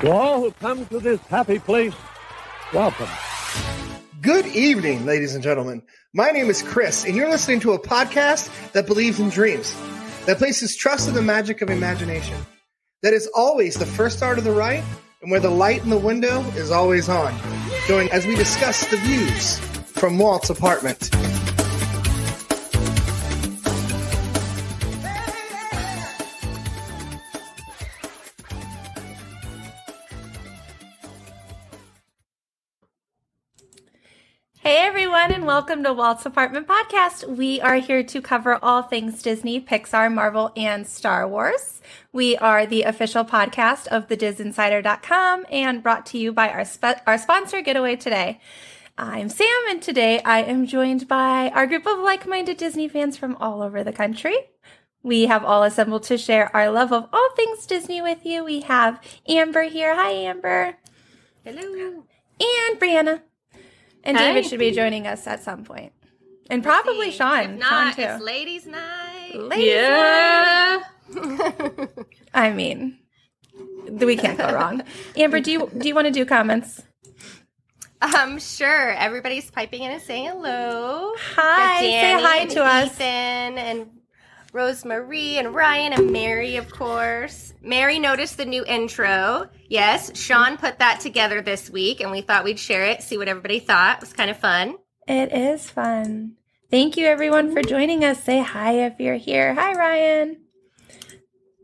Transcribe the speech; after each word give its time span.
To 0.00 0.12
all 0.12 0.42
who 0.42 0.50
come 0.52 0.84
to 0.86 1.00
this 1.00 1.20
happy 1.22 1.58
place, 1.58 1.94
welcome. 2.74 3.08
Good 4.20 4.44
evening, 4.44 5.06
ladies 5.06 5.34
and 5.34 5.42
gentlemen. 5.42 5.80
My 6.12 6.32
name 6.32 6.50
is 6.50 6.60
Chris, 6.60 7.06
and 7.06 7.16
you're 7.16 7.30
listening 7.30 7.60
to 7.60 7.72
a 7.72 7.78
podcast 7.78 8.72
that 8.72 8.86
believes 8.86 9.18
in 9.18 9.30
dreams, 9.30 9.74
that 10.26 10.36
places 10.36 10.76
trust 10.76 11.08
in 11.08 11.14
the 11.14 11.22
magic 11.22 11.62
of 11.62 11.70
imagination, 11.70 12.36
that 13.02 13.14
is 13.14 13.26
always 13.34 13.76
the 13.76 13.86
first 13.86 14.18
start 14.18 14.36
of 14.36 14.44
the 14.44 14.52
right, 14.52 14.84
and 15.22 15.30
where 15.30 15.40
the 15.40 15.48
light 15.48 15.82
in 15.82 15.88
the 15.88 15.98
window 15.98 16.42
is 16.56 16.70
always 16.70 17.08
on. 17.08 17.34
Join 17.86 18.08
as 18.08 18.26
we 18.26 18.34
discuss 18.34 18.86
the 18.90 18.98
views 18.98 19.58
from 19.98 20.18
Walt's 20.18 20.50
apartment. 20.50 21.08
And 35.46 35.54
welcome 35.54 35.84
to 35.84 35.92
Walt's 35.92 36.26
Apartment 36.26 36.66
Podcast. 36.66 37.24
We 37.28 37.60
are 37.60 37.76
here 37.76 38.02
to 38.02 38.20
cover 38.20 38.58
all 38.64 38.82
things 38.82 39.22
Disney, 39.22 39.60
Pixar, 39.60 40.12
Marvel, 40.12 40.50
and 40.56 40.84
Star 40.84 41.28
Wars. 41.28 41.80
We 42.12 42.36
are 42.38 42.66
the 42.66 42.82
official 42.82 43.24
podcast 43.24 43.86
of 43.86 44.08
the 44.08 44.16
thedisinsider.com 44.16 45.46
and 45.48 45.84
brought 45.84 46.04
to 46.06 46.18
you 46.18 46.32
by 46.32 46.48
our, 46.48 46.64
spe- 46.64 47.00
our 47.06 47.16
sponsor, 47.16 47.60
Getaway 47.60 47.94
Today. 47.94 48.40
I'm 48.98 49.28
Sam, 49.28 49.46
and 49.68 49.80
today 49.80 50.20
I 50.22 50.42
am 50.42 50.66
joined 50.66 51.06
by 51.06 51.50
our 51.50 51.68
group 51.68 51.86
of 51.86 52.00
like 52.00 52.26
minded 52.26 52.56
Disney 52.56 52.88
fans 52.88 53.16
from 53.16 53.36
all 53.36 53.62
over 53.62 53.84
the 53.84 53.92
country. 53.92 54.36
We 55.04 55.26
have 55.26 55.44
all 55.44 55.62
assembled 55.62 56.02
to 56.04 56.18
share 56.18 56.50
our 56.56 56.72
love 56.72 56.92
of 56.92 57.08
all 57.12 57.30
things 57.36 57.66
Disney 57.66 58.02
with 58.02 58.26
you. 58.26 58.42
We 58.42 58.62
have 58.62 59.00
Amber 59.28 59.62
here. 59.62 59.94
Hi, 59.94 60.10
Amber. 60.10 60.74
Hello. 61.44 62.02
And 62.40 62.80
Breanna. 62.80 63.20
And. 64.06 64.16
David 64.16 64.46
should 64.46 64.60
be 64.60 64.70
joining 64.70 65.06
us 65.06 65.26
at 65.26 65.42
some 65.42 65.64
point. 65.64 65.92
And 66.48 66.62
probably 66.62 67.10
See, 67.10 67.18
Sean. 67.18 67.54
If 67.54 67.58
not, 67.58 67.96
Sean 67.96 68.04
it's 68.04 68.22
ladies' 68.22 68.66
night. 68.66 69.32
Ladies 69.34 69.66
yeah. 69.66 70.82
I 72.34 72.52
mean, 72.52 72.98
we 73.90 74.16
can't 74.16 74.38
go 74.38 74.52
wrong. 74.52 74.82
Amber, 75.16 75.40
do 75.40 75.50
you 75.50 75.70
do 75.76 75.88
you 75.88 75.94
want 75.94 76.06
to 76.06 76.12
do 76.12 76.24
comments? 76.24 76.82
um, 78.00 78.38
sure. 78.38 78.92
Everybody's 78.92 79.50
piping 79.50 79.82
in 79.82 79.90
and 79.90 80.02
saying 80.02 80.26
hello. 80.26 81.12
Hi, 81.34 81.56
Got 81.56 81.80
say 81.80 81.90
Danny 81.90 82.22
hi 82.22 82.36
and 82.38 82.50
to 82.50 82.64
us. 82.64 82.86
Ethan 82.92 83.58
and 83.58 83.90
Rosemarie 84.56 85.34
and 85.34 85.54
Ryan 85.54 85.92
and 85.92 86.10
Mary, 86.10 86.56
of 86.56 86.70
course. 86.70 87.52
Mary 87.60 87.98
noticed 87.98 88.38
the 88.38 88.46
new 88.46 88.64
intro. 88.64 89.50
Yes, 89.68 90.18
Sean 90.18 90.56
put 90.56 90.78
that 90.78 91.00
together 91.00 91.42
this 91.42 91.68
week, 91.68 92.00
and 92.00 92.10
we 92.10 92.22
thought 92.22 92.42
we'd 92.42 92.58
share 92.58 92.86
it, 92.86 93.02
see 93.02 93.18
what 93.18 93.28
everybody 93.28 93.58
thought. 93.58 93.98
It 93.98 94.00
was 94.00 94.14
kind 94.14 94.30
of 94.30 94.38
fun. 94.38 94.76
It 95.06 95.30
is 95.30 95.68
fun. 95.68 96.36
Thank 96.70 96.96
you 96.96 97.04
everyone 97.04 97.52
for 97.52 97.60
joining 97.62 98.02
us. 98.02 98.24
Say 98.24 98.40
hi 98.40 98.86
if 98.86 98.98
you're 98.98 99.16
here. 99.16 99.52
Hi, 99.52 99.74
Ryan. 99.74 100.38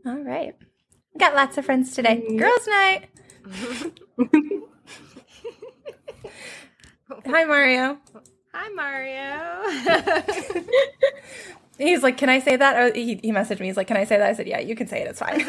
All 0.05 0.23
right. 0.23 0.55
We 1.15 1.19
got 1.19 1.33
lots 1.33 1.57
of 1.57 1.65
friends 1.65 1.95
today. 1.95 2.23
Mm-hmm. 2.23 2.37
Girls' 2.37 2.67
night. 2.67 3.09
Hi, 7.25 7.43
Mario. 7.45 7.97
Hi, 8.53 8.69
Mario. 8.69 10.63
He's 11.77 12.03
like, 12.03 12.17
"Can 12.17 12.29
I 12.29 12.39
say 12.39 12.55
that?" 12.55 12.75
Oh, 12.77 12.91
he, 12.93 13.19
he 13.21 13.31
messaged 13.31 13.59
me. 13.59 13.67
He's 13.67 13.77
like, 13.77 13.87
"Can 13.87 13.97
I 13.97 14.03
say 14.03 14.17
that?" 14.17 14.29
I 14.29 14.33
said, 14.33 14.47
"Yeah, 14.47 14.59
you 14.59 14.75
can 14.75 14.87
say 14.87 15.01
it. 15.01 15.07
It's 15.07 15.19
fine." 15.19 15.43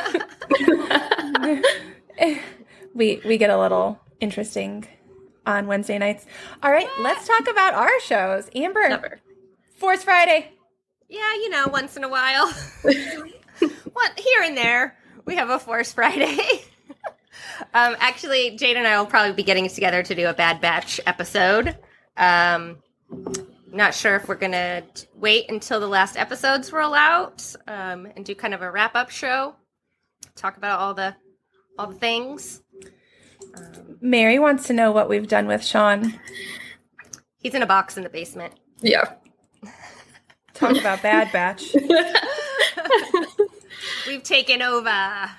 we 2.94 3.20
we 3.25 3.39
get 3.39 3.50
a 3.50 3.58
little 3.58 4.00
interesting 4.20 4.86
on 5.47 5.67
Wednesday 5.67 5.98
nights. 5.98 6.27
All 6.62 6.70
right, 6.70 6.89
let's 7.01 7.27
talk 7.27 7.48
about 7.51 7.74
our 7.74 8.01
shows. 8.01 8.48
Amber, 8.55 8.89
Never. 8.89 9.20
Force 9.77 10.05
Friday. 10.05 10.52
Yeah, 11.08 11.35
you 11.35 11.51
know, 11.51 11.67
once 11.68 11.96
in 11.96 12.05
a 12.05 12.08
while. 12.08 12.51
what 13.92 14.18
here 14.18 14.42
and 14.42 14.56
there, 14.56 14.96
we 15.27 15.36
have 15.36 15.51
a 15.51 15.58
Force 15.58 15.92
Friday. 15.92 16.39
um, 17.74 17.96
actually, 17.98 18.56
Jade 18.56 18.77
and 18.77 18.86
I 18.86 18.98
will 18.98 19.06
probably 19.06 19.35
be 19.35 19.42
getting 19.42 19.68
together 19.68 20.02
to 20.02 20.14
do 20.14 20.27
a 20.27 20.35
Bad 20.35 20.61
Batch 20.61 21.01
episode. 21.06 21.77
Um, 22.17 22.79
not 23.77 23.95
sure 23.95 24.17
if 24.17 24.29
we're 24.29 24.35
gonna 24.36 24.83
wait 25.14 25.51
until 25.51 25.80
the 25.80 25.89
last 25.89 26.17
episodes 26.17 26.73
roll 26.73 26.95
out 26.95 27.55
um, 27.67 28.07
and 28.17 28.24
do 28.24 28.35
kind 28.35 28.55
of 28.55 28.62
a 28.62 28.70
wrap 28.70 28.95
up 28.95 29.11
show. 29.11 29.55
Talk 30.36 30.57
about 30.57 30.80
all 30.80 30.95
the 30.95 31.14
all 31.79 31.86
the 31.89 31.95
things. 31.95 32.62
Um, 33.57 33.98
Mary 34.01 34.39
wants 34.39 34.67
to 34.68 34.73
know 34.73 34.92
what 34.92 35.08
we've 35.08 35.29
done 35.29 35.46
with 35.46 35.64
Sean. 35.64 36.18
he's 37.39 37.55
in 37.55 37.62
a 37.62 37.67
box 37.67 37.96
in 37.96 38.02
the 38.02 38.08
basement. 38.08 38.55
Yeah. 38.80 39.14
Talk 40.55 40.77
about 40.77 41.02
Bad 41.02 41.33
Batch. 41.33 41.74
We've 44.06 44.23
taken 44.23 44.62
over. 44.62 44.91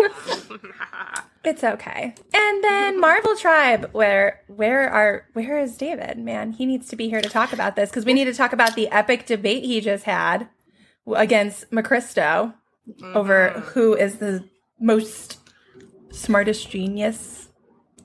It's 1.42 1.64
okay. 1.64 2.14
And 2.34 2.64
then 2.64 3.00
Marvel 3.00 3.34
Tribe, 3.34 3.88
where 3.92 4.42
where 4.48 4.90
are 4.90 5.26
where 5.32 5.58
is 5.58 5.78
David? 5.78 6.18
Man, 6.18 6.52
he 6.52 6.66
needs 6.66 6.88
to 6.88 6.96
be 6.96 7.08
here 7.08 7.22
to 7.22 7.30
talk 7.30 7.54
about 7.54 7.76
this 7.76 7.88
because 7.88 8.04
we 8.04 8.12
need 8.12 8.26
to 8.26 8.34
talk 8.34 8.52
about 8.52 8.74
the 8.74 8.88
epic 8.90 9.24
debate 9.24 9.64
he 9.64 9.80
just 9.80 10.04
had 10.04 10.48
against 11.14 11.70
McCristo 11.70 12.52
over 13.02 13.48
mm-hmm. 13.48 13.60
who 13.70 13.94
is 13.94 14.16
the 14.16 14.44
most 14.78 15.38
smartest 16.10 16.68
genius 16.68 17.48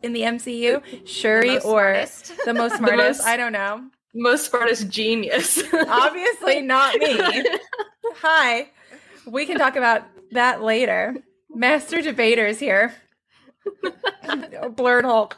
in 0.02 0.14
the 0.14 0.22
MCU, 0.22 0.82
Shuri 1.06 1.56
most 1.56 1.66
or 1.66 2.06
the 2.46 2.54
most 2.54 2.76
smartest. 2.78 3.20
most- 3.20 3.28
I 3.28 3.36
don't 3.36 3.52
know. 3.52 3.90
Most 4.14 4.50
smartest 4.50 4.88
genius. 4.88 5.62
Obviously 5.74 6.62
not 6.62 6.96
me. 7.00 7.18
Hi. 8.22 8.70
We 9.28 9.46
can 9.46 9.58
talk 9.58 9.76
about 9.76 10.04
that 10.32 10.64
later. 10.64 11.16
Master 11.56 12.02
debaters 12.02 12.60
here. 12.60 12.94
Blerd 14.26 15.04
Hulk. 15.04 15.38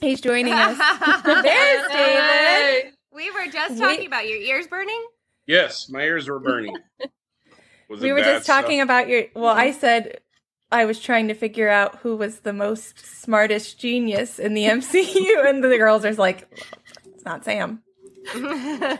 He's 0.00 0.20
joining 0.20 0.52
us. 0.52 0.76
There's 1.24 1.88
David. 1.88 2.92
We 3.14 3.30
were 3.30 3.46
just 3.52 3.74
We- 3.74 3.80
talking 3.80 4.06
about 4.06 4.28
your 4.28 4.38
ears 4.38 4.66
burning. 4.66 5.04
Yes, 5.46 5.88
my 5.88 6.02
ears 6.02 6.28
were 6.28 6.38
burning. 6.38 6.76
Was 7.88 8.00
We 8.00 8.12
were 8.12 8.20
just 8.20 8.46
talking 8.46 8.78
stuff? 8.78 8.84
about 8.84 9.08
your. 9.08 9.24
Well, 9.34 9.54
I 9.54 9.72
said 9.72 10.20
I 10.70 10.84
was 10.86 10.98
trying 11.00 11.28
to 11.28 11.34
figure 11.34 11.68
out 11.68 11.96
who 11.96 12.16
was 12.16 12.40
the 12.40 12.52
most 12.54 12.98
smartest 13.20 13.78
genius 13.78 14.38
in 14.38 14.54
the 14.54 14.64
MCU, 14.64 15.46
and 15.46 15.62
the 15.62 15.76
girls 15.76 16.04
are 16.06 16.14
like, 16.14 16.48
"It's 17.14 17.24
not 17.24 17.44
Sam." 17.44 17.82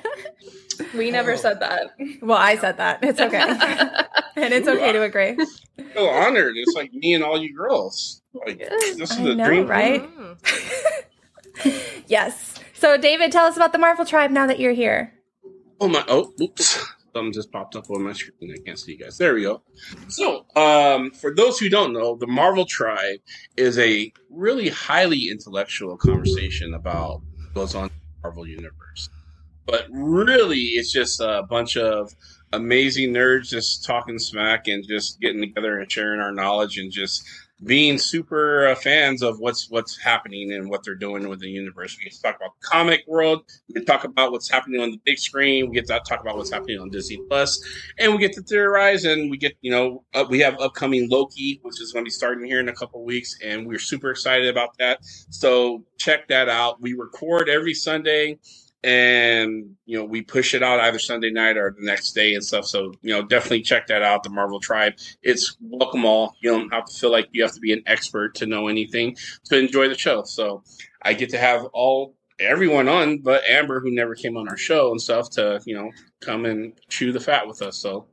we 0.94 1.10
never 1.10 1.36
said 1.36 1.60
that. 1.60 1.90
Well, 2.20 2.38
I 2.38 2.56
said 2.56 2.76
that. 2.78 3.00
It's 3.02 3.20
okay, 3.20 3.38
and 4.36 4.52
it's 4.52 4.68
okay 4.68 4.92
to 4.92 5.02
agree. 5.02 5.36
feel 5.92 6.06
honored. 6.06 6.54
It's 6.56 6.74
like 6.74 6.92
me 6.92 7.14
and 7.14 7.22
all 7.22 7.40
you 7.40 7.54
girls. 7.54 8.22
Like 8.34 8.58
this 8.58 9.10
is 9.10 9.18
I 9.18 9.22
the 9.24 9.34
know, 9.34 9.46
dream. 9.46 9.66
right? 9.66 10.08
Yes. 12.06 12.54
So, 12.74 12.96
David, 12.96 13.30
tell 13.30 13.46
us 13.46 13.56
about 13.56 13.72
the 13.72 13.78
Marvel 13.78 14.04
Tribe 14.04 14.30
now 14.30 14.46
that 14.46 14.58
you're 14.58 14.72
here. 14.72 15.12
Oh 15.80 15.88
my! 15.88 16.04
Oh, 16.08 16.32
oops! 16.40 16.84
Something 17.14 17.32
just 17.32 17.52
popped 17.52 17.76
up 17.76 17.90
on 17.90 18.02
my 18.02 18.12
screen. 18.12 18.52
I 18.52 18.60
can't 18.64 18.78
see 18.78 18.92
you 18.92 18.98
guys. 18.98 19.18
There 19.18 19.34
we 19.34 19.42
go. 19.42 19.62
So, 20.08 20.46
um, 20.56 21.10
for 21.10 21.34
those 21.34 21.58
who 21.58 21.68
don't 21.68 21.92
know, 21.92 22.16
the 22.16 22.26
Marvel 22.26 22.64
Tribe 22.64 23.20
is 23.56 23.78
a 23.78 24.12
really 24.30 24.68
highly 24.70 25.28
intellectual 25.30 25.96
conversation 25.96 26.74
about 26.74 27.20
what 27.36 27.54
goes 27.54 27.74
on 27.74 27.84
in 27.84 27.90
the 27.90 28.01
Marvel 28.22 28.46
universe. 28.46 29.08
But 29.66 29.86
really, 29.90 30.58
it's 30.58 30.92
just 30.92 31.20
a 31.20 31.44
bunch 31.48 31.76
of 31.76 32.14
amazing 32.52 33.12
nerds 33.12 33.48
just 33.48 33.84
talking 33.84 34.18
smack 34.18 34.68
and 34.68 34.86
just 34.86 35.20
getting 35.20 35.40
together 35.40 35.78
and 35.78 35.90
sharing 35.90 36.20
our 36.20 36.32
knowledge 36.32 36.78
and 36.78 36.90
just 36.90 37.22
being 37.64 37.98
super 37.98 38.66
uh, 38.68 38.74
fans 38.74 39.22
of 39.22 39.38
what's 39.38 39.70
what's 39.70 39.96
happening 39.96 40.52
and 40.52 40.68
what 40.68 40.84
they're 40.84 40.94
doing 40.94 41.28
with 41.28 41.40
the 41.40 41.48
universe. 41.48 41.96
We 41.96 42.04
get 42.04 42.14
to 42.14 42.22
talk 42.22 42.36
about 42.36 42.52
the 42.60 42.66
comic 42.66 43.04
world. 43.06 43.44
We 43.68 43.74
get 43.74 43.80
to 43.80 43.86
talk 43.86 44.04
about 44.04 44.32
what's 44.32 44.50
happening 44.50 44.80
on 44.80 44.90
the 44.90 45.00
big 45.04 45.18
screen. 45.18 45.68
We 45.68 45.74
get 45.74 45.86
to 45.86 46.00
talk 46.08 46.20
about 46.20 46.36
what's 46.36 46.50
happening 46.50 46.80
on 46.80 46.90
Disney 46.90 47.20
Plus, 47.28 47.62
and 47.98 48.12
we 48.12 48.18
get 48.18 48.32
to 48.34 48.42
theorize. 48.42 49.04
And 49.04 49.30
we 49.30 49.36
get 49.36 49.54
you 49.60 49.70
know 49.70 50.04
uh, 50.14 50.24
we 50.28 50.40
have 50.40 50.58
upcoming 50.60 51.08
Loki, 51.08 51.60
which 51.62 51.80
is 51.80 51.92
going 51.92 52.04
to 52.04 52.06
be 52.08 52.12
starting 52.12 52.44
here 52.44 52.60
in 52.60 52.68
a 52.68 52.74
couple 52.74 53.04
weeks, 53.04 53.36
and 53.44 53.66
we're 53.66 53.78
super 53.78 54.10
excited 54.10 54.48
about 54.48 54.76
that. 54.78 54.98
So 55.30 55.84
check 55.98 56.28
that 56.28 56.48
out. 56.48 56.80
We 56.80 56.94
record 56.94 57.48
every 57.48 57.74
Sunday 57.74 58.38
and 58.84 59.76
you 59.86 59.96
know 59.96 60.04
we 60.04 60.22
push 60.22 60.54
it 60.54 60.62
out 60.62 60.80
either 60.80 60.98
Sunday 60.98 61.30
night 61.30 61.56
or 61.56 61.74
the 61.78 61.84
next 61.84 62.12
day 62.12 62.34
and 62.34 62.44
stuff. 62.44 62.66
So 62.66 62.92
you 63.02 63.12
know 63.12 63.22
definitely 63.22 63.62
check 63.62 63.86
that 63.88 64.02
out. 64.02 64.22
The 64.22 64.30
Marvel 64.30 64.60
Tribe. 64.60 64.94
It's 65.22 65.56
welcome 65.60 66.04
all. 66.04 66.34
You 66.40 66.50
don't 66.50 66.72
have 66.72 66.86
to 66.86 66.94
feel 66.94 67.10
like 67.10 67.28
you 67.32 67.42
have 67.42 67.52
to 67.52 67.60
be 67.60 67.72
an 67.72 67.82
expert 67.86 68.34
to 68.36 68.46
know 68.46 68.68
anything 68.68 69.16
to 69.44 69.58
enjoy 69.58 69.88
the 69.88 69.96
show. 69.96 70.24
So 70.24 70.62
I 71.02 71.12
get 71.12 71.30
to 71.30 71.38
have 71.38 71.64
all 71.72 72.16
everyone 72.40 72.88
on, 72.88 73.18
but 73.18 73.44
Amber 73.48 73.80
who 73.80 73.90
never 73.90 74.14
came 74.14 74.36
on 74.36 74.48
our 74.48 74.56
show 74.56 74.90
and 74.90 75.00
stuff 75.00 75.30
to 75.30 75.60
you 75.64 75.76
know 75.76 75.90
come 76.20 76.44
and 76.44 76.72
chew 76.88 77.12
the 77.12 77.20
fat 77.20 77.46
with 77.46 77.62
us. 77.62 77.76
So 77.76 78.06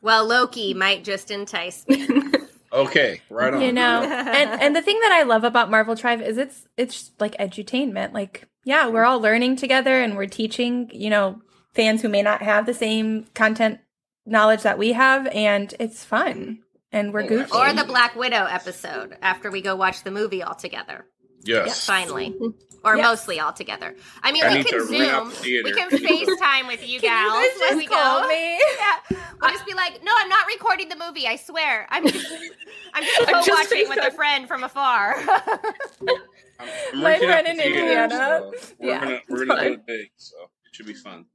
Well, 0.00 0.26
Loki 0.26 0.74
might 0.74 1.04
just 1.04 1.30
entice 1.30 1.86
me. 1.88 2.06
Okay, 2.72 3.20
right 3.30 3.52
on. 3.52 3.60
you 3.60 3.72
know 3.72 4.02
and 4.02 4.62
and 4.62 4.74
the 4.76 4.80
thing 4.82 4.98
that 5.00 5.12
i 5.12 5.22
love 5.24 5.44
about 5.44 5.70
marvel 5.70 5.94
tribe 5.96 6.20
is 6.22 6.38
it's 6.38 6.66
it's 6.76 7.10
like 7.20 7.36
edutainment 7.38 8.12
like 8.14 8.48
yeah 8.64 8.88
we're 8.88 9.04
all 9.04 9.20
learning 9.20 9.56
together 9.56 10.00
and 10.00 10.16
we're 10.16 10.26
teaching 10.26 10.90
you 10.92 11.10
know 11.10 11.40
fans 11.74 12.00
who 12.02 12.08
may 12.08 12.22
not 12.22 12.40
have 12.42 12.64
the 12.66 12.72
same 12.74 13.26
content 13.34 13.78
knowledge 14.24 14.62
that 14.62 14.78
we 14.78 14.92
have 14.92 15.26
and 15.28 15.74
it's 15.80 16.04
fun 16.04 16.60
and 16.92 17.12
we're 17.12 17.22
Oh, 17.24 17.26
goofy. 17.28 17.52
Or 17.56 17.72
the 17.72 17.84
Black 17.84 18.14
Widow 18.16 18.46
episode 18.48 19.16
after 19.22 19.50
we 19.50 19.62
go 19.62 19.74
watch 19.76 20.04
the 20.04 20.10
movie 20.10 20.42
all 20.42 20.54
together. 20.54 21.06
yes. 21.42 21.84
Finally. 21.86 22.34
Or 22.84 22.96
Yes. 22.96 23.04
mostly 23.06 23.38
all 23.38 23.52
together. 23.52 23.94
I 24.22 24.32
mean, 24.32 24.44
I 24.44 24.56
we 24.58 24.64
can 24.64 24.78
to 24.86 24.90
rent 24.90 25.02
out 25.12 25.32
Zoom. 25.34 25.64
We 25.64 25.72
can 25.72 25.88
FaceTime 25.90 26.66
with 26.66 26.86
you 26.88 26.98
Can 27.00 27.10
gals 27.10 27.42
you 27.44 27.50
guys 27.50 27.60
when 27.60 27.68
just 27.68 27.76
we 27.78 27.86
call 27.86 28.22
go. 28.22 28.28
me? 28.28 28.58
Yeah. 28.78 29.18
We'll 29.40 29.50
just 29.52 29.66
be 29.66 29.74
like, 29.74 30.02
no, 30.04 30.12
I'm 30.16 30.28
not 30.28 30.46
recording 30.46 30.88
the 30.88 30.96
movie. 30.96 31.26
I 31.26 31.36
swear. 31.36 31.86
I'm 31.90 32.06
just, 32.06 32.26
I'm 32.94 33.02
just 33.04 33.20
I'm 33.28 33.44
just 33.44 33.48
co-watching 33.48 33.88
with 33.88 34.04
a 34.04 34.10
friend 34.12 34.46
from 34.48 34.62
afar. 34.64 35.14
I'm, 35.16 36.68
I'm 36.92 37.00
My 37.02 37.18
friend 37.18 37.46
in 37.48 37.56
theater, 37.56 37.78
Indiana. 37.80 38.10
so 38.10 38.52
we're 38.78 38.88
Yeah, 38.88 39.00
gonna 39.00 39.20
we're 39.28 39.42
it's 39.42 39.48
gonna 39.48 39.64
do 39.68 39.72
it 39.74 39.86
big, 39.86 40.10
so 40.16 40.36
it 40.42 40.74
should 40.74 40.86
be 40.86 40.94
fun. 40.94 41.26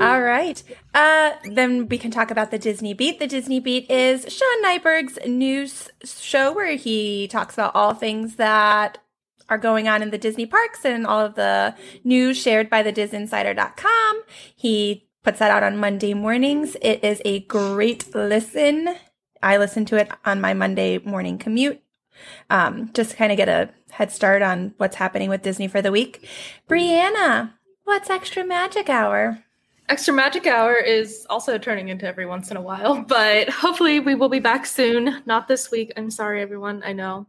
All 0.00 0.22
right. 0.22 0.62
Uh, 0.94 1.32
then 1.44 1.86
we 1.88 1.98
can 1.98 2.10
talk 2.10 2.30
about 2.30 2.50
the 2.50 2.58
Disney 2.58 2.94
Beat. 2.94 3.18
The 3.18 3.26
Disney 3.26 3.60
Beat 3.60 3.90
is 3.90 4.24
Sean 4.32 4.64
Nyberg's 4.64 5.18
news 5.26 5.90
show 6.04 6.50
where 6.52 6.76
he 6.76 7.28
talks 7.28 7.54
about 7.54 7.74
all 7.74 7.92
things 7.92 8.36
that 8.36 8.98
are 9.52 9.58
going 9.58 9.86
on 9.86 10.00
in 10.02 10.08
the 10.08 10.16
Disney 10.16 10.46
parks 10.46 10.82
and 10.82 11.06
all 11.06 11.20
of 11.20 11.34
the 11.34 11.74
news 12.04 12.38
shared 12.40 12.70
by 12.70 12.82
the 12.82 12.92
DisInsider.com. 12.92 14.22
He 14.56 15.06
puts 15.22 15.40
that 15.40 15.50
out 15.50 15.62
on 15.62 15.76
Monday 15.76 16.14
mornings. 16.14 16.74
It 16.80 17.04
is 17.04 17.20
a 17.26 17.40
great 17.40 18.14
listen. 18.14 18.96
I 19.42 19.58
listen 19.58 19.84
to 19.86 19.96
it 19.96 20.08
on 20.24 20.40
my 20.40 20.54
Monday 20.54 20.98
morning 20.98 21.36
commute. 21.36 21.82
Um, 22.48 22.90
just 22.94 23.18
kind 23.18 23.30
of 23.30 23.36
get 23.36 23.50
a 23.50 23.68
head 23.90 24.10
start 24.10 24.40
on 24.40 24.72
what's 24.78 24.96
happening 24.96 25.28
with 25.28 25.42
Disney 25.42 25.68
for 25.68 25.82
the 25.82 25.92
week. 25.92 26.26
Breanna, 26.66 27.52
what's 27.84 28.08
extra 28.08 28.46
magic 28.46 28.88
hour? 28.88 29.44
Extra 29.88 30.14
Magic 30.14 30.46
Hour 30.46 30.76
is 30.76 31.26
also 31.28 31.58
turning 31.58 31.88
into 31.88 32.06
every 32.06 32.24
once 32.24 32.50
in 32.50 32.56
a 32.56 32.62
while, 32.62 33.02
but 33.06 33.50
hopefully 33.50 34.00
we 34.00 34.14
will 34.14 34.30
be 34.30 34.38
back 34.38 34.64
soon. 34.64 35.22
Not 35.26 35.48
this 35.48 35.70
week. 35.70 35.92
I'm 35.98 36.10
sorry, 36.10 36.40
everyone. 36.40 36.82
I 36.86 36.94
know. 36.94 37.26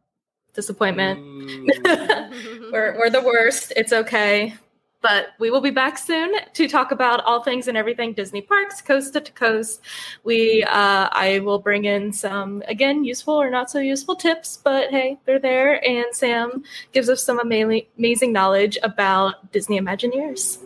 Disappointment. 0.54 1.20
Mm, 1.20 2.72
we're, 2.72 2.98
we're 2.98 3.10
the 3.10 3.22
worst. 3.22 3.74
It's 3.76 3.94
okay. 3.94 4.54
But 5.02 5.34
we 5.38 5.52
will 5.52 5.60
be 5.60 5.70
back 5.70 5.98
soon 5.98 6.34
to 6.54 6.68
talk 6.68 6.92
about 6.92 7.20
all 7.26 7.44
things 7.44 7.68
and 7.68 7.76
everything 7.76 8.14
Disney 8.14 8.42
parks, 8.42 8.82
coast 8.82 9.14
to 9.14 9.20
coast. 9.34 9.82
We, 10.24 10.64
uh, 10.64 11.10
I 11.12 11.42
will 11.44 11.60
bring 11.60 11.84
in 11.84 12.14
some, 12.14 12.64
again, 12.70 13.04
useful 13.04 13.34
or 13.34 13.50
not 13.50 13.70
so 13.70 13.80
useful 13.80 14.16
tips, 14.16 14.60
but 14.64 14.92
hey, 14.92 15.20
they're 15.26 15.40
there. 15.40 15.86
And 15.86 16.06
Sam 16.14 16.64
gives 16.94 17.10
us 17.10 17.22
some 17.22 17.40
ama- 17.40 17.82
amazing 17.98 18.32
knowledge 18.32 18.78
about 18.82 19.52
Disney 19.52 19.78
Imagineers. 19.78 20.60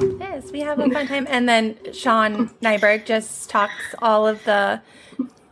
Yes, 0.00 0.50
we 0.50 0.60
have 0.60 0.78
a 0.78 0.88
fun 0.88 1.06
time. 1.06 1.26
And 1.28 1.46
then 1.46 1.76
Sean 1.92 2.48
Nyberg 2.62 3.04
just 3.04 3.50
talks 3.50 3.94
all 4.00 4.26
of 4.26 4.42
the 4.44 4.80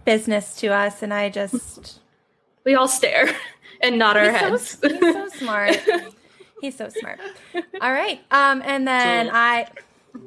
business 0.04 0.56
to 0.56 0.68
us, 0.68 1.02
and 1.02 1.12
I 1.12 1.28
just. 1.28 2.00
We 2.64 2.74
all 2.74 2.88
stare 2.88 3.28
and 3.82 3.98
nod 3.98 4.16
our 4.16 4.30
He's 4.30 4.40
so, 4.40 4.48
heads. 4.48 4.78
he's 4.82 5.00
so 5.00 5.28
smart. 5.28 5.76
He's 6.60 6.76
so 6.76 6.88
smart. 6.90 7.18
All 7.80 7.90
right. 7.92 8.20
Um, 8.30 8.62
and 8.64 8.86
then 8.86 9.26
So- 9.26 9.32
I. 9.34 9.66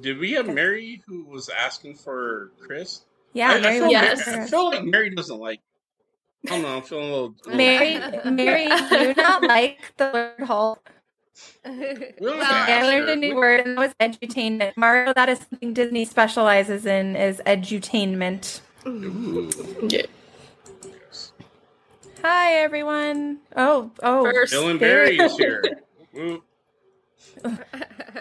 Did 0.02 0.18
we 0.18 0.32
have 0.34 0.48
Mary 0.48 1.02
who 1.08 1.24
was 1.24 1.48
asking 1.50 1.96
for 1.96 2.52
Chris? 2.60 3.02
Yeah, 3.34 3.52
I, 3.52 3.56
I 3.56 3.60
Mary 3.62 3.76
feel, 3.76 3.84
was 3.86 3.92
Yes. 3.94 4.28
I 4.28 4.46
feel 4.48 4.66
like 4.70 4.84
Mary 4.84 5.10
doesn't 5.16 5.40
like. 5.40 5.62
I 6.46 6.50
don't 6.50 6.62
know. 6.64 6.76
I'm 6.78 6.82
feeling 6.84 7.06
a 7.10 7.12
little. 7.12 7.36
a 7.46 7.46
little- 7.46 7.58
Mary, 7.58 7.98
Mary, 8.32 8.66
do 8.90 9.14
not 9.22 9.44
like 9.44 9.80
the 9.98 10.12
word 10.14 10.46
Hulk. 10.46 10.92
don't 11.64 12.20
well, 12.20 12.38
I 12.42 12.82
learned 12.84 13.08
her. 13.08 13.14
a 13.14 13.16
new 13.16 13.36
word, 13.36 13.62
and 13.62 13.78
that 13.78 13.82
was 13.82 13.94
edutainment. 14.02 14.74
Mario, 14.76 15.14
that 15.14 15.30
is 15.30 15.40
something 15.40 15.74
Disney 15.74 16.04
specializes 16.06 16.86
in, 16.86 17.16
is 17.16 17.42
edutainment. 17.46 18.60
Ooh. 18.88 19.50
Yeah. 19.88 20.04
Yes. 22.26 22.32
Hi, 22.34 22.54
everyone. 22.56 23.40
Oh, 23.56 23.92
oh. 24.02 24.24
First, 24.26 24.54
Dylan 24.54 24.80
Barry 24.80 25.18
is 25.18 25.38
here. 25.38 25.64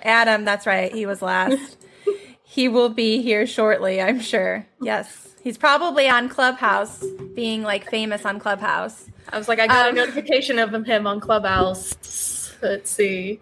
Adam, 0.03 0.45
that's 0.45 0.67
right. 0.67 0.93
He 0.93 1.07
was 1.07 1.23
last. 1.23 1.79
he 2.43 2.69
will 2.69 2.91
be 2.91 3.23
here 3.23 3.47
shortly, 3.47 4.03
I'm 4.03 4.21
sure. 4.21 4.67
Yes. 4.83 5.35
He's 5.43 5.57
probably 5.59 6.09
on 6.09 6.29
Clubhouse, 6.29 7.03
being 7.35 7.63
like 7.63 7.89
famous 7.91 8.25
on 8.27 8.39
Clubhouse. 8.41 9.07
I 9.31 9.39
was 9.39 9.49
like, 9.49 9.59
I 9.59 9.67
got 9.67 9.89
Um, 9.89 9.95
a 9.97 10.01
notification 10.01 10.59
of 10.59 10.73
him 10.85 11.07
on 11.07 11.21
Clubhouse. 11.21 11.95
Let's 12.63 12.91
see. 12.91 13.41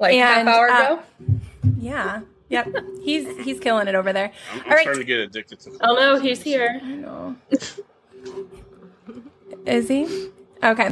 Like 0.00 0.14
And, 0.14 0.48
half 0.48 0.56
hour 0.56 0.68
uh, 0.70 0.94
ago. 0.94 1.02
Yeah. 1.78 2.20
Yep. 2.48 2.74
He's 3.02 3.44
he's 3.44 3.60
killing 3.60 3.86
it 3.88 3.94
over 3.94 4.12
there. 4.12 4.32
I'm, 4.52 4.60
I'm 4.60 4.64
All 4.66 4.70
right. 4.72 4.80
starting 4.82 5.00
to 5.02 5.06
get 5.06 5.20
addicted 5.20 5.60
to. 5.60 5.70
Oh 5.80 5.94
no, 5.94 6.18
he's 6.20 6.42
here. 6.42 6.80
I 6.82 6.86
know. 6.88 7.36
Is 9.66 9.88
he? 9.88 10.30
Okay. 10.62 10.90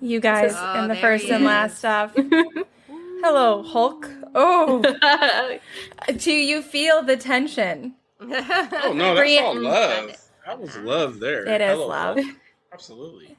You 0.00 0.20
guys 0.20 0.52
Oh, 0.56 0.74
and 0.74 0.90
the 0.90 0.96
first 0.96 1.26
and 1.26 1.44
last 1.44 1.78
stuff. 1.78 2.14
Hello, 3.22 3.62
Hulk. 3.62 4.08
Oh, 4.34 4.82
do 6.16 6.32
you 6.32 6.60
feel 6.62 7.02
the 7.02 7.16
tension? 7.16 7.94
Oh 8.20 8.92
no, 8.94 9.14
that's 9.14 9.18
Bri- 9.20 9.38
all 9.38 9.54
love. 9.58 10.16
That 10.44 10.60
was 10.60 10.76
love 10.78 11.18
there. 11.18 11.46
It 11.48 11.60
is 11.60 11.70
Hello, 11.70 11.86
love. 11.88 12.16
Hulk. 12.16 12.36
Absolutely. 12.72 13.36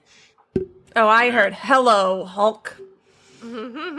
Oh, 0.95 1.07
I 1.07 1.29
heard 1.29 1.53
hello, 1.53 2.25
Hulk. 2.25 2.75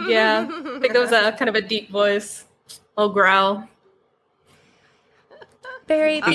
yeah, 0.09 0.47
I 0.51 0.79
think 0.81 0.95
it 0.95 0.99
was 0.99 1.13
a 1.13 1.33
kind 1.33 1.49
of 1.49 1.55
a 1.55 1.63
deep 1.63 1.91
voice, 1.91 2.45
little 2.97 3.13
growl. 3.13 3.69
Very 5.87 6.21
Uh-oh. 6.21 6.31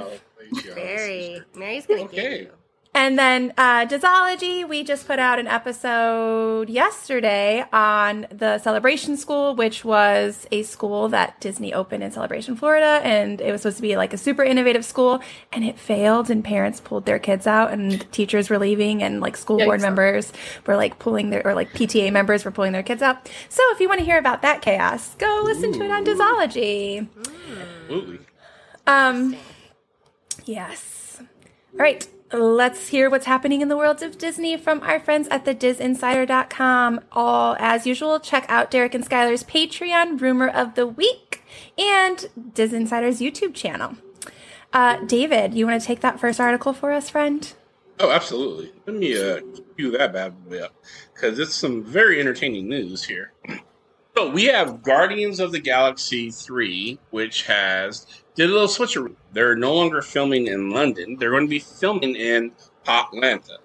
behave. 0.00 0.22
Thank 0.52 0.64
you. 0.66 0.74
Mary. 0.74 1.42
Mary's 1.54 1.86
gonna 1.86 2.02
get 2.08 2.10
Okay. 2.26 2.40
you. 2.42 2.50
And 2.94 3.16
then 3.16 3.52
uh, 3.56 3.86
Disology, 3.86 4.68
we 4.68 4.82
just 4.82 5.06
put 5.06 5.20
out 5.20 5.38
an 5.38 5.46
episode 5.46 6.68
yesterday 6.68 7.64
on 7.72 8.26
the 8.32 8.58
Celebration 8.58 9.16
School, 9.16 9.54
which 9.54 9.84
was 9.84 10.48
a 10.50 10.64
school 10.64 11.08
that 11.10 11.38
Disney 11.40 11.72
opened 11.72 12.02
in 12.02 12.10
Celebration, 12.10 12.56
Florida. 12.56 13.00
And 13.04 13.40
it 13.40 13.52
was 13.52 13.60
supposed 13.60 13.76
to 13.76 13.82
be 13.82 13.96
like 13.96 14.14
a 14.14 14.18
super 14.18 14.42
innovative 14.42 14.84
school, 14.84 15.20
and 15.52 15.64
it 15.64 15.78
failed, 15.78 16.28
and 16.28 16.42
parents 16.42 16.80
pulled 16.80 17.04
their 17.04 17.20
kids 17.20 17.46
out, 17.46 17.70
and 17.72 18.10
teachers 18.10 18.50
were 18.50 18.58
leaving, 18.58 19.00
and 19.02 19.20
like 19.20 19.36
school 19.36 19.58
board 19.58 19.78
Yikes. 19.78 19.82
members 19.82 20.32
were 20.66 20.74
like 20.74 20.98
pulling 20.98 21.30
their, 21.30 21.46
or 21.46 21.54
like 21.54 21.70
PTA 21.74 22.10
members 22.10 22.44
were 22.44 22.50
pulling 22.50 22.72
their 22.72 22.82
kids 22.82 23.02
out. 23.02 23.30
So 23.48 23.62
if 23.72 23.80
you 23.80 23.88
want 23.88 24.00
to 24.00 24.04
hear 24.04 24.18
about 24.18 24.42
that 24.42 24.60
chaos, 24.60 25.14
go 25.16 25.42
listen 25.44 25.72
to 25.74 25.84
it 25.84 25.90
on 25.92 26.04
Disology. 26.04 27.06
Absolutely. 27.84 28.18
Um, 28.88 29.36
yes. 30.48 31.20
All 31.20 31.26
right. 31.78 32.06
Let's 32.30 32.88
hear 32.88 33.08
what's 33.08 33.24
happening 33.24 33.62
in 33.62 33.68
the 33.68 33.76
world 33.76 34.02
of 34.02 34.18
Disney 34.18 34.58
from 34.58 34.82
our 34.82 35.00
friends 35.00 35.28
at 35.28 35.46
the 35.46 35.54
DisInsider.com. 35.54 37.00
All 37.12 37.56
as 37.58 37.86
usual, 37.86 38.20
check 38.20 38.44
out 38.48 38.70
Derek 38.70 38.94
and 38.94 39.08
Skylar's 39.08 39.44
Patreon 39.44 40.20
rumor 40.20 40.48
of 40.48 40.74
the 40.74 40.86
week 40.86 41.42
and 41.78 42.28
DisInsider's 42.52 43.20
YouTube 43.20 43.54
channel. 43.54 43.96
Uh, 44.74 44.98
David, 45.06 45.54
you 45.54 45.66
want 45.66 45.80
to 45.80 45.86
take 45.86 46.00
that 46.00 46.20
first 46.20 46.38
article 46.38 46.74
for 46.74 46.92
us, 46.92 47.08
friend? 47.08 47.54
Oh, 47.98 48.10
absolutely. 48.10 48.72
Let 48.86 48.96
me 48.96 49.18
uh, 49.18 49.40
cue 49.76 49.90
that 49.92 50.12
bad 50.12 50.48
boy 50.48 50.60
up 50.60 50.74
because 51.14 51.38
it's 51.38 51.54
some 51.54 51.82
very 51.82 52.20
entertaining 52.20 52.68
news 52.68 53.04
here. 53.04 53.32
So 54.16 54.28
we 54.28 54.46
have 54.46 54.82
Guardians 54.82 55.38
of 55.38 55.52
the 55.52 55.60
Galaxy 55.60 56.32
3, 56.32 56.98
which 57.10 57.44
has 57.44 58.04
did 58.38 58.50
a 58.50 58.52
little 58.52 58.68
switcheroo. 58.68 59.16
They're 59.32 59.56
no 59.56 59.74
longer 59.74 60.00
filming 60.00 60.46
in 60.46 60.70
London. 60.70 61.16
They're 61.18 61.30
going 61.30 61.46
to 61.46 61.50
be 61.50 61.58
filming 61.58 62.14
in 62.14 62.52
Atlanta. 62.86 63.58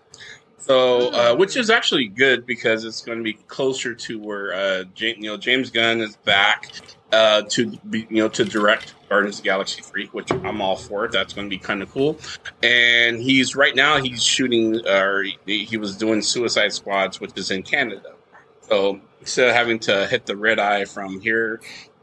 So, 0.58 1.12
uh, 1.12 1.36
which 1.36 1.58
is 1.58 1.70
actually 1.70 2.08
good 2.08 2.46
because 2.46 2.84
it's 2.84 3.02
going 3.02 3.20
to 3.20 3.24
be 3.24 3.34
closer 3.34 3.94
to 3.94 4.20
where 4.20 4.54
uh, 4.54 4.84
James, 4.96 5.18
you 5.20 5.30
know 5.30 5.38
James 5.38 5.70
Gunn 5.70 6.02
is 6.02 6.16
back 6.18 6.72
uh, 7.12 7.44
to 7.50 7.72
be, 7.90 8.08
you 8.10 8.18
know 8.18 8.30
to 8.30 8.46
direct 8.46 8.96
Guardians 9.10 9.38
of 9.38 9.44
the 9.44 9.50
Galaxy 9.50 9.82
3, 9.82 10.08
which 10.08 10.32
I'm 10.32 10.62
all 10.62 10.78
for. 10.78 11.08
That's 11.08 11.34
going 11.34 11.48
to 11.48 11.50
be 11.50 11.60
kind 11.60 11.84
of 11.84 11.92
cool 11.92 12.18
and 12.64 13.20
he's 13.20 13.56
right 13.56 13.76
now 13.76 14.02
he's 14.02 14.24
shooting 14.24 14.80
or 14.88 15.24
he, 15.46 15.66
he 15.66 15.78
was 15.78 15.98
doing 15.98 16.22
suicide 16.22 16.74
squads 16.74 17.20
which 17.20 17.32
is 17.36 17.52
in 17.52 17.62
canada 17.62 18.14
so 18.62 19.00
instead 19.20 19.50
of 19.50 19.56
having 19.56 19.78
to 19.78 20.08
hit 20.08 20.26
the 20.26 20.36
red 20.36 20.60
eye 20.60 20.86
from 20.86 21.20
here 21.20 21.60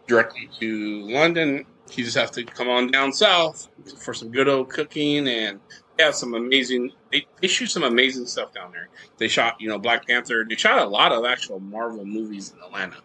directly 0.07 0.49
to 0.59 1.03
london 1.09 1.65
he 1.91 2.03
just 2.03 2.17
have 2.17 2.31
to 2.31 2.45
come 2.45 2.69
on 2.69 2.91
down 2.91 3.13
south 3.13 3.69
for 3.99 4.15
some 4.15 4.31
good 4.31 4.49
old 4.49 4.69
cooking 4.69 5.29
and 5.29 5.61
they 5.97 6.05
have 6.05 6.15
some 6.15 6.35
amazing 6.35 6.91
they, 7.13 7.27
they 7.41 7.49
shoot 7.49 7.67
some 7.67 7.83
amazing 7.83 8.27
stuff 8.27 8.53
down 8.55 8.71
there 8.73 8.89
they 9.19 9.29
shot 9.29 9.57
you 9.61 9.69
know 9.69 9.79
black 9.79 10.07
panther 10.07 10.45
they 10.49 10.55
shot 10.55 10.81
a 10.81 10.85
lot 10.89 11.13
of 11.13 11.25
actual 11.25 11.61
marvel 11.61 12.05
movies 12.05 12.53
in 12.57 12.63
atlanta 12.63 12.97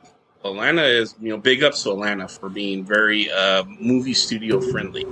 Atlanta 0.44 0.84
is, 0.84 1.16
you 1.20 1.30
know, 1.30 1.38
big 1.40 1.64
ups 1.64 1.82
to 1.82 1.90
Atlanta 1.90 2.28
for 2.28 2.50
being 2.50 2.86
very 2.86 3.32
uh, 3.32 3.64
movie 3.80 4.14
studio 4.14 4.62
friendly. 4.62 5.04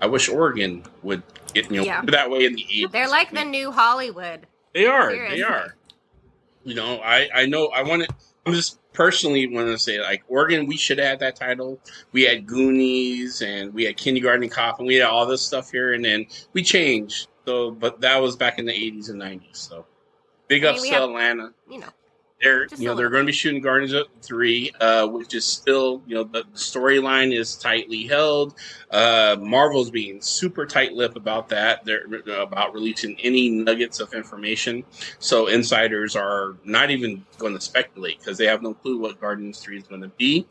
I 0.00 0.06
wish 0.06 0.28
Oregon 0.28 0.82
would 1.04 1.22
get 1.54 1.70
you 1.70 1.76
know 1.76 1.84
Yeah. 1.84 2.02
that 2.06 2.28
way 2.28 2.46
in 2.46 2.54
the 2.54 2.64
80s. 2.64 2.90
They're 2.90 3.08
like 3.08 3.30
the 3.30 3.44
new 3.44 3.70
Hollywood. 3.70 4.44
They 4.74 4.86
are. 4.86 5.10
Seriously. 5.12 5.36
They 5.36 5.42
are. 5.44 5.76
You 6.64 6.74
know, 6.74 6.98
I 6.98 7.28
I 7.32 7.46
know. 7.46 7.68
I 7.68 7.84
want 7.84 8.02
to. 8.02 8.08
I'm 8.44 8.52
just 8.52 8.78
personally 8.92 9.46
want 9.46 9.68
to 9.68 9.78
say 9.78 10.00
like 10.00 10.24
Oregon. 10.28 10.66
We 10.66 10.76
should 10.76 10.98
have 10.98 11.06
had 11.08 11.20
that 11.20 11.36
title. 11.36 11.78
We 12.12 12.22
had 12.22 12.46
Goonies 12.46 13.40
and 13.42 13.72
we 13.72 13.84
had 13.84 13.96
Kindergarten 13.96 14.48
Cop 14.48 14.78
and 14.78 14.86
we 14.88 14.96
had 14.96 15.06
all 15.08 15.26
this 15.26 15.42
stuff 15.42 15.70
here, 15.70 15.92
and 15.94 16.04
then 16.04 16.26
we 16.52 16.62
changed. 16.62 17.28
So, 17.46 17.70
but 17.70 18.00
that 18.00 18.20
was 18.20 18.36
back 18.36 18.58
in 18.58 18.66
the 18.66 18.72
80s 18.72 19.10
and 19.10 19.20
90s. 19.20 19.56
So, 19.56 19.84
big 20.48 20.64
I 20.64 20.68
mean, 20.68 20.74
ups 20.74 20.82
to 20.88 20.94
have- 20.94 21.02
Atlanta. 21.04 21.52
You 21.70 21.80
know, 21.80 21.88
They're 22.42 22.66
Just 22.66 22.82
you 22.82 22.88
know 22.88 22.96
they're 22.96 23.08
going 23.08 23.22
to 23.22 23.26
be 23.26 23.32
shooting 23.32 23.62
Guardians 23.62 23.92
of 23.92 24.08
three, 24.20 24.72
uh, 24.80 25.06
which 25.06 25.32
is 25.32 25.44
still 25.44 26.02
you 26.06 26.16
know 26.16 26.24
the 26.24 26.42
storyline 26.54 27.32
is 27.32 27.54
tightly 27.54 28.04
held. 28.04 28.54
Uh, 28.90 29.36
Marvel's 29.38 29.90
being 29.90 30.20
super 30.20 30.66
tight-lipped 30.66 31.16
about 31.16 31.48
that. 31.50 31.84
They're 31.84 32.04
about 32.40 32.74
releasing 32.74 33.18
any 33.20 33.48
nuggets 33.48 34.00
of 34.00 34.12
information. 34.12 34.82
So 35.20 35.46
insiders 35.46 36.16
are 36.16 36.56
not 36.64 36.90
even 36.90 37.24
going 37.38 37.54
to 37.54 37.60
speculate 37.60 38.18
because 38.18 38.38
they 38.38 38.46
have 38.46 38.60
no 38.60 38.74
clue 38.74 38.98
what 38.98 39.20
Guardians 39.20 39.60
three 39.60 39.78
is 39.78 39.84
going 39.84 40.02
to 40.02 40.08
be. 40.08 40.44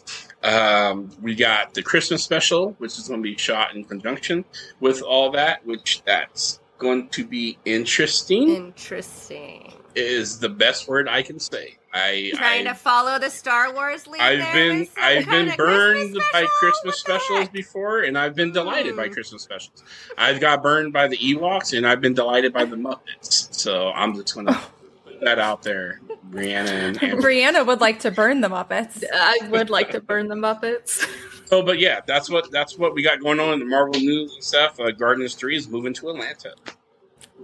Um, 0.43 1.11
we 1.21 1.35
got 1.35 1.73
the 1.73 1.83
Christmas 1.83 2.23
special, 2.23 2.71
which 2.77 2.97
is 2.97 3.09
going 3.09 3.19
to 3.19 3.29
be 3.29 3.37
shot 3.37 3.75
in 3.75 3.83
conjunction 3.83 4.45
with 4.79 5.01
all 5.01 5.29
that, 5.31 5.65
which 5.65 6.03
that's 6.05 6.61
going 6.77 7.09
to 7.09 7.25
be 7.27 7.57
interesting. 7.65 8.49
interesting. 8.55 9.73
is 9.93 10.39
the 10.39 10.49
best 10.49 10.87
word 10.87 11.09
I 11.09 11.21
can 11.21 11.39
say. 11.39 11.77
I 11.93 12.31
Trying 12.35 12.67
I, 12.67 12.71
to 12.71 12.75
follow 12.75 13.19
the 13.19 13.29
Star 13.29 13.73
Wars 13.73 14.07
lead. 14.07 14.21
I've 14.21 14.39
there 14.39 14.53
been 14.53 14.87
I've 14.97 15.25
been 15.27 15.53
burned 15.57 16.11
Christmas 16.15 16.23
by? 16.31 16.45
Christmas 16.45 16.99
specials 16.99 17.49
before, 17.49 17.99
and 18.01 18.17
I've 18.17 18.33
been 18.35 18.51
delighted 18.53 18.95
by 18.95 19.07
Hmm. 19.07 19.13
Christmas 19.13 19.43
specials. 19.43 19.83
I've 20.17 20.39
got 20.39 20.63
burned 20.63 20.93
by 20.93 21.07
the 21.07 21.17
Ewoks, 21.17 21.77
and 21.77 21.85
I've 21.85 21.99
been 22.01 22.13
delighted 22.13 22.53
by 22.53 22.63
the 22.65 22.77
Muppets. 22.77 23.53
So 23.53 23.89
I'm 23.89 24.15
just 24.15 24.33
gonna 24.33 24.57
put 25.05 25.19
that 25.21 25.37
out 25.37 25.63
there, 25.63 25.99
Breanna 26.29 26.69
and 26.69 27.03
Amber. 27.03 27.21
Breanna 27.21 27.65
would 27.67 27.81
like 27.81 27.99
to 28.01 28.11
burn 28.11 28.39
the 28.41 28.47
Muppets. 28.49 29.03
I 29.13 29.39
would 29.49 29.69
like 29.69 29.91
to 29.91 29.99
burn 29.99 30.29
the 30.29 30.35
Muppets. 30.35 31.05
So, 31.47 31.61
but 31.61 31.79
yeah, 31.79 31.99
that's 32.07 32.29
what 32.29 32.49
that's 32.51 32.77
what 32.77 32.93
we 32.93 33.03
got 33.03 33.19
going 33.19 33.41
on 33.41 33.51
in 33.51 33.59
the 33.59 33.65
Marvel 33.65 33.99
news 33.99 34.33
and 34.35 34.43
stuff. 34.43 34.79
Uh, 34.79 34.91
Guardians 34.91 35.35
Three 35.35 35.57
is 35.57 35.67
moving 35.67 35.93
to 35.95 36.09
Atlanta. 36.09 36.53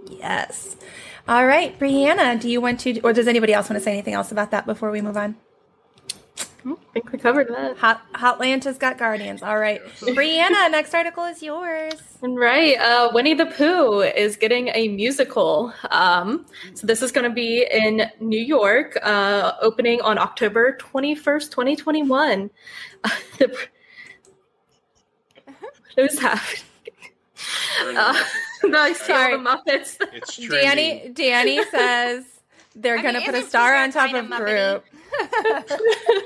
Yes. 0.08 0.76
All 1.28 1.46
right, 1.46 1.78
Breanna, 1.78 2.40
do 2.40 2.48
you 2.48 2.58
want 2.58 2.80
to, 2.80 3.00
or 3.00 3.12
does 3.12 3.28
anybody 3.28 3.52
else 3.52 3.68
want 3.68 3.78
to 3.78 3.84
say 3.84 3.92
anything 3.92 4.14
else 4.14 4.32
about 4.32 4.50
that 4.52 4.64
before 4.64 4.90
we 4.90 5.02
move 5.02 5.18
on? 5.18 5.36
I 6.66 6.74
think 6.94 7.12
we 7.12 7.18
covered 7.18 7.48
that. 7.48 7.76
Hot 7.76 8.02
Hotlanta's 8.14 8.78
got 8.78 8.96
Guardians. 8.96 9.42
All 9.42 9.58
right, 9.58 9.84
Breanna, 10.00 10.70
next 10.70 10.94
article 10.94 11.24
is 11.24 11.42
yours. 11.42 11.92
Right. 12.22 12.78
Uh, 12.78 13.10
Winnie 13.12 13.34
the 13.34 13.44
Pooh 13.44 14.00
is 14.00 14.36
getting 14.36 14.68
a 14.68 14.88
musical. 14.88 15.72
Um, 15.90 16.46
so 16.72 16.86
this 16.86 17.02
is 17.02 17.12
going 17.12 17.28
to 17.28 17.34
be 17.34 17.66
in 17.70 18.10
New 18.20 18.40
York, 18.40 18.98
uh, 19.02 19.52
opening 19.60 20.00
on 20.00 20.16
October 20.16 20.78
21st, 20.80 21.50
2021. 21.50 22.50
the, 23.38 23.56
who's 25.94 26.18
happening? 26.18 26.64
Uh, 27.96 28.24
no, 28.64 28.78
I 28.80 28.92
Sorry. 28.92 29.36
the 29.36 29.42
Muppets. 29.42 29.96
It's 30.12 30.36
Danny. 30.48 31.10
Danny 31.12 31.62
says 31.70 32.24
they're 32.74 32.98
I 32.98 33.02
going 33.02 33.14
to 33.14 33.20
mean, 33.20 33.30
put 33.32 33.34
a 33.34 33.42
star 33.46 33.74
on 33.74 33.90
top 33.92 34.12
of 34.12 34.28
kinda 34.28 34.36
group. 34.36 34.84
Muppety? 35.22 36.20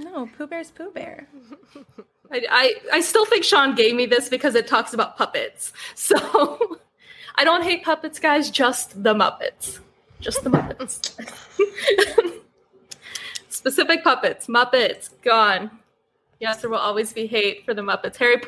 No, 0.00 0.28
Pooh 0.36 0.46
Bear's 0.46 0.70
Pooh 0.70 0.90
Bear. 0.90 1.26
I, 2.30 2.42
I, 2.50 2.74
I 2.94 3.00
still 3.00 3.24
think 3.24 3.42
Sean 3.42 3.74
gave 3.74 3.94
me 3.94 4.06
this 4.06 4.28
because 4.28 4.54
it 4.54 4.66
talks 4.66 4.92
about 4.94 5.16
puppets. 5.16 5.72
So 5.94 6.78
I 7.36 7.44
don't 7.44 7.62
hate 7.62 7.82
puppets, 7.84 8.18
guys, 8.18 8.50
just 8.50 9.02
the 9.02 9.14
Muppets. 9.14 9.80
Just 10.20 10.44
the 10.44 10.50
Muppets. 10.50 11.14
Specific 13.48 14.04
puppets. 14.04 14.46
Muppets, 14.46 15.10
gone. 15.22 15.70
Yes, 16.40 16.60
there 16.60 16.70
will 16.70 16.78
always 16.78 17.12
be 17.12 17.26
hate 17.26 17.64
for 17.64 17.74
the 17.74 17.82
Muppets. 17.82 18.16
Harry 18.16 18.40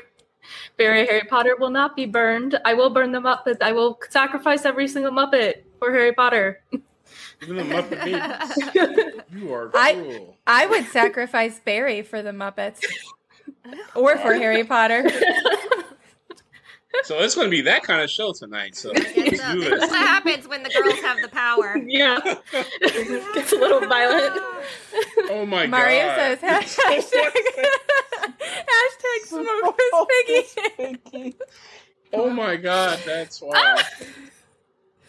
Barry 0.76 1.06
Harry 1.06 1.22
Potter 1.28 1.56
will 1.58 1.70
not 1.70 1.94
be 1.96 2.06
burned. 2.06 2.58
I 2.64 2.74
will 2.74 2.90
burn 2.90 3.12
the 3.12 3.20
Muppets. 3.20 3.60
I 3.60 3.72
will 3.72 3.98
sacrifice 4.08 4.64
every 4.64 4.88
single 4.88 5.12
Muppet 5.12 5.62
for 5.78 5.92
Harry 5.92 6.12
Potter. 6.12 6.62
Even 7.42 7.56
the 7.56 7.62
Muppet 7.62 8.04
Babies. 8.04 9.22
You 9.32 9.52
are 9.54 9.70
I- 9.74 10.26
I 10.46 10.66
would 10.66 10.86
sacrifice 10.86 11.60
Barry 11.60 12.02
for 12.02 12.22
the 12.22 12.32
Muppets. 12.32 12.80
Or 13.94 14.16
for 14.18 14.34
Harry 14.34 14.64
Potter. 14.64 15.08
So 17.04 17.18
it's 17.20 17.34
going 17.34 17.46
to 17.46 17.50
be 17.50 17.62
that 17.62 17.82
kind 17.82 18.02
of 18.02 18.10
show 18.10 18.32
tonight. 18.32 18.76
So 18.76 18.90
I 18.90 18.94
guess 18.94 19.16
let's 19.16 19.52
do 19.52 19.60
This 19.60 19.80
what 19.80 19.98
happens 19.98 20.46
when 20.48 20.62
the 20.62 20.70
girls 20.70 21.00
have 21.00 21.20
the 21.22 21.28
power. 21.28 21.76
yeah. 21.86 22.18
Gets 23.34 23.52
a 23.52 23.56
little 23.56 23.80
violent. 23.86 24.42
Oh 25.32 25.46
my 25.46 25.66
Mario 25.66 26.06
god! 26.06 26.16
Mario 26.16 26.36
says 26.36 26.38
hashtag, 26.40 27.22
hashtag 28.66 29.26
smoke 29.26 29.80
this 30.26 30.56
piggy. 31.12 31.36
Oh 32.12 32.28
my 32.30 32.56
god, 32.56 32.98
that's 33.06 33.40
wild. 33.40 33.80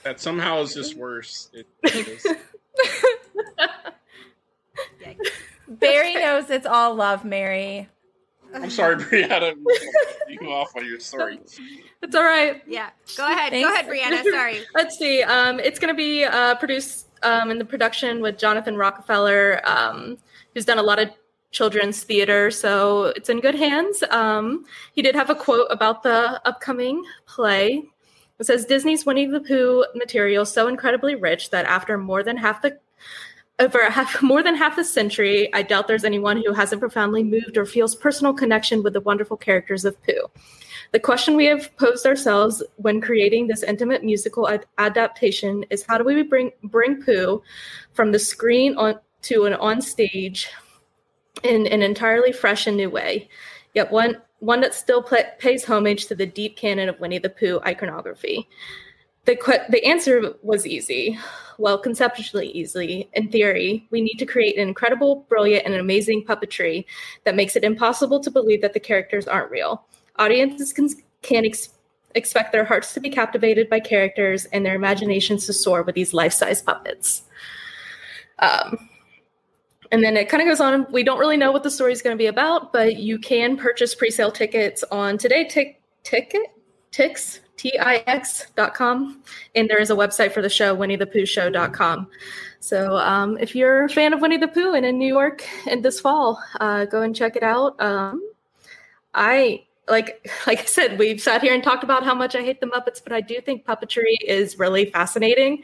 that 0.04 0.20
somehow 0.20 0.62
is 0.62 0.76
just 0.76 0.96
worse. 0.96 1.50
It, 1.54 1.68
it 1.84 2.08
is. 2.08 2.28
Barry 5.68 6.14
knows 6.14 6.52
it's 6.52 6.68
all 6.68 6.94
love, 6.94 7.26
Mary. 7.26 7.90
I'm 8.54 8.70
sorry, 8.70 8.98
Breanna. 8.98 9.56
You 10.52 10.58
go 10.58 10.62
off 10.62 10.76
on 10.76 10.86
your 10.86 11.00
story. 11.00 11.40
It's 12.04 12.16
all 12.16 12.24
right. 12.24 12.64
Yeah. 12.66 12.90
Go 13.16 13.28
ahead. 13.28 13.52
Thanks. 13.52 13.68
Go 13.68 13.74
ahead, 13.74 13.86
Breanna. 13.86 14.24
Sorry. 14.32 14.62
Let's 14.74 14.98
see. 14.98 15.22
Um, 15.22 15.60
it's 15.60 15.78
going 15.78 15.94
to 15.94 15.98
be 15.98 16.26
uh, 16.26 16.56
produced 16.56 17.10
um, 17.22 17.52
in 17.52 17.60
the 17.60 17.64
production 17.64 18.22
with 18.22 18.40
Jonathan 18.40 18.76
Rockefeller, 18.76 19.62
um, 19.66 20.18
who's 20.56 20.66
done 20.66 20.80
a 20.80 20.84
lot 20.84 20.98
of 20.98 21.12
children's 21.52 22.04
theater, 22.04 22.50
so 22.50 23.14
it's 23.16 23.30
in 23.30 23.40
good 23.40 23.54
hands. 23.54 24.04
Um, 24.10 24.66
he 24.94 25.04
did 25.04 25.14
have 25.14 25.30
a 25.30 25.36
quote 25.36 25.68
about 25.70 26.02
the 26.02 26.42
upcoming 26.48 27.04
play. 27.28 27.84
It 28.40 28.46
says 28.46 28.66
Disney's 28.66 29.06
Winnie 29.06 29.28
the 29.28 29.42
Pooh 29.42 29.86
material 29.94 30.44
so 30.46 30.68
incredibly 30.68 31.14
rich 31.14 31.52
that 31.52 31.66
after 31.66 32.00
more 32.00 32.24
than 32.24 32.36
half 32.36 32.64
the 32.64 32.80
over 33.62 33.90
half, 33.90 34.22
more 34.22 34.44
than 34.44 34.56
half 34.56 34.78
a 34.78 34.84
century, 34.84 35.54
I 35.54 35.62
doubt 35.62 35.88
there's 35.88 36.04
anyone 36.04 36.42
who 36.44 36.54
hasn't 36.54 36.82
profoundly 36.82 37.24
moved 37.24 37.58
or 37.58 37.66
feels 37.66 37.96
personal 37.96 38.34
connection 38.34 38.84
with 38.84 38.94
the 38.94 39.02
wonderful 39.02 39.38
characters 39.38 39.86
of 39.86 40.02
Pooh. 40.04 40.30
The 40.92 41.00
question 41.00 41.38
we 41.38 41.46
have 41.46 41.76
posed 41.78 42.06
ourselves 42.06 42.62
when 42.76 43.00
creating 43.00 43.48
this 43.48 43.64
intimate 43.64 44.04
musical 44.04 44.50
ad- 44.50 44.66
adaptation 44.78 45.64
is 45.70 45.86
how 45.88 45.98
do 45.98 46.04
we 46.04 46.22
bring 46.24 46.52
bring 46.64 47.02
Pooh 47.02 47.42
from 47.94 48.12
the 48.12 48.20
screen 48.20 48.76
on 48.76 49.00
to 49.24 49.46
an 49.46 49.54
on 49.54 49.82
stage 49.82 50.50
in 51.44 51.68
an 51.68 51.82
entirely 51.82 52.34
fresh 52.34 52.68
and 52.68 52.76
new 52.76 52.90
way, 52.90 53.30
yet 53.74 53.90
one 53.90 54.18
one 54.40 54.60
that 54.62 54.74
still 54.74 55.02
pays 55.04 55.64
homage 55.64 56.08
to 56.08 56.16
the 56.16 56.26
deep 56.26 56.58
canon 56.58 56.90
of 56.90 57.00
Winnie 57.00 57.20
the 57.20 57.30
Pooh 57.30 57.62
iconography. 57.66 58.50
The 59.26 59.66
the 59.70 59.84
answer 59.86 60.34
was 60.42 60.66
easy. 60.66 61.18
Well, 61.58 61.78
conceptually 61.78 62.48
easy. 62.48 63.08
In 63.14 63.30
theory, 63.30 63.88
we 63.92 64.02
need 64.02 64.16
to 64.16 64.26
create 64.26 64.58
an 64.58 64.68
incredible, 64.68 65.28
brilliant, 65.30 65.66
and 65.66 65.76
amazing 65.76 66.26
puppetry 66.26 66.86
that 67.24 67.36
makes 67.36 67.56
it 67.56 67.64
impossible 67.64 68.20
to 68.22 68.32
believe 68.32 68.62
that 68.62 68.74
the 68.74 68.80
characters 68.80 69.28
aren't 69.28 69.52
real. 69.52 69.86
Audiences 70.18 70.74
can, 70.74 70.90
can 71.22 71.46
ex- 71.46 71.70
expect 72.16 72.52
their 72.52 72.66
hearts 72.66 72.96
to 72.96 73.00
be 73.00 73.12
captivated 73.12 73.70
by 73.70 73.80
characters 73.80 74.46
and 74.46 74.66
their 74.66 74.74
imaginations 74.74 75.46
to 75.46 75.54
soar 75.54 75.84
with 75.84 75.94
these 75.94 76.16
life-size 76.16 76.64
puppets. 76.64 77.24
Um, 78.40 78.90
and 79.92 80.04
then 80.04 80.18
it 80.18 80.30
kind 80.30 80.42
of 80.42 80.48
goes 80.48 80.62
on. 80.62 80.88
We 80.92 81.04
don't 81.04 81.20
really 81.20 81.38
know 81.38 81.52
what 81.52 81.62
the 81.62 81.70
story 81.70 81.92
is 81.92 82.02
going 82.02 82.16
to 82.16 82.22
be 82.22 82.26
about, 82.26 82.74
but 82.74 82.96
you 82.96 83.20
can 83.20 83.56
purchase 83.56 83.94
pre-sale 83.94 84.32
tickets 84.32 84.84
on 84.90 85.20
today 85.20 85.48
tick 85.48 85.80
ticket 86.04 86.48
tix 86.92 87.41
t-i-x 87.62 88.48
dot 88.56 88.76
and 88.80 89.70
there 89.70 89.80
is 89.80 89.92
a 89.92 89.96
website 89.96 90.32
for 90.32 90.42
the 90.42 90.50
show 90.50 90.74
winnie 90.74 90.96
the 90.96 91.06
pooh 91.06 91.28
show.com 91.28 92.08
so 92.60 92.98
um, 92.98 93.38
if 93.38 93.56
you're 93.56 93.86
a 93.86 93.90
fan 93.90 94.14
of 94.14 94.22
winnie 94.22 94.38
the 94.38 94.48
pooh 94.48 94.74
and 94.74 94.84
in 94.84 94.98
new 94.98 95.08
york 95.08 95.44
in 95.68 95.84
this 95.84 96.00
fall 96.00 96.42
uh, 96.60 96.86
go 96.86 97.04
and 97.04 97.16
check 97.16 97.36
it 97.36 97.44
out. 97.44 97.80
Um, 97.80 98.20
i 99.14 99.64
like 99.88 100.28
like 100.48 100.60
i 100.62 100.66
said 100.66 100.98
we've 100.98 101.22
sat 101.22 101.44
here 101.44 101.54
and 101.54 101.64
talked 101.64 101.84
about 101.84 102.04
how 102.04 102.16
much 102.16 102.36
i 102.36 102.42
hate 102.42 102.62
the 102.62 102.68
muppets 102.68 103.00
but 103.04 103.14
i 103.14 103.22
do 103.22 103.40
think 103.42 103.64
puppetry 103.64 104.16
is 104.26 104.58
really 104.58 104.86
fascinating. 104.86 105.62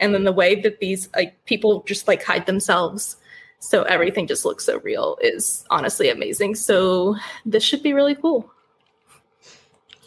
And 0.00 0.14
then 0.14 0.24
the 0.24 0.32
way 0.32 0.60
that 0.60 0.80
these 0.80 1.08
like 1.16 1.42
people 1.46 1.82
just 1.84 2.06
like 2.06 2.22
hide 2.22 2.44
themselves 2.44 3.16
so 3.60 3.84
everything 3.84 4.26
just 4.26 4.44
looks 4.44 4.64
so 4.64 4.78
real 4.80 5.18
is 5.20 5.64
honestly 5.70 6.10
amazing. 6.10 6.54
So 6.54 7.16
this 7.44 7.64
should 7.64 7.82
be 7.82 7.92
really 7.92 8.14
cool 8.14 8.52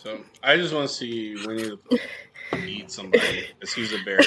So 0.04 0.20
I 0.44 0.58
just 0.58 0.74
want 0.74 0.90
to 0.90 0.94
see 0.96 1.36
Winnie 1.46 1.64
the 1.70 1.78
Pooh 1.78 2.58
eat 2.66 2.90
somebody 2.92 3.46
because 3.60 3.74
he's 3.74 3.94
a 3.94 4.04
bear, 4.04 4.20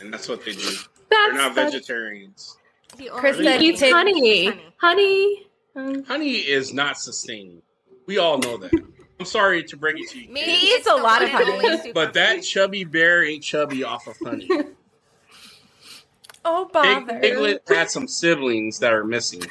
and 0.00 0.12
that's 0.12 0.28
what 0.28 0.44
they 0.44 0.52
do. 0.52 0.70
They're 1.10 1.32
not 1.34 1.54
that's- 1.54 1.72
vegetarians. 1.72 2.56
The 2.96 3.08
only 3.08 3.20
Kristen, 3.20 3.60
He 3.60 3.68
eats 3.70 3.80
Take- 3.80 3.92
honey. 3.94 4.46
Honey. 4.76 5.46
Honey. 5.74 6.02
Honey 6.02 6.32
is 6.34 6.74
not 6.74 6.98
sustaining. 6.98 7.62
We 8.06 8.18
all 8.18 8.36
know 8.38 8.58
that. 8.58 8.70
I'm 9.18 9.24
sorry 9.26 9.62
to 9.64 9.76
break 9.76 9.96
it 9.98 10.10
to 10.10 10.20
you, 10.20 10.28
Me, 10.28 10.42
kids, 10.44 10.62
eats 10.62 10.86
a 10.86 10.96
lot 10.96 11.22
of 11.22 11.30
honey. 11.30 11.92
but 11.94 12.12
that 12.14 12.42
chubby 12.42 12.84
bear 12.84 13.24
ain't 13.24 13.42
chubby 13.42 13.82
off 13.82 14.06
of 14.06 14.16
honey. 14.22 14.48
Oh, 16.44 16.64
Pig, 16.72 17.06
bother. 17.06 17.20
Piglet 17.20 17.62
had 17.68 17.88
some 17.90 18.08
siblings 18.08 18.80
that 18.80 18.92
are 18.92 19.04
missing. 19.04 19.44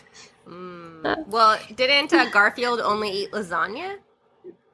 Mm. 0.47 1.25
Well, 1.27 1.57
didn't 1.75 2.13
uh, 2.13 2.29
Garfield 2.29 2.79
only 2.81 3.09
eat 3.09 3.31
lasagna? 3.31 3.97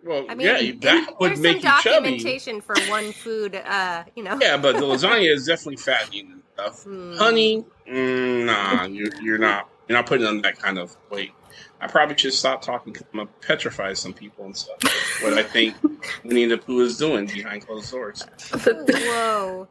Well, 0.08 0.26
I 0.30 0.36
mean, 0.36 0.48
yeah, 0.48 0.58
in- 0.60 0.80
that 0.80 1.20
would 1.20 1.32
there's 1.32 1.40
make 1.40 1.62
some 1.62 1.74
you 1.76 1.82
chubby. 1.84 1.90
documentation 2.12 2.62
for 2.62 2.76
one 2.88 3.12
food. 3.12 3.56
Uh, 3.56 4.04
you 4.16 4.24
know. 4.24 4.38
Yeah, 4.42 4.58
but 4.58 4.76
the 4.76 4.82
lasagna 4.84 5.34
is 5.34 5.46
definitely 5.46 5.78
fattening 5.78 6.32
and 6.32 6.42
stuff. 6.54 6.84
Hmm. 6.84 7.14
Honey, 7.18 7.66
mm, 7.90 8.46
nah, 8.46 8.86
you're, 8.86 9.14
you're 9.22 9.38
not. 9.38 9.70
You're 9.88 9.98
not 9.98 10.06
putting 10.06 10.26
on 10.28 10.42
that 10.42 10.60
kind 10.60 10.78
of 10.78 10.96
weight. 11.10 11.32
I 11.80 11.88
probably 11.88 12.18
should 12.18 12.34
stop 12.34 12.62
talking 12.62 12.92
because 12.92 13.08
I'm 13.14 13.20
gonna 13.20 13.30
petrify 13.42 13.94
some 13.94 14.14
people 14.14 14.46
and 14.46 14.56
stuff. 14.58 14.78
what 15.22 15.34
I 15.34 15.44
think 15.44 15.76
Winnie 16.24 16.46
the 16.46 16.58
Pooh 16.58 16.82
is 16.82 16.98
doing 16.98 17.26
behind 17.28 17.66
closed 17.66 17.92
doors. 17.92 18.26
Whoa. 18.52 19.68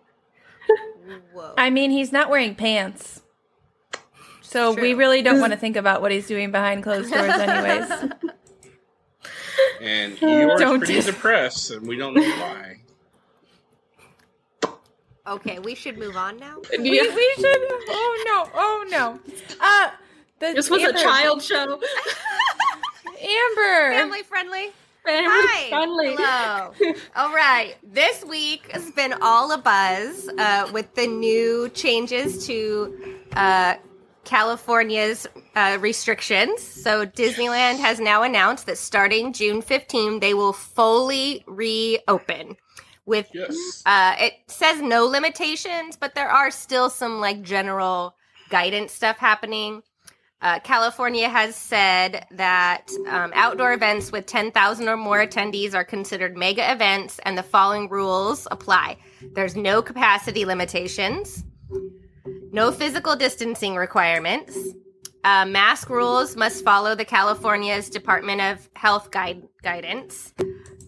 Whoa. 1.33 1.55
I 1.59 1.71
mean, 1.71 1.91
he's 1.91 2.13
not 2.13 2.31
wearing 2.31 2.55
pants. 2.55 3.23
So 4.41 4.73
we 4.73 4.95
really 4.95 5.23
don't 5.23 5.41
want 5.41 5.53
to 5.53 5.59
think 5.59 5.77
about 5.77 6.01
what 6.01 6.13
he's 6.13 6.27
doing 6.29 6.51
behind 6.53 6.83
closed 6.83 7.13
doors, 7.13 7.31
anyways. 7.33 8.13
And 9.81 10.21
you're 10.21 10.57
Don't 10.59 10.79
pretty 10.79 10.95
do- 11.01 11.03
depressed, 11.03 11.71
and 11.71 11.87
we 11.87 11.97
don't 11.97 12.15
know 12.15 12.23
why. 12.23 12.77
okay, 15.27 15.59
we 15.59 15.75
should 15.75 15.99
move 15.99 16.17
on 16.17 16.39
now. 16.39 16.57
we, 16.79 16.79
we 16.91 17.33
should. 17.37 17.47
Oh 17.89 18.25
no! 18.27 18.51
Oh 18.55 18.85
no! 18.89 19.21
Uh, 19.61 19.91
the, 20.41 20.53
This 20.55 20.71
was 20.71 20.83
a 20.83 20.93
child 20.93 21.43
show. 21.43 21.81
Amber. 23.21 23.93
Family 23.93 24.23
friendly. 24.23 24.73
Family 25.05 25.31
Hi. 25.31 25.69
friendly. 25.69 26.17
Hello. 26.19 26.73
All 27.15 27.33
right. 27.35 27.77
This 27.83 28.25
week 28.25 28.71
has 28.73 28.91
been 28.91 29.15
all 29.23 29.53
a 29.53 29.59
buzz 29.59 30.29
uh, 30.37 30.69
with 30.73 30.93
the 30.95 31.07
new 31.07 31.69
changes 31.71 32.45
to 32.47 33.19
uh, 33.35 33.77
California's 34.27 35.27
uh, 35.55 35.79
restrictions. 35.81 36.61
So 36.63 37.07
Disneyland 37.07 37.79
has 37.79 37.99
now 38.01 38.23
announced 38.23 38.67
that 38.67 38.77
starting 38.77 39.33
June 39.33 39.63
15, 39.63 40.21
they 40.21 40.35
will 40.35 40.53
fully 40.53 41.43
reopen. 41.47 42.57
With 43.07 43.31
Yes. 43.33 43.83
uh, 43.87 44.17
it 44.19 44.33
says 44.49 44.83
no 44.83 45.05
limitations, 45.07 45.97
but 45.97 46.17
there 46.17 46.29
are 46.29 46.51
still 46.51 46.91
some 46.91 47.21
like 47.21 47.43
general 47.43 48.17
guidance 48.51 48.93
stuff 48.93 49.17
happening. 49.17 49.83
Uh, 50.43 50.59
California 50.61 51.29
has 51.29 51.55
said 51.55 52.27
that 52.33 52.91
um, 53.09 53.31
outdoor 53.35 53.73
events 53.73 54.11
with 54.13 54.27
10,000 54.27 54.89
or 54.89 54.97
more 54.97 55.25
attendees 55.25 55.73
are 55.73 55.85
considered 55.85 56.37
mega 56.37 56.71
events, 56.71 57.21
and 57.25 57.39
the 57.39 57.43
following 57.45 57.89
rules 57.89 58.47
apply. 58.51 58.97
There's 59.35 59.57
no 59.57 59.83
capacity 59.83 60.45
limitations, 60.45 61.45
no 62.53 62.73
physical 62.73 63.17
distancing 63.17 63.77
requirements. 63.77 64.57
Uh, 65.25 65.45
mask 65.45 65.91
rules 65.91 66.37
must 66.37 66.65
follow 66.65 66.95
the 66.95 67.05
California's 67.05 67.91
Department 67.91 68.41
of 68.41 68.69
Health 68.75 69.11
guide, 69.11 69.43
guidance. 69.63 70.33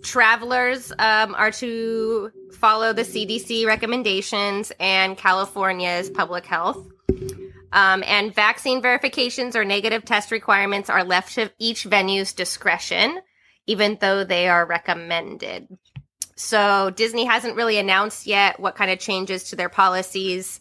Travelers 0.03 0.93
um, 0.99 1.35
are 1.35 1.51
to 1.53 2.31
follow 2.53 2.93
the 2.93 3.03
CDC 3.03 3.67
recommendations 3.67 4.71
and 4.79 5.17
California's 5.17 6.09
public 6.09 6.47
health. 6.47 6.87
Um, 7.73 8.03
and 8.07 8.35
vaccine 8.35 8.81
verifications 8.81 9.57
or 9.57 9.65
negative 9.65 10.05
test 10.05 10.31
requirements 10.31 10.89
are 10.89 11.05
left 11.05 11.35
to 11.35 11.51
each 11.59 11.85
venue's 11.85 12.33
discretion, 12.33 13.19
even 13.67 13.99
though 14.01 14.25
they 14.25 14.49
are 14.49 14.65
recommended. 14.65 15.69
So 16.37 16.91
Disney 16.91 17.25
hasn't 17.25 17.57
really 17.57 17.79
announced 17.79 18.27
yet 18.27 18.61
what 18.61 18.77
kind 18.77 18.91
of 18.91 19.01
changes 19.01 19.51
to 19.51 19.57
their 19.57 19.69
policies 19.69 20.61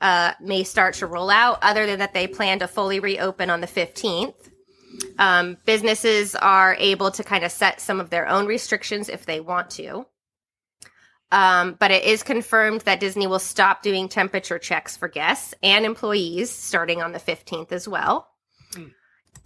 uh, 0.00 0.32
may 0.40 0.64
start 0.64 0.94
to 0.94 1.06
roll 1.06 1.30
out, 1.30 1.58
other 1.62 1.86
than 1.86 1.98
that 1.98 2.14
they 2.14 2.26
plan 2.26 2.60
to 2.60 2.68
fully 2.68 3.00
reopen 3.00 3.50
on 3.50 3.60
the 3.60 3.66
15th. 3.66 4.50
Um, 5.18 5.56
businesses 5.64 6.34
are 6.34 6.76
able 6.78 7.10
to 7.10 7.24
kind 7.24 7.44
of 7.44 7.52
set 7.52 7.80
some 7.80 8.00
of 8.00 8.10
their 8.10 8.28
own 8.28 8.46
restrictions 8.46 9.08
if 9.08 9.26
they 9.26 9.40
want 9.40 9.70
to. 9.70 10.06
Um, 11.30 11.76
but 11.78 11.90
it 11.90 12.04
is 12.04 12.22
confirmed 12.22 12.82
that 12.82 13.00
Disney 13.00 13.26
will 13.26 13.38
stop 13.38 13.82
doing 13.82 14.08
temperature 14.08 14.58
checks 14.58 14.96
for 14.96 15.08
guests 15.08 15.54
and 15.62 15.84
employees 15.84 16.50
starting 16.50 17.02
on 17.02 17.12
the 17.12 17.18
15th 17.18 17.72
as 17.72 17.86
well. 17.86 18.28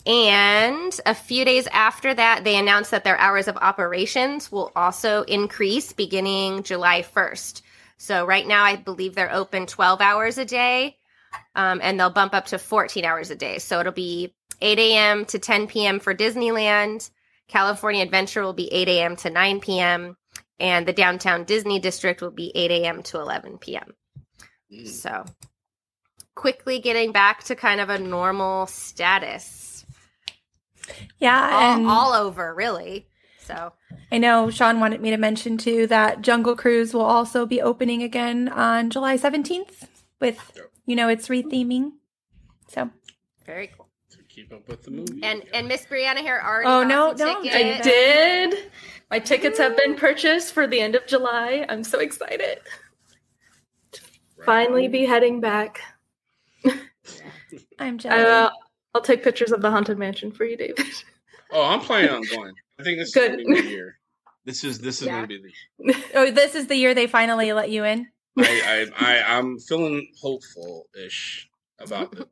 And 0.04 0.98
a 1.06 1.14
few 1.14 1.44
days 1.44 1.68
after 1.68 2.12
that, 2.12 2.42
they 2.42 2.56
announced 2.56 2.90
that 2.90 3.04
their 3.04 3.18
hours 3.18 3.46
of 3.46 3.56
operations 3.56 4.50
will 4.50 4.72
also 4.74 5.22
increase 5.22 5.92
beginning 5.92 6.64
July 6.64 7.02
1st. 7.02 7.62
So 8.02 8.26
right 8.26 8.44
now, 8.44 8.64
I 8.64 8.74
believe 8.74 9.14
they're 9.14 9.32
open 9.32 9.64
12 9.64 10.00
hours 10.00 10.36
a 10.36 10.44
day, 10.44 10.96
um, 11.54 11.78
and 11.80 12.00
they'll 12.00 12.10
bump 12.10 12.34
up 12.34 12.46
to 12.46 12.58
14 12.58 13.04
hours 13.04 13.30
a 13.30 13.36
day. 13.36 13.58
So 13.58 13.78
it'll 13.78 13.92
be 13.92 14.34
8 14.60 14.76
a.m. 14.80 15.24
to 15.26 15.38
10 15.38 15.68
p.m. 15.68 16.00
for 16.00 16.12
Disneyland. 16.12 17.08
California 17.46 18.02
Adventure 18.02 18.42
will 18.42 18.54
be 18.54 18.66
8 18.72 18.88
a.m. 18.88 19.14
to 19.14 19.30
9 19.30 19.60
p.m. 19.60 20.16
And 20.58 20.84
the 20.84 20.92
downtown 20.92 21.44
Disney 21.44 21.78
district 21.78 22.22
will 22.22 22.32
be 22.32 22.50
8 22.56 22.72
a.m. 22.72 23.04
to 23.04 23.20
11 23.20 23.58
p.m. 23.58 23.94
Mm. 24.72 24.88
So 24.88 25.24
quickly 26.34 26.80
getting 26.80 27.12
back 27.12 27.44
to 27.44 27.54
kind 27.54 27.80
of 27.80 27.88
a 27.88 28.00
normal 28.00 28.66
status. 28.66 29.86
Yeah, 31.20 31.74
and 31.76 31.86
All, 31.86 32.12
all 32.12 32.26
over, 32.26 32.52
really. 32.52 33.06
So 33.44 33.72
I 34.10 34.18
know 34.18 34.50
Sean 34.50 34.80
wanted 34.80 35.00
me 35.00 35.10
to 35.10 35.16
mention 35.16 35.58
too 35.58 35.86
that 35.88 36.22
Jungle 36.22 36.56
Cruise 36.56 36.94
will 36.94 37.02
also 37.02 37.46
be 37.46 37.60
opening 37.60 38.02
again 38.02 38.48
on 38.48 38.90
July 38.90 39.16
17th 39.16 39.88
with, 40.20 40.58
you 40.86 40.94
know, 40.96 41.08
its 41.08 41.28
retheming. 41.28 41.92
So, 42.68 42.90
very 43.44 43.68
cool. 43.76 43.88
To 44.10 44.18
keep 44.24 44.52
up 44.52 44.68
with 44.68 44.82
the 44.82 44.90
movie. 44.90 45.20
And 45.22 45.42
and 45.52 45.66
Miss 45.68 45.84
Breanna 45.86 46.18
here 46.18 46.40
already. 46.44 46.68
Oh, 46.68 46.82
got 46.82 46.88
no, 46.88 47.14
the 47.14 47.24
no, 47.24 47.42
ticket. 47.42 47.80
I 47.80 47.82
did. 47.82 48.70
My 49.10 49.18
tickets 49.18 49.58
have 49.58 49.76
been 49.76 49.94
purchased 49.94 50.54
for 50.54 50.66
the 50.66 50.80
end 50.80 50.94
of 50.94 51.06
July. 51.06 51.66
I'm 51.68 51.84
so 51.84 51.98
excited. 52.00 52.60
Finally 54.44 54.88
be 54.88 55.04
heading 55.04 55.40
back. 55.40 55.80
I'm 57.78 57.98
jealous. 57.98 58.26
Uh, 58.26 58.50
I'll 58.94 59.02
take 59.02 59.22
pictures 59.22 59.52
of 59.52 59.62
the 59.62 59.70
haunted 59.70 59.98
mansion 59.98 60.32
for 60.32 60.44
you, 60.44 60.56
David. 60.56 60.86
Oh, 61.52 61.64
I'm 61.64 61.80
planning 61.80 62.10
on 62.10 62.22
going. 62.22 62.54
I 62.78 62.82
think 62.82 62.98
this 62.98 63.08
is 63.08 63.14
Good. 63.14 63.30
gonna 63.32 63.44
be 63.44 63.60
the 63.62 63.68
year. 63.68 63.98
This 64.44 64.64
is 64.64 64.78
this 64.78 65.00
is 65.02 65.06
Yeah. 65.08 65.14
gonna 65.14 65.26
be 65.26 65.40
the. 65.78 65.94
oh, 66.14 66.30
this 66.30 66.54
is 66.54 66.66
the 66.66 66.76
year 66.76 66.94
they 66.94 67.06
finally 67.06 67.52
let 67.52 67.70
you 67.70 67.84
in. 67.84 68.08
I 68.38 68.88
I, 68.98 69.16
I 69.16 69.38
I'm 69.38 69.58
feeling 69.58 70.08
hopeful 70.20 70.86
ish 71.06 71.48
about 71.78 72.14
it. 72.18 72.28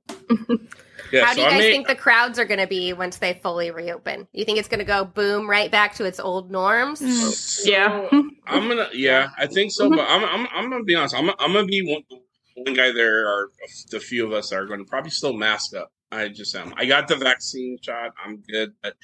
Yeah, 1.13 1.25
How 1.25 1.31
so 1.33 1.37
do 1.37 1.41
you 1.41 1.47
I 1.49 1.51
guys 1.51 1.59
may, 1.61 1.71
think 1.73 1.89
the 1.89 1.97
crowds 1.97 2.39
are 2.39 2.45
going 2.45 2.61
to 2.61 2.69
be 2.69 2.93
once 2.93 3.17
they 3.17 3.35
fully 3.35 3.73
reopen? 3.73 4.29
You 4.33 4.45
think 4.45 4.59
it's 4.59 4.69
going 4.69 4.79
to 4.79 4.85
go 4.85 5.05
boom 5.05 5.51
right 5.51 5.69
back 5.69 5.95
to 5.95 6.05
its 6.05 6.21
old 6.21 6.53
norms? 6.53 7.01
Mm. 7.01 7.67
Yeah. 7.67 8.09
I'm 8.47 8.69
gonna 8.69 8.89
yeah, 8.93 9.31
I 9.37 9.47
think 9.47 9.73
so, 9.73 9.89
but 9.91 10.01
I'm 10.09 10.25
I'm 10.25 10.47
I'm 10.53 10.71
gonna 10.71 10.85
be 10.85 10.95
honest. 10.95 11.15
I'm 11.17 11.31
I'm 11.31 11.53
gonna 11.53 11.65
be 11.65 11.83
one, 11.83 12.21
one 12.55 12.75
guy 12.77 12.93
there 12.93 13.27
are 13.27 13.49
the 13.91 13.99
few 13.99 14.25
of 14.27 14.33
us 14.33 14.51
that 14.51 14.57
are 14.57 14.67
going 14.67 14.81
to 14.81 14.85
probably 14.89 15.11
still 15.11 15.33
mask 15.33 15.75
up. 15.75 15.91
I 16.13 16.29
just 16.29 16.55
am. 16.55 16.75
I 16.77 16.87
got 16.87 17.09
the 17.09 17.17
vaccine 17.17 17.79
shot. 17.83 18.13
I'm 18.25 18.43
good, 18.49 18.73
but 18.83 18.95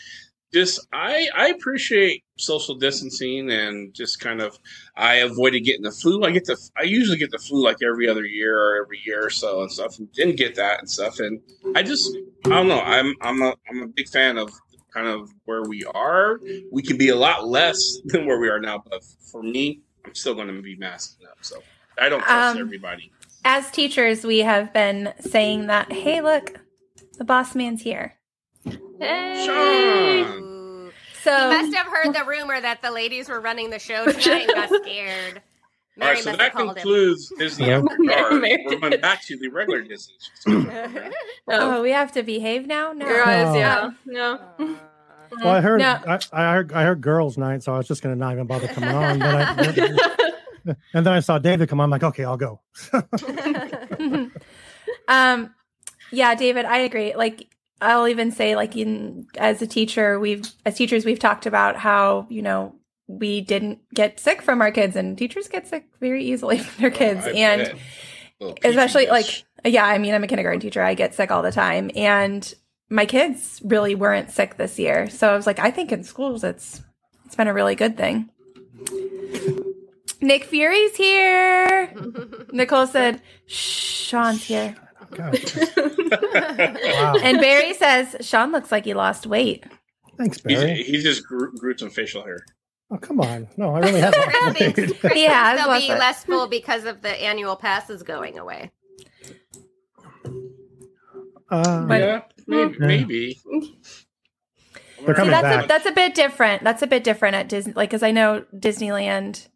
just 0.53 0.87
I 0.93 1.29
I 1.37 1.49
appreciate 1.49 2.23
social 2.39 2.75
distancing 2.77 3.51
and 3.51 3.95
just 3.95 4.21
kind 4.21 4.41
of 4.41 4.59
I 4.97 5.17
avoided 5.17 5.61
getting 5.61 5.83
the 5.83 5.91
flu. 5.91 6.23
I 6.23 6.31
get 6.31 6.45
the 6.45 6.57
I 6.79 6.83
usually 6.85 7.19
get 7.19 7.31
the 7.31 7.39
flu 7.39 7.63
like 7.65 7.79
every 7.83 8.09
other 8.09 8.25
year 8.25 8.59
or 8.59 8.83
every 8.85 9.01
year 9.05 9.27
or 9.27 9.31
so 9.31 9.63
and 9.63 9.71
stuff. 9.71 9.99
And 9.99 10.11
didn't 10.13 10.37
get 10.37 10.55
that 10.57 10.79
and 10.81 10.91
stuff. 10.91 11.19
And 11.19 11.41
I 11.75 11.83
just 11.83 12.17
I 12.47 12.51
don't 12.51 12.69
know. 12.69 12.81
I'm 12.81 13.15
I'm 13.21 13.43
a 13.43 13.55
I'm 13.69 13.83
a 13.83 13.89
big 13.89 14.09
fan 14.09 14.39
of 14.39 14.53
kind 14.93 15.09
of 15.09 15.31
where 15.45 15.63
we 15.63 15.85
are. 15.95 16.41
We 16.73 16.83
could 16.83 16.99
be 16.99 17.09
a 17.11 17.17
lot 17.17 17.47
less 17.47 17.99
than 18.07 18.27
where 18.27 18.39
we 18.39 18.49
are 18.49 18.61
now, 18.61 18.83
but 18.89 19.05
for 19.31 19.43
me, 19.43 19.81
I'm 20.05 20.15
still 20.15 20.35
going 20.35 20.49
to 20.49 20.63
be 20.63 20.77
masking 20.77 21.27
up. 21.27 21.39
So 21.43 21.63
I 21.99 22.09
don't 22.09 22.23
trust 22.23 22.57
Um, 22.57 22.63
everybody. 22.63 23.13
As 23.45 23.71
teachers, 23.71 24.25
we 24.25 24.39
have 24.39 24.73
been 24.73 25.13
saying 25.21 25.67
that, 25.69 25.93
hey, 25.93 26.21
look, 26.21 26.61
the 27.19 27.25
boss 27.25 27.55
man's 27.55 27.83
here. 27.83 28.16
Hey. 29.01 29.45
Sean. 29.47 30.93
So, 31.23 31.33
You 31.51 31.63
must 31.63 31.75
have 31.77 31.87
heard 31.89 32.15
the 32.15 32.25
rumor 32.25 32.61
that 32.61 32.83
the 32.83 32.91
ladies 32.91 33.29
were 33.29 33.41
running 33.41 33.71
the 33.71 33.79
show 33.81 34.05
tonight 34.07 34.49
and 34.49 34.55
got 34.55 34.69
scared. 34.83 35.43
Mary 35.99 36.15
right, 36.17 36.23
so 36.25 36.31
that 36.33 36.41
have 36.53 36.61
him. 36.61 36.69
concludes 36.75 37.33
Disney. 37.39 37.67
Yeah. 37.69 37.81
We're 37.81 38.79
going 38.79 39.01
back 39.01 39.23
to 39.25 39.37
the 39.39 39.49
regular 39.49 39.81
Disney. 39.83 40.15
program. 40.45 41.11
oh, 41.49 41.83
we 41.83 41.91
have 41.91 42.13
to 42.13 42.23
behave 42.23 42.67
now? 42.67 42.93
No. 42.93 43.09
Your 43.09 43.25
eyes, 43.27 43.47
Oh. 43.49 43.55
yeah. 43.55 43.91
No. 44.05 44.35
Uh, 44.59 44.75
Well, 45.43 45.49
I 45.55 45.61
heard, 45.63 45.81
No. 45.81 45.99
I, 46.07 46.19
I 46.33 46.53
heard, 46.53 46.73
I 46.73 46.83
heard 46.85 47.01
girls' 47.01 47.39
night, 47.39 47.63
so 47.63 47.73
I 47.75 47.79
was 47.79 47.89
just 47.89 48.03
gonna 48.03 48.15
not 48.15 48.33
even 48.35 48.47
bother 48.47 48.69
coming 48.69 48.91
on. 48.91 49.19
But 49.19 49.35
I, 49.35 50.75
and 50.95 51.05
then 51.07 51.13
I 51.15 51.21
saw 51.21 51.39
David 51.39 51.69
come 51.71 51.81
on. 51.81 51.85
I'm 51.85 51.91
like, 51.91 52.05
okay, 52.05 52.25
I'll 52.25 52.37
go. 52.37 52.61
um, 55.09 55.55
yeah, 56.13 56.35
David, 56.35 56.65
I 56.67 56.79
agree. 56.79 57.15
Like, 57.17 57.49
I'll 57.81 58.09
even 58.09 58.31
say 58.33 58.57
like 58.57 58.77
in 58.77 59.27
as 59.37 59.61
a 59.63 59.67
teacher, 59.67 60.19
we've 60.19 60.45
as 60.65 60.77
teachers 60.77 61.05
we've 61.05 61.19
talked 61.19 61.47
about 61.47 61.77
how, 61.77 62.27
you 62.31 62.43
know, 62.43 62.75
we 63.09 63.41
didn't 63.41 63.81
get 63.95 64.19
sick 64.19 64.43
from 64.43 64.61
our 64.61 64.71
kids 64.71 64.97
and 64.97 65.17
teachers 65.17 65.49
get 65.49 65.67
sick 65.67 65.87
very 66.01 66.25
easily 66.25 66.59
from 66.63 66.83
their 66.83 66.93
oh, 66.93 66.97
kids 66.97 67.27
I 67.27 67.31
and 67.31 67.63
bet. 67.63 67.79
Little 68.41 68.55
petri 68.55 68.71
especially 68.71 69.05
dish. 69.05 69.45
like 69.65 69.73
yeah 69.73 69.87
i 69.87 69.97
mean 69.99 70.15
i'm 70.15 70.25
a 70.25 70.27
kindergarten 70.27 70.61
teacher 70.61 70.83
i 70.83 70.95
get 70.95 71.15
sick 71.15 71.31
all 71.31 71.43
the 71.43 71.53
time 71.53 71.91
and 71.97 72.55
my 72.91 73.07
kids 73.07 73.61
really 73.65 73.95
weren't 73.95 74.31
sick 74.31 74.57
this 74.57 74.79
year 74.79 75.09
so 75.09 75.33
i 75.33 75.37
was 75.37 75.47
like 75.47 75.59
i 75.59 75.71
think 75.71 75.91
in 75.91 76.05
schools 76.05 76.45
it's 76.45 76.83
it's 77.25 77.35
been 77.35 77.49
a 77.49 77.55
really 77.55 77.75
good 77.75 77.97
thing 77.97 78.29
nick 80.21 80.45
fury's 80.45 80.97
here 80.97 81.93
nicole 82.53 82.87
said 82.87 83.23
sean's 83.47 84.45
here 84.45 84.77
God. 84.79 84.86
Wow. 86.07 87.17
and 87.23 87.41
barry 87.41 87.75
says 87.75 88.17
sean 88.21 88.53
looks 88.53 88.71
like 88.73 88.85
he 88.85 88.95
lost 88.95 89.27
weight 89.27 89.65
Thanks, 90.17 90.39
He's, 90.47 90.59
Barry. 90.59 90.83
he 90.83 91.03
just 91.03 91.27
grew, 91.27 91.53
grew 91.57 91.77
some 91.77 91.91
facial 91.91 92.23
hair. 92.25 92.39
Oh, 92.91 92.97
come 92.97 93.21
on. 93.21 93.49
No, 93.59 93.75
I 93.75 93.81
really 93.81 94.01
haven't. 94.01 95.05
Yeah, 95.15 95.57
they'll 95.57 95.79
be 95.79 95.89
it. 95.91 95.99
less 95.99 96.25
full 96.25 96.47
because 96.47 96.85
of 96.87 97.03
the 97.03 97.11
annual 97.11 97.55
passes 97.57 98.03
going 98.03 98.39
away. 98.39 98.71
Uh, 101.51 101.87
But- 101.87 102.01
yeah, 102.01 102.23
maybe. 102.47 102.79
maybe. 102.79 103.41
They're 105.05 105.09
See, 105.09 105.13
coming 105.15 105.31
that's 105.33 105.43
back. 105.43 105.65
a, 105.65 105.69
that's 105.69 105.87
a 105.87 105.93
bit 105.93 106.15
different. 106.15 106.65
That's 106.65 106.81
a 106.83 106.87
bit 106.87 107.05
different 107.05 107.37
at 107.37 107.49
Disney, 107.51 107.75
like 107.75 107.91
because 107.91 108.03
I 108.03 108.11
know 108.13 108.45
Disneyland. 108.55 109.49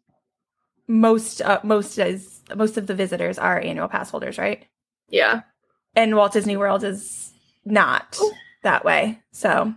Most 0.87 1.41
uh, 1.41 1.59
most 1.63 1.97
is 1.97 2.41
most 2.55 2.77
of 2.77 2.85
the 2.85 2.93
visitors 2.93 3.39
are 3.39 3.59
annual 3.59 3.87
pass 3.87 4.11
holders, 4.11 4.37
right? 4.37 4.65
Yeah. 5.11 5.41
And 5.95 6.15
Walt 6.15 6.33
Disney 6.33 6.57
World 6.57 6.83
is 6.83 7.33
not 7.65 8.17
that 8.63 8.83
way, 8.85 9.19
so 9.31 9.73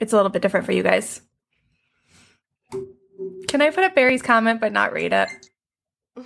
it's 0.00 0.12
a 0.12 0.16
little 0.16 0.30
bit 0.30 0.40
different 0.40 0.66
for 0.66 0.72
you 0.72 0.82
guys. 0.82 1.20
Can 3.48 3.60
I 3.60 3.70
put 3.70 3.84
up 3.84 3.94
Barry's 3.94 4.22
comment 4.22 4.60
but 4.60 4.72
not 4.72 4.92
read 4.92 5.12
it? 5.12 5.28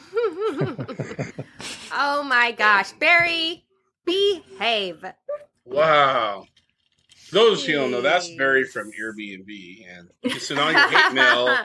oh 1.92 2.22
my 2.25 2.53
gosh, 2.53 2.92
Barry, 2.92 3.64
behave. 4.05 5.05
Wow. 5.64 6.46
Those 7.33 7.64
who 7.64 7.72
don't 7.72 7.90
know, 7.90 8.03
that's 8.03 8.31
Barry 8.37 8.64
from 8.64 8.92
Airbnb, 8.92 9.87
and 9.88 10.09
you 10.22 10.31
can 10.31 10.40
send 10.40 10.61
all 10.61 10.70
your 10.70 10.88
hate 10.88 11.12
mail 11.12 11.59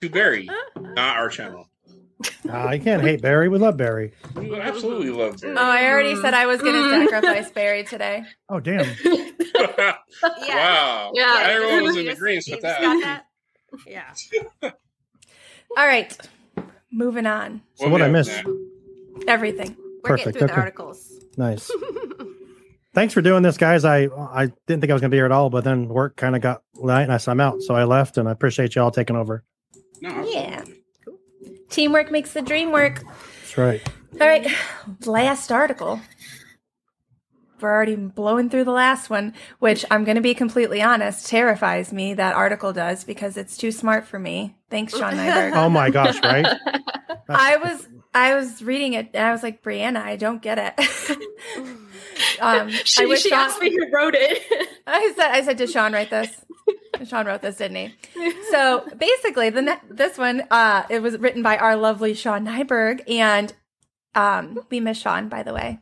to 0.00 0.10
Barry, 0.10 0.48
not 0.76 1.16
our 1.16 1.28
channel. 1.28 1.68
Ah, 2.48 2.70
you 2.72 2.80
can't 2.80 3.02
hate 3.02 3.20
Barry. 3.22 3.48
We 3.48 3.58
love 3.58 3.76
Barry. 3.76 4.12
We 4.36 4.54
absolutely 4.58 5.10
love 5.10 5.40
Barry. 5.40 5.56
Oh, 5.56 5.60
I 5.62 5.86
already 5.90 6.14
said 6.20 6.32
I 6.34 6.46
was 6.46 6.60
going 6.62 6.74
to 7.08 7.08
sacrifice 7.10 7.50
Barry 7.50 7.84
today. 7.84 8.22
Oh, 8.48 8.60
damn. 8.60 8.86
wow. 10.22 11.12
Yeah. 11.14 11.42
Everyone 11.48 11.82
was 11.84 11.96
in 11.98 12.04
just- 12.06 12.16
agreement 12.18 12.46
you 12.46 12.54
with 12.54 12.62
that. 12.62 12.80
that? 12.80 13.24
Yeah. 13.86 14.70
All 15.76 15.86
right, 15.86 16.16
moving 16.92 17.26
on. 17.26 17.60
So 17.74 17.88
what 17.88 17.96
we 17.96 18.02
I 18.02 18.04
have 18.04 18.12
missed? 18.12 18.44
Everything. 19.26 19.76
We're 20.04 20.10
Perfect, 20.10 20.24
getting 20.26 20.32
through 20.38 20.44
okay. 20.44 20.54
the 20.54 20.60
articles. 20.60 21.12
Nice. 21.36 21.70
Thanks 22.94 23.12
for 23.12 23.22
doing 23.22 23.42
this, 23.42 23.56
guys. 23.56 23.84
I 23.84 24.04
I 24.06 24.52
didn't 24.68 24.80
think 24.80 24.90
I 24.90 24.94
was 24.94 25.00
going 25.00 25.10
to 25.10 25.14
be 25.14 25.16
here 25.16 25.24
at 25.24 25.32
all, 25.32 25.50
but 25.50 25.64
then 25.64 25.88
work 25.88 26.14
kind 26.16 26.36
of 26.36 26.42
got 26.42 26.62
late 26.76 27.02
and 27.02 27.12
I 27.12 27.16
said 27.16 27.32
I'm 27.32 27.40
out. 27.40 27.60
So 27.62 27.74
I 27.74 27.82
left 27.84 28.16
and 28.18 28.28
I 28.28 28.32
appreciate 28.32 28.76
you 28.76 28.82
all 28.82 28.92
taking 28.92 29.16
over. 29.16 29.42
No, 30.00 30.24
Yeah. 30.28 30.62
Teamwork 31.74 32.12
makes 32.12 32.32
the 32.32 32.40
dream 32.40 32.70
work. 32.70 33.02
That's 33.40 33.58
right. 33.58 33.82
All 34.20 34.28
right, 34.28 34.46
last 35.06 35.50
article. 35.50 36.00
We're 37.60 37.72
already 37.72 37.96
blowing 37.96 38.48
through 38.48 38.62
the 38.64 38.70
last 38.70 39.10
one, 39.10 39.34
which 39.58 39.84
I'm 39.90 40.04
going 40.04 40.14
to 40.14 40.20
be 40.20 40.34
completely 40.34 40.82
honest, 40.82 41.26
terrifies 41.26 41.92
me. 41.92 42.14
That 42.14 42.36
article 42.36 42.72
does 42.72 43.02
because 43.02 43.36
it's 43.36 43.56
too 43.56 43.72
smart 43.72 44.06
for 44.06 44.20
me. 44.20 44.54
Thanks, 44.70 44.96
Sean 44.96 45.14
Nyberg. 45.14 45.52
Oh 45.56 45.68
my 45.68 45.90
gosh, 45.90 46.20
right? 46.22 46.46
I 47.28 47.56
was 47.56 47.88
I 48.14 48.36
was 48.36 48.62
reading 48.62 48.92
it 48.92 49.10
and 49.12 49.26
I 49.26 49.32
was 49.32 49.42
like, 49.42 49.60
Breanna, 49.60 49.96
I 49.96 50.14
don't 50.14 50.40
get 50.40 50.58
it. 50.58 51.18
um, 52.40 52.68
she 52.68 53.02
I 53.02 53.06
wish 53.06 53.22
she 53.22 53.30
Sean, 53.30 53.38
asked 53.40 53.60
me 53.60 53.70
who 53.70 53.90
wrote 53.92 54.14
it. 54.14 54.68
I 54.86 55.12
said, 55.16 55.30
I 55.32 55.42
said, 55.42 55.56
did 55.56 55.70
Sean 55.70 55.92
write 55.92 56.10
this? 56.10 56.44
Sean 57.06 57.26
wrote 57.26 57.42
this, 57.42 57.56
didn't 57.56 57.76
he? 58.14 58.32
So 58.50 58.86
basically, 58.96 59.50
the 59.50 59.62
ne- 59.62 59.80
this 59.90 60.16
one, 60.18 60.42
uh, 60.50 60.84
it 60.88 61.02
was 61.02 61.18
written 61.18 61.42
by 61.42 61.56
our 61.58 61.76
lovely 61.76 62.14
Sean 62.14 62.46
Nyberg, 62.46 63.02
and 63.10 63.52
um, 64.14 64.60
we 64.70 64.80
miss 64.80 64.98
Sean, 64.98 65.28
by 65.28 65.42
the 65.42 65.52
way. 65.54 65.78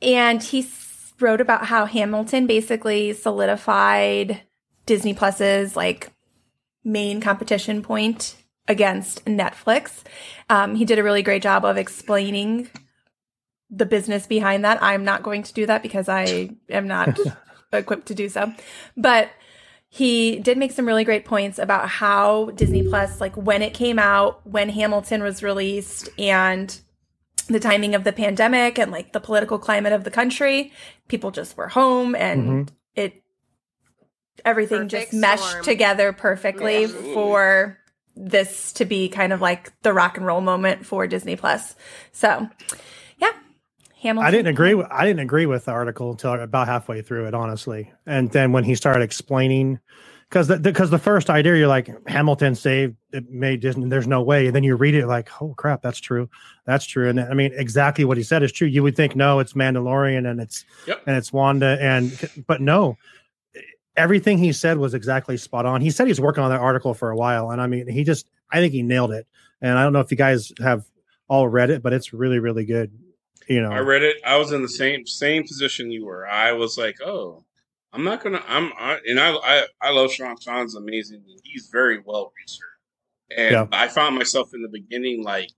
And 0.00 0.42
he 0.42 0.60
s- 0.60 1.12
wrote 1.20 1.40
about 1.40 1.66
how 1.66 1.86
Hamilton 1.86 2.46
basically 2.46 3.12
solidified 3.12 4.42
Disney 4.84 5.14
Plus's 5.14 5.74
like 5.76 6.12
main 6.84 7.20
competition 7.20 7.82
point 7.82 8.36
against 8.68 9.24
Netflix. 9.24 10.02
Um, 10.50 10.74
he 10.76 10.84
did 10.84 10.98
a 10.98 11.02
really 11.02 11.22
great 11.22 11.42
job 11.42 11.64
of 11.64 11.76
explaining 11.76 12.68
the 13.70 13.86
business 13.86 14.26
behind 14.26 14.64
that. 14.64 14.80
I'm 14.82 15.04
not 15.04 15.22
going 15.22 15.42
to 15.42 15.52
do 15.52 15.66
that 15.66 15.82
because 15.82 16.08
I 16.08 16.50
am 16.68 16.86
not 16.86 17.18
equipped 17.72 18.06
to 18.06 18.14
do 18.14 18.28
so. 18.28 18.52
But 18.96 19.30
he 19.96 20.38
did 20.40 20.58
make 20.58 20.72
some 20.72 20.86
really 20.86 21.04
great 21.04 21.24
points 21.24 21.58
about 21.58 21.88
how 21.88 22.50
Disney 22.50 22.86
Plus, 22.86 23.18
like 23.18 23.34
when 23.34 23.62
it 23.62 23.72
came 23.72 23.98
out, 23.98 24.46
when 24.46 24.68
Hamilton 24.68 25.22
was 25.22 25.42
released, 25.42 26.10
and 26.18 26.78
the 27.48 27.58
timing 27.58 27.94
of 27.94 28.04
the 28.04 28.12
pandemic 28.12 28.78
and 28.78 28.92
like 28.92 29.14
the 29.14 29.20
political 29.20 29.58
climate 29.58 29.94
of 29.94 30.04
the 30.04 30.10
country, 30.10 30.70
people 31.08 31.30
just 31.30 31.56
were 31.56 31.68
home 31.68 32.14
and 32.14 32.42
mm-hmm. 32.42 32.74
it 32.94 33.22
everything 34.44 34.80
Perfect 34.80 35.12
just 35.12 35.14
meshed 35.14 35.48
storm. 35.48 35.64
together 35.64 36.12
perfectly 36.12 36.82
Yeah. 36.82 37.14
for 37.14 37.78
this 38.14 38.72
to 38.74 38.84
be 38.84 39.08
kind 39.08 39.32
of 39.32 39.40
like 39.40 39.72
the 39.80 39.94
rock 39.94 40.18
and 40.18 40.26
roll 40.26 40.42
moment 40.42 40.84
for 40.84 41.06
Disney 41.06 41.36
Plus. 41.36 41.74
So, 42.12 42.48
yeah. 43.16 43.32
Hamilton. 44.00 44.26
I 44.26 44.30
didn't 44.30 44.48
agree 44.48 44.74
with 44.74 44.86
I 44.90 45.04
didn't 45.04 45.20
agree 45.20 45.46
with 45.46 45.64
the 45.64 45.72
article 45.72 46.10
until 46.10 46.34
about 46.34 46.68
halfway 46.68 47.02
through 47.02 47.26
it, 47.26 47.34
honestly. 47.34 47.92
And 48.04 48.30
then 48.30 48.52
when 48.52 48.64
he 48.64 48.74
started 48.74 49.02
explaining, 49.02 49.80
because 50.28 50.48
the 50.48 50.58
because 50.58 50.90
the, 50.90 50.98
first 50.98 51.30
idea 51.30 51.56
you're 51.56 51.68
like 51.68 51.88
Hamilton 52.08 52.54
saved 52.54 52.96
it 53.12 53.30
made 53.30 53.60
Disney. 53.60 53.88
There's 53.88 54.08
no 54.08 54.22
way. 54.22 54.46
And 54.46 54.56
then 54.56 54.64
you 54.64 54.74
read 54.74 54.94
it 54.94 55.06
like, 55.06 55.30
oh 55.40 55.54
crap, 55.54 55.82
that's 55.82 56.00
true, 56.00 56.28
that's 56.64 56.84
true. 56.84 57.08
And 57.08 57.20
I 57.20 57.34
mean, 57.34 57.52
exactly 57.54 58.04
what 58.04 58.16
he 58.16 58.22
said 58.22 58.42
is 58.42 58.52
true. 58.52 58.66
You 58.66 58.82
would 58.82 58.96
think 58.96 59.14
no, 59.14 59.38
it's 59.38 59.52
Mandalorian 59.52 60.28
and 60.28 60.40
it's 60.40 60.64
Yep. 60.86 61.02
and 61.06 61.16
it's 61.16 61.32
Wanda 61.32 61.78
and 61.80 62.44
but 62.46 62.60
no, 62.60 62.96
everything 63.96 64.38
he 64.38 64.52
said 64.52 64.78
was 64.78 64.94
exactly 64.94 65.36
spot 65.36 65.66
on. 65.66 65.80
He 65.80 65.90
said 65.90 66.06
he's 66.06 66.20
working 66.20 66.42
on 66.42 66.50
that 66.50 66.60
article 66.60 66.94
for 66.94 67.10
a 67.10 67.16
while, 67.16 67.50
and 67.50 67.60
I 67.60 67.66
mean, 67.66 67.88
he 67.88 68.04
just 68.04 68.28
I 68.50 68.60
think 68.60 68.72
he 68.72 68.82
nailed 68.82 69.12
it. 69.12 69.26
And 69.60 69.78
I 69.78 69.82
don't 69.82 69.92
know 69.92 70.00
if 70.00 70.10
you 70.10 70.16
guys 70.16 70.52
have 70.60 70.84
all 71.28 71.48
read 71.48 71.70
it, 71.70 71.82
but 71.82 71.92
it's 71.92 72.12
really 72.12 72.38
really 72.38 72.64
good. 72.64 72.92
You 73.48 73.62
know, 73.62 73.70
I 73.70 73.78
read 73.78 74.02
it. 74.02 74.16
I 74.24 74.36
was 74.38 74.52
in 74.52 74.62
the 74.62 74.68
same 74.68 75.06
same 75.06 75.44
position 75.44 75.90
you 75.90 76.04
were. 76.04 76.26
I 76.26 76.52
was 76.52 76.76
like, 76.76 76.96
oh, 77.00 77.44
I'm 77.96 78.04
not 78.04 78.22
gonna. 78.22 78.42
I'm 78.46 78.72
I, 78.78 78.98
and 79.06 79.18
I, 79.18 79.32
I 79.32 79.66
I 79.80 79.90
love 79.90 80.12
Sean. 80.12 80.38
Sean's 80.38 80.74
amazing. 80.74 81.22
He's 81.42 81.68
very 81.72 81.98
well 82.04 82.30
researched. 82.36 82.62
And 83.34 83.52
Yeah. 83.52 83.66
I 83.72 83.88
found 83.88 84.16
myself 84.16 84.52
in 84.52 84.62
the 84.62 84.68
beginning 84.68 85.24
like 85.24 85.50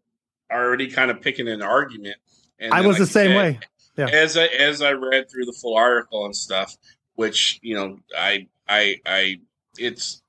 already 0.50 0.88
kind 0.88 1.10
of 1.10 1.20
picking 1.20 1.48
an 1.48 1.62
argument. 1.62 2.16
And 2.60 2.72
I 2.72 2.82
was 2.82 2.94
like 2.94 3.00
the 3.00 3.06
same 3.06 3.30
said, 3.30 3.36
way. 3.36 3.60
Yeah. 3.96 4.08
As 4.10 4.36
I 4.36 4.44
as 4.44 4.82
I 4.82 4.92
read 4.92 5.28
through 5.28 5.46
the 5.46 5.52
full 5.52 5.76
article 5.76 6.24
and 6.26 6.36
stuff, 6.36 6.76
which 7.16 7.58
you 7.60 7.74
know, 7.74 7.98
I 8.16 8.46
I 8.68 9.00
I 9.04 9.40
it's 9.76 10.22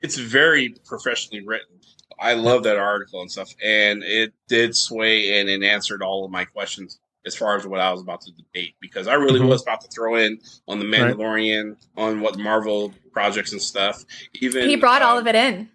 it's 0.00 0.16
very 0.16 0.74
professionally 0.86 1.46
written. 1.46 1.80
I 2.18 2.32
love 2.32 2.62
that 2.62 2.78
article 2.78 3.20
and 3.20 3.30
stuff, 3.30 3.54
and 3.62 4.02
it 4.02 4.32
did 4.48 4.74
sway 4.74 5.38
and 5.38 5.50
it 5.50 5.62
answered 5.62 6.02
all 6.02 6.24
of 6.24 6.30
my 6.30 6.46
questions 6.46 6.98
as 7.26 7.34
far 7.36 7.56
as 7.56 7.66
what 7.66 7.80
I 7.80 7.90
was 7.92 8.00
about 8.00 8.20
to 8.22 8.32
debate 8.32 8.76
because 8.80 9.08
I 9.08 9.14
really 9.14 9.40
Mhm. 9.40 9.48
was 9.48 9.62
about 9.62 9.80
to 9.82 9.88
throw 9.88 10.14
in 10.14 10.38
on 10.68 10.78
the 10.78 10.86
Right. 10.88 11.00
Mandalorian, 11.14 11.76
on 11.96 12.20
what 12.20 12.38
Marvel 12.38 12.94
projects 13.12 13.52
and 13.52 13.60
stuff. 13.60 14.04
Even 14.40 14.68
He 14.68 14.76
brought 14.76 15.02
all 15.02 15.16
um, 15.18 15.18
of 15.18 15.26
it 15.26 15.34
in. 15.34 15.68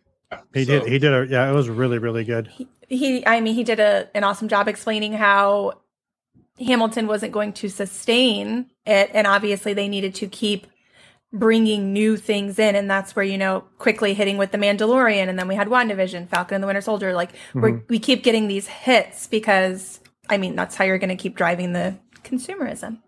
He 0.53 0.63
so- 0.65 0.79
did. 0.79 0.89
He 0.91 0.97
did. 0.97 1.11
A, 1.13 1.27
yeah, 1.29 1.49
it 1.49 1.53
was 1.53 1.67
really, 1.69 1.97
really 1.97 2.23
good. 2.23 2.47
he 2.47 2.67
he 2.89 3.25
i 3.25 3.39
mean 3.39 3.55
he 3.55 3.63
did 3.63 3.79
a, 3.79 4.09
an 4.13 4.23
awesome 4.25 4.49
job 4.49 4.67
explaining 4.67 5.13
how 5.13 5.71
hamilton 6.59 7.07
wasn't 7.07 7.31
going 7.31 7.53
to 7.53 7.69
sustain 7.69 8.65
it 8.85 9.09
and 9.13 9.25
obviously 9.25 9.73
they 9.73 9.87
needed 9.87 10.13
to 10.13 10.27
keep 10.27 10.67
bringing 11.31 11.93
new 11.93 12.17
things 12.17 12.59
in 12.59 12.75
and 12.75 12.91
that's 12.91 13.15
where 13.15 13.23
you 13.23 13.37
know 13.37 13.61
quickly 13.77 14.13
hitting 14.13 14.37
with 14.37 14.51
the 14.51 14.57
mandalorian 14.57 15.29
and 15.29 15.39
then 15.39 15.47
we 15.47 15.55
had 15.55 15.69
wandavision 15.69 16.27
falcon 16.27 16.55
and 16.55 16.63
the 16.63 16.67
winter 16.67 16.81
soldier 16.81 17.13
like 17.13 17.29
we're, 17.53 17.81
we 17.87 17.97
keep 17.97 18.21
getting 18.23 18.49
these 18.49 18.67
hits 18.67 19.25
because 19.27 20.01
i 20.29 20.38
mean 20.38 20.55
that's 20.55 20.75
how 20.75 20.84
you're 20.86 20.99
going 20.99 21.10
to 21.10 21.15
keep 21.15 21.36
driving 21.36 21.73
the 21.73 21.97
consumerism 22.23 22.99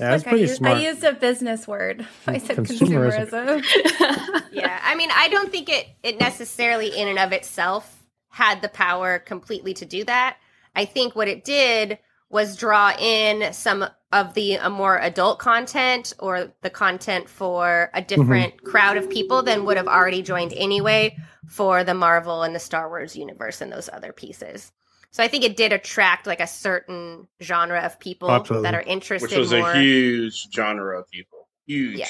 Yeah, 0.00 0.14
it's 0.14 0.24
Look, 0.24 0.28
I, 0.28 0.30
pretty 0.30 0.42
used, 0.42 0.56
smart. 0.56 0.78
I 0.78 0.80
used 0.80 1.04
a 1.04 1.12
business 1.12 1.68
word 1.68 2.06
i 2.26 2.38
said 2.38 2.56
Consumerism. 2.56 3.62
consumerism, 3.62 4.42
yeah, 4.52 4.80
I 4.82 4.94
mean, 4.96 5.10
I 5.14 5.28
don't 5.28 5.50
think 5.52 5.68
it 5.68 5.86
it 6.02 6.18
necessarily 6.18 6.88
in 6.88 7.08
and 7.08 7.18
of 7.18 7.32
itself 7.32 8.02
had 8.28 8.62
the 8.62 8.68
power 8.68 9.20
completely 9.20 9.74
to 9.74 9.84
do 9.86 10.02
that. 10.04 10.36
I 10.74 10.84
think 10.86 11.14
what 11.14 11.28
it 11.28 11.44
did 11.44 11.98
was 12.30 12.56
draw 12.56 12.92
in 12.98 13.52
some 13.52 13.86
of 14.10 14.34
the 14.34 14.58
uh, 14.58 14.68
more 14.68 14.98
adult 14.98 15.38
content 15.38 16.12
or 16.18 16.52
the 16.62 16.70
content 16.70 17.28
for 17.28 17.90
a 17.94 18.02
different 18.02 18.64
crowd 18.64 18.96
of 18.96 19.08
people 19.08 19.42
than 19.44 19.64
would 19.64 19.76
have 19.76 19.86
already 19.86 20.20
joined 20.22 20.52
anyway 20.54 21.16
for 21.46 21.84
the 21.84 21.94
Marvel 21.94 22.42
and 22.42 22.52
the 22.54 22.58
Star 22.58 22.88
Wars 22.88 23.14
universe 23.14 23.60
and 23.60 23.70
those 23.70 23.88
other 23.92 24.12
pieces. 24.12 24.72
So 25.14 25.22
I 25.22 25.28
think 25.28 25.44
it 25.44 25.56
did 25.56 25.72
attract 25.72 26.26
like 26.26 26.40
a 26.40 26.46
certain 26.48 27.28
genre 27.40 27.78
of 27.78 28.00
people 28.00 28.28
Absolutely. 28.32 28.64
that 28.68 28.74
are 28.74 28.82
interested 28.82 29.30
which 29.30 29.38
was 29.38 29.52
more. 29.52 29.70
a 29.70 29.78
huge 29.78 30.48
genre 30.52 30.98
of 30.98 31.08
people. 31.08 31.46
Huge. 31.68 32.00
Yeah. 32.00 32.08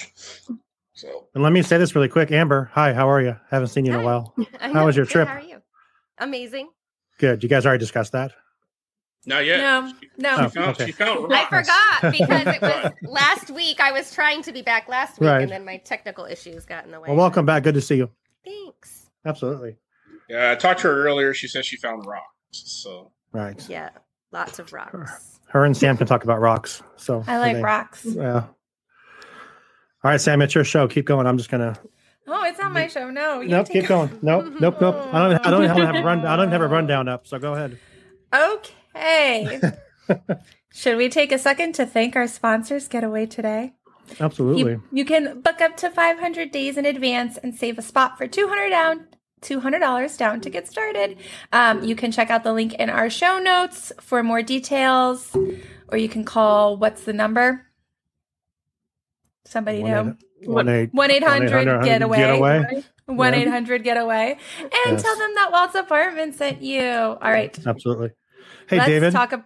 So 0.94 1.26
And 1.34 1.42
let 1.44 1.52
me 1.52 1.60
say 1.60 1.76
this 1.76 1.94
really 1.94 2.08
quick. 2.08 2.32
Amber, 2.32 2.70
hi, 2.72 2.94
how 2.94 3.10
are 3.10 3.20
you? 3.20 3.36
Haven't 3.50 3.68
seen 3.68 3.84
you 3.84 3.92
in 3.92 4.00
a 4.00 4.02
while. 4.02 4.34
How 4.58 4.86
was 4.86 4.96
your 4.96 5.04
Good, 5.04 5.12
trip? 5.12 5.28
How 5.28 5.34
are 5.34 5.42
you? 5.42 5.58
Amazing. 6.16 6.70
Good. 7.18 7.42
You 7.42 7.48
guys 7.50 7.66
already 7.66 7.80
discussed 7.80 8.12
that? 8.12 8.32
not 9.26 9.44
yet. 9.44 9.58
No, 9.60 9.92
no. 10.16 10.36
Oh. 10.38 10.48
She 10.48 10.54
found, 10.54 10.68
okay. 10.70 10.86
she 10.86 10.92
found 10.92 11.30
I 11.30 11.44
forgot 11.44 12.12
because 12.18 12.54
it 12.54 12.62
was 12.62 12.92
last 13.02 13.50
week. 13.50 13.80
I 13.80 13.92
was 13.92 14.14
trying 14.14 14.42
to 14.44 14.52
be 14.52 14.62
back 14.62 14.88
last 14.88 15.20
week, 15.20 15.28
Right. 15.28 15.42
and 15.42 15.52
then 15.52 15.66
my 15.66 15.76
technical 15.76 16.24
issues 16.24 16.64
got 16.64 16.86
in 16.86 16.90
the 16.90 17.00
way. 17.00 17.08
Well, 17.08 17.18
welcome 17.18 17.44
back. 17.44 17.64
Good 17.64 17.74
to 17.74 17.82
see 17.82 17.96
you. 17.96 18.08
Thanks. 18.46 19.10
Absolutely. 19.26 19.76
Yeah, 20.30 20.52
I 20.52 20.54
talked 20.54 20.80
to 20.80 20.88
her 20.88 21.04
earlier. 21.06 21.34
She 21.34 21.48
said 21.48 21.66
she 21.66 21.76
found 21.76 22.06
rocks. 22.06 22.33
So 22.54 23.10
Right. 23.32 23.68
Yeah, 23.68 23.90
lots 24.32 24.58
of 24.58 24.72
rocks. 24.72 25.40
Her 25.48 25.64
and 25.64 25.76
Sam 25.76 25.96
can 25.96 26.06
talk 26.06 26.24
about 26.24 26.40
rocks. 26.40 26.82
So 26.96 27.24
I 27.26 27.38
like 27.38 27.56
they- 27.56 27.62
rocks. 27.62 28.04
Yeah. 28.04 28.44
All 30.02 30.10
right, 30.10 30.20
Sam, 30.20 30.42
it's 30.42 30.54
your 30.54 30.64
show. 30.64 30.86
Keep 30.86 31.06
going. 31.06 31.26
I'm 31.26 31.38
just 31.38 31.50
gonna. 31.50 31.78
Oh, 32.26 32.44
it's 32.44 32.58
not 32.58 32.72
my 32.72 32.88
show. 32.88 33.10
No. 33.10 33.40
you 33.40 33.48
Nope, 33.48 33.68
keep 33.70 33.86
going. 33.86 34.10
Nope, 34.22 34.54
nope, 34.60 34.80
nope. 34.80 34.94
I 35.12 35.28
don't. 35.28 35.46
I 35.46 35.50
don't 35.50 35.64
have 35.64 35.94
a 35.94 36.02
run. 36.02 36.26
I 36.26 36.36
don't 36.36 36.50
have 36.50 36.60
a 36.60 36.68
rundown 36.68 37.08
up. 37.08 37.26
So 37.26 37.38
go 37.38 37.54
ahead. 37.54 37.78
Okay. 38.34 39.60
Should 40.72 40.96
we 40.98 41.08
take 41.08 41.32
a 41.32 41.38
second 41.38 41.74
to 41.76 41.86
thank 41.86 42.16
our 42.16 42.26
sponsors, 42.26 42.88
Getaway 42.88 43.26
Today? 43.26 43.74
Absolutely. 44.20 44.72
You, 44.72 44.82
you 44.92 45.04
can 45.04 45.40
book 45.40 45.60
up 45.60 45.76
to 45.78 45.90
500 45.90 46.50
days 46.50 46.76
in 46.76 46.84
advance 46.84 47.38
and 47.38 47.54
save 47.54 47.78
a 47.78 47.82
spot 47.82 48.18
for 48.18 48.26
200 48.26 48.68
down. 48.70 49.06
$200 49.44 50.18
down 50.18 50.40
to 50.40 50.50
get 50.50 50.66
started. 50.66 51.16
Um, 51.52 51.84
you 51.84 51.94
can 51.94 52.10
check 52.10 52.30
out 52.30 52.42
the 52.44 52.52
link 52.52 52.74
in 52.74 52.90
our 52.90 53.08
show 53.10 53.38
notes 53.38 53.92
for 54.00 54.22
more 54.22 54.42
details, 54.42 55.36
or 55.88 55.98
you 55.98 56.08
can 56.08 56.24
call 56.24 56.76
what's 56.76 57.04
the 57.04 57.12
number? 57.12 57.66
Somebody 59.44 59.82
know? 59.82 60.16
One 60.44 60.68
eight. 60.68 60.92
1 60.92 61.10
800 61.10 61.84
Getaway. 61.84 62.16
Getaway. 62.18 62.84
1 63.06 63.32
Yeah. 63.34 63.38
800 63.40 63.84
Getaway. 63.84 64.38
And 64.60 64.70
Yes. 64.86 65.02
tell 65.02 65.16
them 65.16 65.30
that 65.36 65.52
Walt's 65.52 65.74
Apartment 65.74 66.34
sent 66.34 66.62
you. 66.62 66.82
All 66.82 67.18
right. 67.20 67.56
Absolutely. 67.66 68.10
Hey, 68.68 68.78
let's 68.78 68.88
David. 68.88 69.12
talk. 69.12 69.32
Ab- 69.34 69.44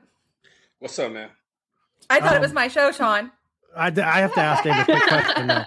what's 0.79 0.99
up, 0.99 1.13
man? 1.13 1.31
I 2.09 2.21
thought 2.21 2.33
it 2.35 2.37
Um, 2.37 2.43
was 2.43 2.53
my 2.53 2.69
show, 2.69 2.91
Sean. 2.93 3.31
I, 3.77 3.89
I 3.89 4.21
have 4.21 4.33
to 4.35 4.41
ask 4.41 4.63
David 4.65 4.81
a 4.81 4.85
quick 4.85 5.03
question 5.03 5.47
now. 5.49 5.67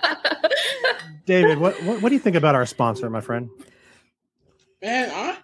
David, 1.25 1.59
what, 1.59 1.81
what 1.83 2.01
what 2.01 2.09
do 2.09 2.15
you 2.15 2.19
think 2.19 2.35
about 2.35 2.55
our 2.55 2.65
sponsor, 2.65 3.09
my 3.09 3.21
friend? 3.21 3.49
Man, 4.81 5.11
I, 5.13 5.37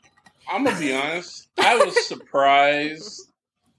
I'm 0.50 0.64
gonna 0.64 0.80
be 0.80 0.94
honest. 0.94 1.48
I 1.60 1.76
was 1.78 2.08
surprised 2.08 3.30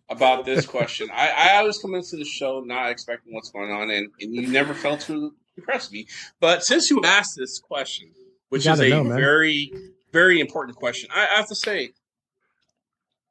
about 0.09 0.45
this 0.45 0.67
question. 0.67 1.09
I, 1.13 1.31
I 1.31 1.57
always 1.59 1.79
come 1.79 1.95
into 1.95 2.17
the 2.17 2.25
show 2.25 2.63
not 2.65 2.91
expecting 2.91 3.35
what's 3.35 3.51
going 3.51 3.71
on, 3.71 3.91
and, 3.91 4.09
and 4.21 4.35
you 4.35 4.47
never 4.47 4.73
failed 4.73 5.01
to 5.01 5.35
impress 5.57 5.91
me. 5.91 6.07
But 6.41 6.65
since 6.65 6.91
you 6.91 7.03
asked 7.05 7.37
this 7.37 7.59
question, 7.59 8.11
which 8.51 8.67
is 8.67 8.81
a 8.81 8.89
know, 8.89 9.05
very, 9.05 9.73
very 10.13 10.41
important 10.41 10.77
question, 10.77 11.11
I, 11.13 11.27
I 11.33 11.37
have 11.37 11.49
to 11.49 11.57
say, 11.57 11.91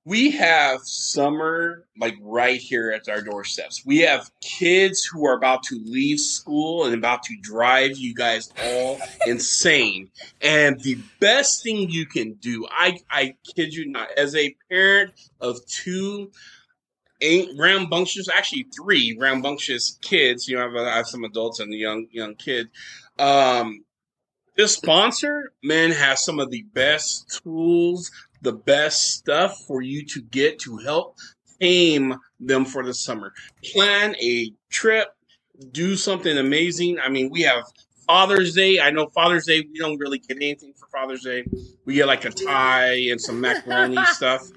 we 0.07 0.31
have 0.31 0.79
summer 0.85 1.85
like 1.99 2.15
right 2.21 2.61
here 2.61 2.91
at 2.91 3.09
our 3.09 3.21
doorsteps. 3.21 3.85
We 3.85 3.99
have 3.99 4.31
kids 4.39 5.03
who 5.03 5.27
are 5.27 5.35
about 5.35 5.63
to 5.63 5.81
leave 5.83 6.21
school 6.21 6.85
and 6.85 6.95
about 6.95 7.23
to 7.23 7.35
drive 7.41 7.97
you 7.97 8.15
guys 8.15 8.49
all 8.63 9.01
insane. 9.27 10.09
And 10.41 10.79
the 10.79 10.97
best 11.19 11.61
thing 11.61 11.89
you 11.89 12.05
can 12.05 12.35
do, 12.35 12.65
I 12.71 12.99
I 13.11 13.35
kid 13.53 13.73
you 13.73 13.89
not, 13.89 14.07
as 14.15 14.33
a 14.33 14.55
parent 14.69 15.11
of 15.41 15.57
two 15.65 16.31
eight 17.19 17.49
rambunctious, 17.57 18.29
actually 18.29 18.67
three 18.81 19.17
rambunctious 19.19 19.97
kids, 20.01 20.47
you 20.47 20.55
know, 20.55 20.61
I 20.61 20.65
have, 20.67 20.75
I 20.75 20.95
have 20.97 21.07
some 21.07 21.25
adults 21.25 21.59
and 21.59 21.73
a 21.73 21.77
young 21.77 22.07
young 22.11 22.35
kid. 22.35 22.69
Um, 23.19 23.83
this 24.57 24.73
sponsor, 24.73 25.53
man, 25.63 25.91
has 25.91 26.25
some 26.25 26.39
of 26.39 26.49
the 26.49 26.63
best 26.73 27.41
tools, 27.43 28.09
the 28.47 28.53
best 28.53 29.11
stuff 29.11 29.61
for 29.67 29.81
you 29.81 30.05
to 30.05 30.21
get 30.21 30.57
to 30.57 30.77
help 30.77 31.17
tame 31.59 32.15
them 32.39 32.63
for 32.63 32.81
the 32.81 32.93
summer. 32.93 33.33
Plan 33.73 34.15
a 34.21 34.53
trip, 34.69 35.09
do 35.73 35.97
something 35.97 36.37
amazing. 36.37 36.97
I 36.97 37.09
mean, 37.09 37.29
we 37.29 37.41
have 37.41 37.63
Father's 38.05 38.55
Day. 38.55 38.79
I 38.79 38.89
know 38.89 39.07
Father's 39.07 39.45
Day, 39.45 39.67
we 39.69 39.77
don't 39.77 39.99
really 39.99 40.19
get 40.19 40.37
anything 40.37 40.71
for 40.79 40.87
Father's 40.87 41.23
Day. 41.23 41.43
We 41.83 41.95
get 41.95 42.07
like 42.07 42.23
a 42.23 42.29
tie 42.29 43.09
and 43.11 43.19
some 43.19 43.41
macaroni 43.41 43.97
stuff. 44.13 44.47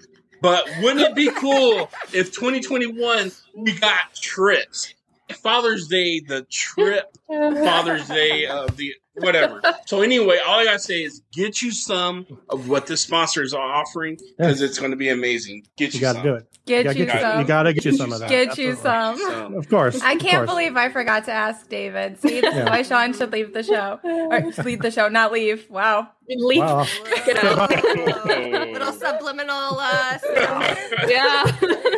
But 0.40 0.70
wouldn't 0.80 1.00
it 1.00 1.16
be 1.16 1.28
cool 1.32 1.90
if 2.14 2.32
2021 2.32 3.32
we 3.56 3.72
got 3.72 4.14
trips? 4.14 4.94
Father's 5.42 5.88
Day, 5.88 6.20
the 6.20 6.42
trip 6.48 7.16
Father's 7.26 8.06
Day 8.06 8.46
of 8.46 8.76
the 8.76 8.94
whatever. 9.20 9.60
So 9.86 10.02
anyway, 10.02 10.38
all 10.46 10.58
I 10.60 10.64
gotta 10.64 10.78
say 10.78 11.02
is 11.02 11.22
get 11.32 11.62
you 11.62 11.70
some 11.72 12.26
of 12.48 12.68
what 12.68 12.86
this 12.86 13.00
sponsor 13.02 13.42
is 13.42 13.54
offering 13.54 14.18
because 14.36 14.60
it's 14.60 14.78
going 14.78 14.90
to 14.90 14.96
be 14.96 15.08
amazing. 15.08 15.66
Get 15.76 15.94
you, 15.94 15.98
You 15.98 16.00
got 16.00 16.12
to 16.12 16.18
some. 16.18 16.22
do 16.26 16.34
it. 16.34 16.46
Get 16.66 16.84
gotta 16.84 16.98
you 16.98 17.06
get 17.06 17.20
some. 17.20 17.40
You 17.40 17.46
got 17.46 17.62
to 17.64 17.72
get 17.72 17.84
you 17.84 17.92
some 17.96 18.12
of 18.12 18.20
that. 18.20 18.28
Get 18.28 18.58
you 18.58 18.74
some. 18.76 19.16
So, 19.18 19.54
Of 19.56 19.68
course. 19.68 20.00
I 20.02 20.14
can't 20.16 20.46
course. 20.46 20.50
believe 20.50 20.76
I 20.76 20.88
forgot 20.90 21.24
to 21.24 21.32
ask 21.32 21.68
David. 21.68 22.20
See, 22.20 22.40
this 22.40 22.54
is 22.54 22.64
why 22.64 22.82
Sean 22.82 23.12
should 23.12 23.32
leave 23.32 23.52
the 23.52 23.62
show. 23.62 23.98
Or 24.04 24.40
leave 24.64 24.80
the 24.80 24.90
show, 24.90 25.08
not 25.08 25.32
leave. 25.32 25.68
Wow. 25.70 26.08
Leave. 26.28 26.60
Wow. 26.60 26.86
Get 27.26 27.42
out. 27.42 27.70
Little 28.72 28.92
subliminal. 28.92 29.78
Uh. 29.80 30.18
Yeah. 31.08 31.56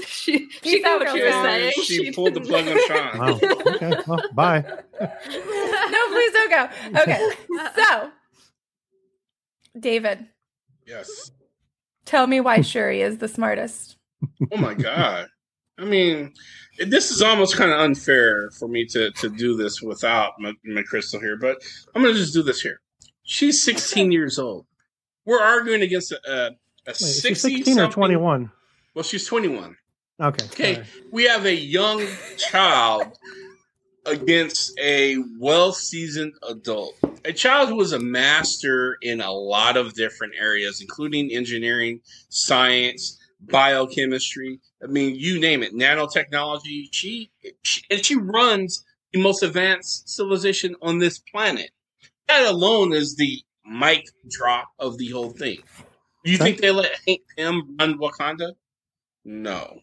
she 0.06 0.48
she 0.50 0.60
Peace 0.60 0.82
knew 0.82 0.88
out, 0.88 1.00
what 1.00 1.14
you 1.16 1.22
were 1.24 1.30
girlfriend. 1.30 1.72
saying. 1.74 1.84
she 1.86 2.12
pulled 2.12 2.34
the 2.34 2.40
plug 2.40 2.66
on 2.68 2.86
Sean. 2.86 3.18
Wow. 3.18 3.40
Okay. 3.78 3.96
Well, 4.06 4.22
bye. 4.34 4.64
no, 5.00 6.08
please 6.08 6.32
don't 6.32 6.50
go. 6.50 6.68
Okay. 7.00 7.30
So, 7.76 8.10
David, 9.78 10.26
Yes. 10.86 11.30
tell 12.04 12.26
me 12.26 12.40
why 12.40 12.60
Shuri 12.62 13.00
is 13.02 13.18
the 13.18 13.28
smartest. 13.28 13.96
Oh 14.52 14.56
my 14.56 14.74
god. 14.74 15.28
I 15.78 15.84
mean, 15.84 16.32
this 16.86 17.10
is 17.12 17.22
almost 17.22 17.56
kind 17.56 17.70
of 17.70 17.78
unfair 17.80 18.50
for 18.58 18.66
me 18.68 18.84
to 18.86 19.10
to 19.12 19.28
do 19.28 19.56
this 19.56 19.80
without 19.80 20.32
my, 20.40 20.52
my 20.64 20.82
crystal 20.82 21.20
here, 21.20 21.36
but 21.36 21.58
I'm 21.94 22.02
gonna 22.02 22.14
just 22.14 22.34
do 22.34 22.42
this 22.42 22.60
here. 22.60 22.80
She's 23.22 23.62
16 23.62 24.10
years 24.10 24.38
old. 24.38 24.66
We're 25.24 25.40
arguing 25.42 25.82
against 25.82 26.10
a, 26.12 26.18
a, 26.26 26.46
a 26.46 26.52
Wait, 26.88 26.96
60 26.96 27.56
16 27.56 27.78
or 27.78 27.90
21? 27.90 28.50
Well, 28.94 29.02
she's 29.04 29.26
21. 29.26 29.76
Okay. 30.20 30.44
Okay, 30.46 30.74
sorry. 30.74 30.86
we 31.12 31.24
have 31.24 31.46
a 31.46 31.54
young 31.54 32.04
child 32.36 33.16
against 34.04 34.76
a 34.80 35.16
well 35.38 35.72
seasoned 35.72 36.34
adult. 36.48 36.94
A 37.24 37.32
child 37.32 37.68
who 37.68 37.80
is 37.80 37.92
a 37.92 37.98
master 37.98 38.96
in 39.02 39.20
a 39.20 39.30
lot 39.30 39.76
of 39.76 39.94
different 39.94 40.34
areas, 40.38 40.80
including 40.80 41.30
engineering, 41.30 42.00
science, 42.30 43.18
biochemistry. 43.40 44.60
I 44.82 44.86
mean, 44.86 45.14
you 45.16 45.40
name 45.40 45.62
it, 45.62 45.74
nanotechnology. 45.74 46.88
She, 46.92 47.30
she 47.62 47.82
and 47.90 48.04
she 48.04 48.16
runs 48.16 48.84
the 49.12 49.20
most 49.20 49.42
advanced 49.42 50.08
civilization 50.08 50.74
on 50.82 50.98
this 50.98 51.18
planet. 51.18 51.70
That 52.26 52.46
alone 52.46 52.92
is 52.92 53.16
the 53.16 53.40
mic 53.64 54.06
drop 54.28 54.68
of 54.78 54.98
the 54.98 55.08
whole 55.10 55.30
thing. 55.30 55.58
Do 56.24 56.32
you 56.32 56.38
think 56.38 56.60
they 56.60 56.70
let 56.70 56.90
Hank 57.06 57.20
Pym 57.36 57.76
run 57.78 57.98
Wakanda? 57.98 58.54
No. 59.24 59.80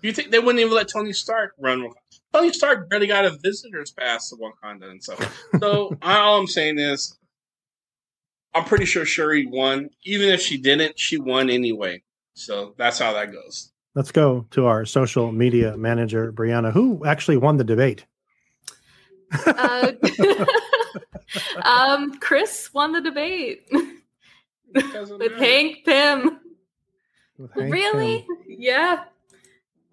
Do 0.00 0.08
you 0.08 0.14
think 0.14 0.30
they 0.30 0.38
wouldn't 0.38 0.60
even 0.60 0.74
let 0.74 0.88
Tony 0.88 1.12
Stark 1.12 1.52
run 1.58 1.80
Wakanda? 1.80 2.20
Tony 2.32 2.52
Stark 2.52 2.90
barely 2.90 3.06
got 3.06 3.24
a 3.24 3.30
visitor's 3.42 3.90
pass 3.92 4.30
to 4.30 4.36
Wakanda 4.36 4.90
and 4.90 5.02
stuff. 5.02 5.48
So 5.60 5.96
all 6.02 6.38
I'm 6.38 6.46
saying 6.46 6.78
is, 6.78 7.18
I'm 8.54 8.64
pretty 8.64 8.84
sure 8.84 9.04
Shuri 9.04 9.46
won. 9.46 9.90
Even 10.04 10.28
if 10.28 10.40
she 10.40 10.58
didn't, 10.58 10.98
she 10.98 11.18
won 11.18 11.50
anyway. 11.50 12.02
So 12.34 12.74
that's 12.76 12.98
how 12.98 13.12
that 13.14 13.32
goes. 13.32 13.72
Let's 13.94 14.12
go 14.12 14.46
to 14.50 14.66
our 14.66 14.84
social 14.84 15.32
media 15.32 15.76
manager, 15.76 16.32
Breanna, 16.32 16.72
who 16.72 17.04
actually 17.06 17.38
won 17.38 17.56
the 17.56 17.64
debate. 17.64 18.04
Uh, 19.46 19.92
um, 21.64 22.18
Chris 22.20 22.70
won 22.74 22.92
the 22.92 23.00
debate 23.00 23.68
with 24.74 25.38
Hank 25.38 25.84
Pym. 25.84 26.40
with 27.38 27.52
Hank 27.54 27.72
Really? 27.72 28.18
Pym. 28.20 28.36
Yeah. 28.46 29.04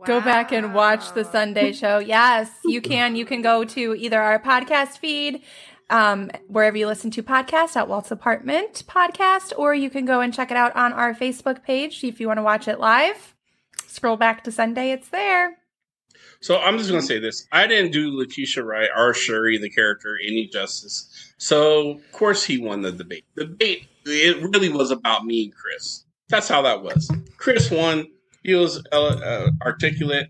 Go 0.06 0.20
back 0.22 0.52
and 0.52 0.74
watch 0.74 1.14
the 1.14 1.24
Sunday 1.24 1.72
show. 1.72 2.00
Yes, 2.00 2.50
you 2.66 2.82
can. 2.92 3.16
You 3.16 3.26
can 3.26 3.42
go 3.42 3.64
to 3.64 3.96
either 3.96 4.22
our 4.22 4.40
podcast 4.40 4.98
feed, 4.98 5.42
um, 5.90 6.30
wherever 6.48 6.78
you 6.78 6.88
listen 6.88 7.10
to 7.12 7.24
podcasts 7.24 7.76
at 7.76 7.88
Walt's 7.88 8.12
Apartment 8.12 8.84
Podcast, 8.88 9.54
or 9.58 9.74
you 9.74 9.90
can 9.90 10.06
go 10.06 10.20
and 10.22 10.34
check 10.34 10.52
it 10.52 10.58
out 10.58 10.76
on 10.76 10.92
our 10.94 11.14
Facebook 11.14 11.64
page 11.64 12.04
if 12.04 12.20
you 12.20 12.28
want 12.28 12.38
to 12.38 12.44
watch 12.44 12.68
it 12.68 12.80
live. 12.80 13.34
scroll 13.88 14.18
back 14.18 14.44
to 14.44 14.52
Sunday, 14.52 14.92
it's 14.92 15.10
there. 15.10 15.58
So 16.42 16.60
I'm 16.60 16.78
just 16.78 16.90
gonna 16.90 17.02
say 17.02 17.20
this: 17.20 17.48
I 17.52 17.68
didn't 17.68 17.92
do 17.92 18.18
Letitia 18.18 18.64
Wright 18.64 18.90
or 18.96 19.14
Shuri, 19.14 19.58
the 19.58 19.70
character, 19.70 20.18
any 20.26 20.48
justice. 20.48 21.34
So 21.38 21.92
of 21.92 22.12
course 22.12 22.44
he 22.44 22.58
won 22.58 22.82
the 22.82 22.92
debate. 22.92 23.24
The 23.36 23.46
debate 23.46 23.88
it 24.06 24.42
really 24.42 24.68
was 24.70 24.92
about 24.92 25.26
me 25.26 25.46
and 25.46 25.56
Chris. 25.56 26.04
That's 26.28 26.50
how 26.50 26.62
that 26.64 26.84
was. 26.84 27.10
Chris 27.38 27.72
won. 27.72 28.08
He 28.44 28.54
was 28.54 28.84
uh, 28.92 28.96
uh, 28.96 29.50
articulate. 29.62 30.30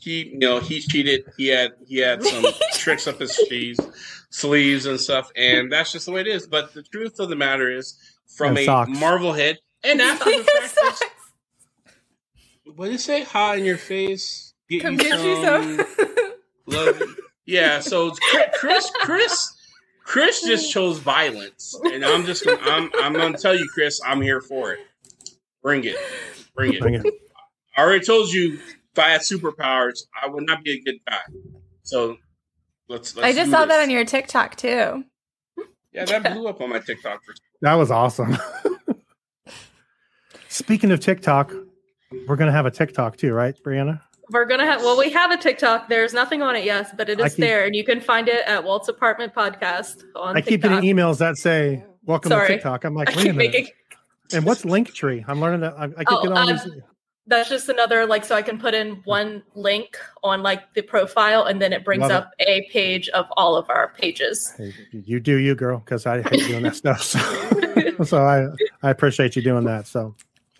He, 0.00 0.28
you 0.28 0.38
know, 0.38 0.60
he 0.60 0.80
cheated. 0.80 1.24
He 1.36 1.48
had 1.48 1.72
he 1.86 1.98
had 1.98 2.22
some 2.22 2.44
tricks 2.74 3.06
up 3.06 3.20
his 3.20 3.34
sleeves, 3.34 3.80
sleeves 4.30 4.86
and 4.86 5.00
stuff, 5.00 5.30
and 5.36 5.72
that's 5.72 5.92
just 5.92 6.06
the 6.06 6.12
way 6.12 6.20
it 6.20 6.26
is. 6.26 6.46
But 6.46 6.74
the 6.74 6.82
truth 6.82 7.20
of 7.20 7.28
the 7.28 7.36
matter 7.36 7.70
is, 7.70 7.98
from 8.26 8.50
And 8.50 8.58
a 8.58 8.64
socks. 8.64 8.90
Marvel 8.98 9.32
head, 9.32 9.58
and 9.82 10.00
after 10.02 10.30
the 10.30 10.42
fact 10.44 11.04
what 12.76 12.86
did 12.86 12.96
it 12.96 13.00
say? 13.00 13.22
Hot 13.24 13.58
in 13.58 13.64
your 13.64 13.78
face. 13.78 14.54
Get 14.68 14.82
Come 14.82 14.94
you 14.94 14.98
get 14.98 15.24
you 15.24 15.44
some 15.44 15.78
some. 15.78 16.16
love. 16.66 17.02
Yeah. 17.46 17.80
So 17.80 18.08
it's 18.08 18.18
Chris, 18.18 18.50
Chris, 18.54 18.90
Chris, 19.02 19.56
Chris 20.04 20.42
just 20.42 20.72
chose 20.72 20.98
violence, 20.98 21.78
and 21.84 22.04
I'm 22.04 22.24
just, 22.24 22.44
gonna, 22.44 22.58
I'm, 22.62 22.90
I'm 23.00 23.12
gonna 23.12 23.38
tell 23.38 23.54
you, 23.54 23.68
Chris, 23.72 24.00
I'm 24.04 24.20
here 24.20 24.40
for 24.40 24.72
it. 24.72 24.80
Bring 25.62 25.84
it, 25.84 25.96
bring 26.54 26.74
it. 26.74 26.80
Bring 26.80 26.94
it. 26.94 27.04
I 27.76 27.82
already 27.82 28.04
told 28.04 28.28
you 28.30 28.58
if 28.92 28.98
I 28.98 29.10
had 29.10 29.20
superpowers, 29.22 30.00
I 30.22 30.28
would 30.28 30.46
not 30.46 30.62
be 30.62 30.72
a 30.72 30.80
good 30.80 30.98
guy. 31.08 31.18
So 31.82 32.16
let's. 32.88 33.16
let's 33.16 33.26
I 33.26 33.32
just 33.32 33.50
saw 33.50 33.64
this. 33.66 33.76
that 33.76 33.82
on 33.82 33.90
your 33.90 34.04
TikTok 34.04 34.56
too. 34.56 35.04
Yeah, 35.92 36.04
that 36.04 36.22
blew 36.34 36.46
up 36.48 36.60
on 36.60 36.70
my 36.70 36.78
TikTok. 36.80 37.20
For, 37.24 37.34
That 37.62 37.74
was 37.74 37.90
awesome. 37.90 38.36
Speaking 40.48 40.92
of 40.92 41.00
TikTok, 41.00 41.52
we're 42.28 42.36
gonna 42.36 42.52
have 42.52 42.66
a 42.66 42.70
TikTok 42.70 43.16
too, 43.16 43.32
right, 43.32 43.56
Breanna? 43.64 44.00
We're 44.30 44.44
gonna 44.46 44.64
have 44.66 44.80
well, 44.82 44.96
we 44.96 45.10
have 45.10 45.30
a 45.32 45.36
TikTok. 45.36 45.88
There's 45.88 46.14
nothing 46.14 46.42
on 46.42 46.54
it 46.56 46.64
yet, 46.64 46.96
but 46.96 47.08
it 47.08 47.18
is 47.20 47.34
keep- 47.34 47.40
there, 47.42 47.64
and 47.64 47.74
you 47.74 47.84
can 47.84 48.00
find 48.00 48.28
it 48.28 48.46
at 48.46 48.62
Walt's 48.62 48.88
Apartment 48.88 49.34
Podcast 49.34 50.04
on 50.14 50.36
I 50.36 50.40
keep 50.40 50.62
TikTok. 50.62 50.82
getting 50.82 50.96
emails 50.96 51.18
that 51.18 51.36
say 51.36 51.84
"Welcome 52.04 52.30
Sorry. 52.30 52.46
to 52.46 52.54
TikTok." 52.54 52.84
I'm 52.84 52.94
like, 52.94 53.10
I 53.12 53.16
wait 53.16 53.26
a 53.26 53.32
minute. 53.32 53.52
making 53.52 53.68
And 54.32 54.44
what's 54.44 54.62
Linktree? 54.62 55.24
I'm 55.26 55.40
learning 55.40 55.60
that. 55.60 55.74
I, 55.76 55.84
I 55.84 55.88
keep 55.88 56.04
Oh, 56.08 56.22
getting 56.22 56.38
all 56.38 56.48
um, 56.48 56.56
these. 56.56 56.82
That's 57.26 57.48
just 57.48 57.68
another 57.68 58.06
like 58.06 58.24
so 58.24 58.34
I 58.34 58.42
can 58.42 58.58
put 58.58 58.74
in 58.74 58.96
one 59.04 59.42
link 59.54 59.96
on 60.22 60.42
like 60.42 60.74
the 60.74 60.82
profile, 60.82 61.44
and 61.44 61.60
then 61.60 61.72
it 61.72 61.84
brings 61.84 62.02
Love 62.02 62.10
it. 62.10 62.14
up 62.14 62.30
a 62.40 62.68
page 62.70 63.08
of 63.10 63.26
all 63.36 63.56
of 63.56 63.68
our 63.70 63.92
pages. 63.98 64.52
Hey, 64.56 64.72
you 64.92 65.20
do 65.20 65.36
you, 65.36 65.54
girl, 65.54 65.78
because 65.78 66.06
I 66.06 66.22
hate 66.22 66.46
doing 66.46 66.62
that 66.64 66.76
stuff. 66.76 67.02
So, 67.02 67.18
so 68.04 68.22
I 68.24 68.48
I 68.86 68.90
appreciate 68.90 69.36
you 69.36 69.42
doing 69.42 69.64
that. 69.64 69.86
So 69.86 70.14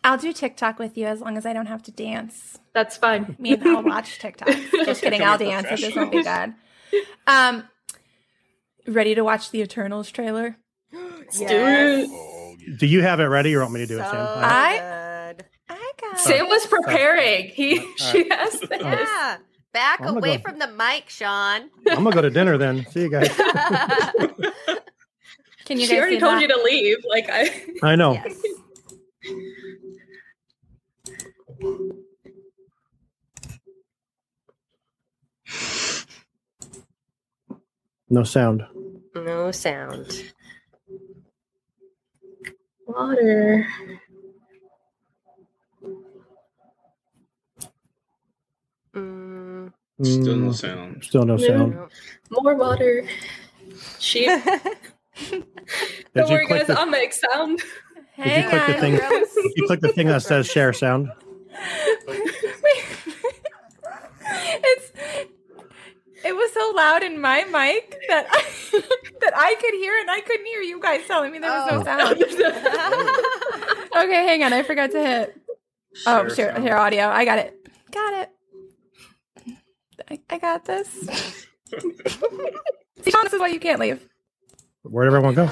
I'll 0.05 0.19
do 0.19 0.33
TikTok 0.33 0.79
with 0.79 0.97
you 0.97 1.07
as 1.07 1.21
long 1.21 1.37
as 1.37 1.45
I 1.47 1.53
don't 1.53 1.67
have 1.67 1.83
to 1.85 1.91
dance. 1.91 2.59
That's 2.73 2.97
fine. 2.97 3.37
Me 3.39 3.53
and 3.55 3.69
I'll 3.69 3.83
watch 3.83 4.19
TikTok. 4.19 4.49
Just 4.85 5.03
kidding, 5.03 5.23
I'll 5.23 5.39
Become 5.39 5.59
a 5.59 5.63
dance. 5.69 5.83
It 5.83 5.95
doesn't 5.95 6.11
be 6.11 6.23
bad. 6.23 6.55
Um, 7.27 7.65
ready 8.87 9.15
to 9.15 9.23
watch 9.25 9.51
the 9.51 9.61
Eternals 9.61 10.11
trailer? 10.11 10.57
Let's 10.93 11.39
do 11.39 11.47
it. 11.49 12.79
do 12.79 12.87
you 12.87 13.03
have 13.03 13.21
it 13.21 13.25
ready, 13.25 13.55
or 13.55 13.61
want 13.61 13.73
me 13.73 13.81
to 13.81 13.87
do 13.87 13.97
it, 13.99 14.03
Sam? 14.03 14.15
I- 14.17 14.79
I 14.79 14.79
got 14.79 15.04
Sam 16.17 16.49
was 16.49 16.67
preparing. 16.67 17.49
He 17.49 17.79
All 17.79 17.87
she 17.97 18.29
has 18.29 18.61
this. 18.61 18.81
Yeah. 18.81 19.37
Back 19.73 20.01
I'm 20.03 20.17
away 20.19 20.37
go- 20.37 20.43
from 20.51 20.59
the 20.61 20.69
mic, 20.69 21.09
Sean. 21.09 21.69
I'm 21.91 22.05
gonna 22.05 22.13
go 22.13 22.23
to 22.23 22.31
dinner 22.31 22.57
then. 22.59 22.87
See 22.91 23.01
you 23.03 23.11
guys. 23.11 23.29
Can 25.65 25.81
you 25.81 25.87
she 25.87 25.93
guys 25.95 26.01
already 26.01 26.21
told 26.21 26.35
that? 26.35 26.43
you 26.43 26.49
to 26.49 26.63
leave. 26.63 26.99
Like 27.09 27.27
I 27.31 27.51
I 27.83 27.97
know. 27.97 28.13
yes. 28.13 28.37
No 38.09 38.23
sound. 38.25 38.65
No 39.15 39.51
sound. 39.51 40.33
water. 42.87 43.67
Mm. 48.95 49.73
Still 50.03 50.37
no 50.37 50.53
sound. 50.53 51.05
Still 51.05 51.25
no 51.25 51.37
Yeah. 51.39 51.47
sound. 51.49 51.79
More 52.31 52.55
water. 52.55 53.05
She 53.99 54.27
Did 55.31 55.45
don't 56.15 56.29
you 56.29 56.35
worry 56.35 56.47
click 56.47 56.59
guys, 56.61 56.67
the, 56.69 56.79
I'll 56.79 56.87
make 56.87 57.13
sound. 57.13 57.61
Hang 58.15 58.49
click 58.49 58.67
the 58.67 58.75
thing? 58.81 58.97
girls. 58.97 59.29
did 59.35 59.53
you 59.57 59.67
click 59.67 59.81
the 59.81 59.89
thing 59.93 60.07
that 60.09 60.23
says 60.23 60.47
share 60.47 60.73
sound? 60.73 61.11
it's 64.27 64.93
it 66.25 66.35
was 66.35 66.53
so 66.53 66.73
loud 66.75 67.03
in 67.03 67.21
my 67.21 67.45
mic 67.45 67.97
that 68.09 68.27
I, 68.31 68.43
that 69.21 69.33
I 69.37 69.55
could 69.61 69.75
hear 69.75 69.99
and 70.01 70.11
I 70.11 70.21
couldn't 70.21 70.47
hear 70.47 70.61
you 70.61 70.81
guys 70.81 71.03
telling 71.07 71.31
me 71.33 71.39
there 71.39 71.51
was 71.51 71.71
no 71.71 71.81
Oh. 71.81 71.85
sound. 71.85 72.23
Okay, 73.97 74.27
hang 74.27 74.43
on. 74.43 74.53
I 74.53 74.63
forgot 74.63 74.91
to 74.93 74.99
hit. 75.07 75.37
Oh, 76.07 76.27
Share 76.29 76.35
share, 76.35 76.53
sound. 76.55 76.65
share 76.67 76.77
audio. 76.79 77.09
I 77.09 77.25
got 77.25 77.39
it. 77.39 77.55
Got 77.93 78.13
it. 78.23 78.31
I, 80.11 80.21
I 80.31 80.39
got 80.39 80.65
this. 80.65 80.89
See, 81.79 83.11
this 83.11 83.33
is 83.33 83.41
why 83.41 83.49
you 83.49 83.61
can't 83.61 83.81
leave. 83.81 84.07
Where'd 84.83 85.07
everyone 85.07 85.35
go? 85.35 85.51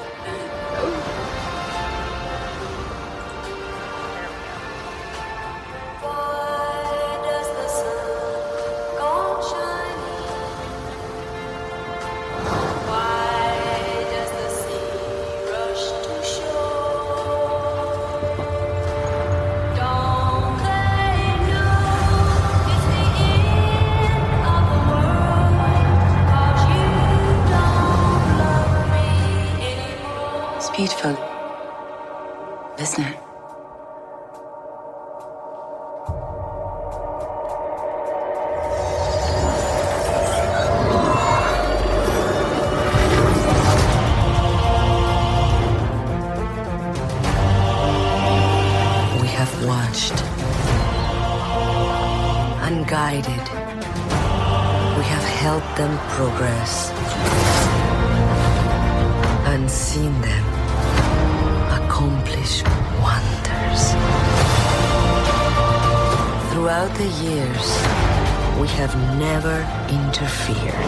Interfered. 70.49 70.82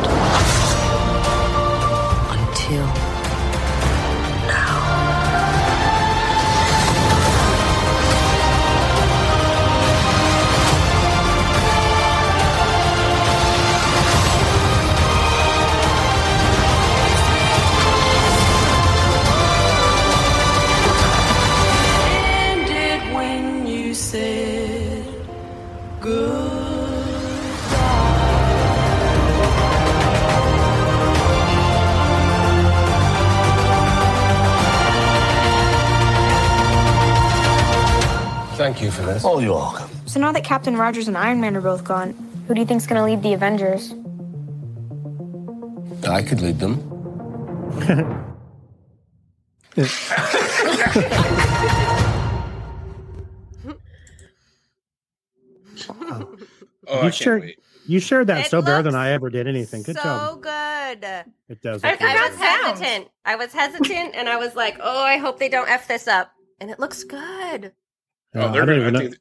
Thank 38.64 38.80
you 38.80 38.90
for 38.90 39.02
this. 39.02 39.26
Oh, 39.26 39.40
you're 39.40 39.52
welcome. 39.52 39.90
So 40.06 40.18
now 40.18 40.32
that 40.32 40.42
Captain 40.42 40.74
Rogers 40.74 41.06
and 41.06 41.18
Iron 41.18 41.38
Man 41.38 41.54
are 41.54 41.60
both 41.60 41.84
gone, 41.84 42.14
who 42.48 42.54
do 42.54 42.60
you 42.62 42.66
think's 42.66 42.86
gonna 42.86 43.04
lead 43.04 43.22
the 43.22 43.34
Avengers? 43.34 43.92
I 46.08 46.22
could 46.22 46.40
lead 46.40 46.58
them. 46.58 46.80
Oh, 56.86 56.96
you 56.96 57.02
can't 57.02 57.14
shared 57.14 57.54
you 57.86 58.00
shared 58.00 58.28
that 58.28 58.46
It 58.46 58.50
so 58.50 58.62
better 58.62 58.82
than 58.82 58.94
I 58.94 59.10
ever 59.10 59.28
did 59.28 59.46
anything. 59.46 59.82
Good 59.82 59.96
so 59.96 60.02
job. 60.02 60.30
So 60.30 60.36
good. 60.36 61.04
It 61.50 61.60
does. 61.60 61.84
I 61.84 61.90
I 61.90 61.96
forgot 61.96 62.30
was 62.30 62.38
hesitant. 62.38 63.08
I 63.26 63.36
was 63.36 63.52
hesitant, 63.52 64.14
and 64.14 64.26
I 64.26 64.38
was 64.38 64.54
like, 64.54 64.78
"Oh, 64.80 65.02
I 65.02 65.18
hope 65.18 65.38
they 65.38 65.50
don't 65.50 65.68
f 65.68 65.86
this 65.86 66.08
up." 66.08 66.32
And 66.60 66.70
it 66.70 66.80
looks 66.80 67.04
good. 67.04 67.74
Uh, 68.34 68.48
Oh, 68.48 68.52
they're 68.52 68.66
gonna, 68.66 68.80
even 68.80 68.86
I 68.86 68.90
know. 68.90 68.98
think 69.00 69.16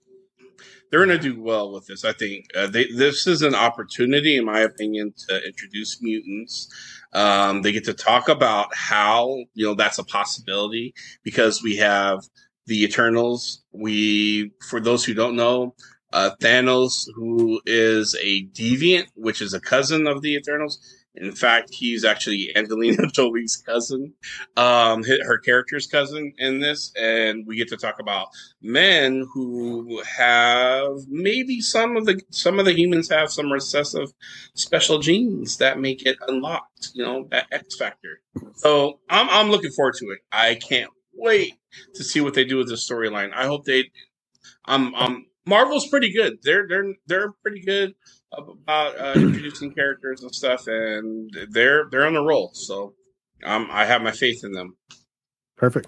they're 0.90 1.06
going 1.06 1.18
to 1.18 1.34
do 1.34 1.42
well 1.42 1.72
with 1.72 1.88
this. 1.88 2.06
I 2.06 2.14
think 2.14 2.46
uh, 2.56 2.68
they, 2.68 2.86
this 2.86 3.26
is 3.26 3.42
an 3.42 3.56
opportunity, 3.56 4.38
in 4.38 4.46
my 4.46 4.60
opinion, 4.60 5.14
to 5.28 5.44
introduce 5.46 6.02
mutants. 6.02 6.68
Um, 7.14 7.62
they 7.64 7.72
get 7.72 7.86
to 7.86 7.94
talk 7.94 8.30
about 8.30 8.76
how 8.76 9.36
you 9.54 9.66
know 9.66 9.74
that's 9.76 10.00
a 10.00 10.04
possibility 10.04 10.94
because 11.24 11.64
we 11.64 11.78
have 11.78 12.20
the 12.68 12.84
Eternals. 12.84 13.64
We, 13.72 14.52
for 14.70 14.80
those 14.80 15.04
who 15.04 15.14
don't 15.14 15.36
know, 15.36 15.76
uh, 16.12 16.32
Thanos, 16.42 17.08
who 17.16 17.60
is 17.66 18.16
a 18.22 18.46
deviant, 18.48 19.08
which 19.16 19.42
is 19.42 19.54
a 19.54 19.60
cousin 19.60 20.08
of 20.08 20.22
the 20.22 20.36
Eternals. 20.36 20.80
In 21.16 21.32
fact, 21.32 21.74
he's 21.74 22.04
actually 22.04 22.52
Angelina 22.56 23.08
Jolie's 23.14 23.58
cousin, 23.58 24.14
um, 24.58 25.04
her 25.04 25.38
character's 25.38 25.86
cousin 25.86 26.34
in 26.38 26.60
this, 26.60 26.92
and 27.00 27.46
we 27.46 27.56
get 27.56 27.68
to 27.70 27.78
talk 27.78 28.00
about 28.00 28.30
men 28.62 29.28
who 29.34 30.02
have 30.18 30.92
maybe 31.08 31.62
some 31.62 31.98
of 31.98 32.06
the 32.06 32.22
some 32.32 32.60
of 32.60 32.66
the 32.66 32.74
humans 32.74 33.10
have 33.10 33.32
some 33.32 33.52
recessive 33.52 34.12
special 34.56 35.00
genes 35.00 35.58
that 35.58 35.80
make 35.80 36.06
it 36.06 36.18
unlocked. 36.28 36.90
You 36.94 37.04
know 37.04 37.28
that 37.30 37.48
X 37.52 37.76
factor. 37.78 38.22
So 38.56 39.00
I'm 39.10 39.30
I'm 39.30 39.52
looking 39.52 39.72
forward 39.72 39.96
to 40.00 40.08
it. 40.08 40.20
I 40.32 40.56
can't 40.56 40.92
wait 41.14 41.54
to 41.94 42.04
see 42.04 42.22
what 42.22 42.34
they 42.34 42.44
do 42.44 42.58
with 42.58 42.70
the 42.70 42.76
storyline. 42.76 43.32
I 43.34 43.46
hope 43.46 43.66
they. 43.66 43.92
Um, 44.66 44.96
um, 44.96 45.26
Marvel's 45.46 45.88
pretty 45.88 46.12
good. 46.14 46.40
They're 46.42 46.68
they're 46.68 46.94
they're 47.06 47.32
pretty 47.44 47.62
good 47.62 47.94
about 48.38 49.00
uh, 49.00 49.14
introducing 49.20 49.74
characters 49.74 50.22
and 50.22 50.34
stuff, 50.34 50.68
and 50.68 51.32
they're 51.52 51.86
they're 51.90 52.06
on 52.06 52.14
the 52.14 52.24
roll. 52.24 52.52
So 52.54 52.94
um, 53.46 53.68
I 53.72 53.86
have 53.86 54.02
my 54.02 54.12
faith 54.12 54.44
in 54.44 54.52
them. 54.52 54.76
Perfect. 55.58 55.88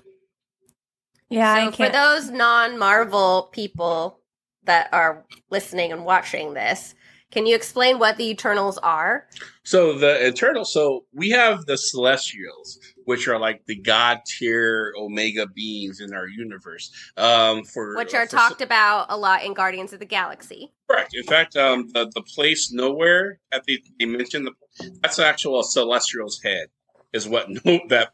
Yeah, 1.30 1.56
so 1.56 1.68
I 1.68 1.72
for 1.72 1.92
those 1.92 2.30
non-Marvel 2.30 3.50
people 3.52 4.20
that 4.64 4.90
are 4.94 5.26
listening 5.50 5.92
and 5.92 6.06
watching 6.06 6.54
this, 6.54 6.94
can 7.32 7.46
you 7.46 7.56
explain 7.56 8.00
what 8.00 8.18
the 8.18 8.30
Eternals 8.30 8.78
are? 8.78 9.28
So 9.66 9.98
the 9.98 10.28
Eternal, 10.28 10.64
so 10.64 11.06
we 11.12 11.32
have 11.32 11.66
the 11.66 11.76
Celestials, 11.78 12.80
which 13.06 13.28
are 13.28 13.40
like 13.40 13.66
the 13.66 13.76
god 13.76 14.20
tier 14.26 14.94
Omega 14.98 15.48
beings 15.48 16.00
in 16.00 16.14
our 16.14 16.28
universe. 16.28 16.92
Um, 17.18 17.64
for 17.64 17.96
Which 17.96 18.14
are 18.14 18.28
for- 18.28 18.36
talked 18.38 18.62
about 18.62 19.08
a 19.10 19.18
lot 19.18 19.44
in 19.44 19.54
Guardians 19.54 19.92
of 19.92 20.00
the 20.00 20.06
Galaxy. 20.06 20.72
Correct. 20.90 21.16
In 21.16 21.24
fact, 21.24 21.56
um, 21.56 21.90
the 21.94 22.12
the 22.14 22.22
place 22.22 22.72
Knowhere 22.72 23.38
at 23.52 23.64
the 23.66 23.84
they 24.00 24.06
mentioned 24.06 24.48
the 24.48 24.92
that's 25.02 25.18
actual 25.20 25.64
Celestial's 25.64 26.40
head 26.44 26.68
is 27.12 27.28
what 27.28 27.50
no, 27.66 27.80
that 27.90 28.12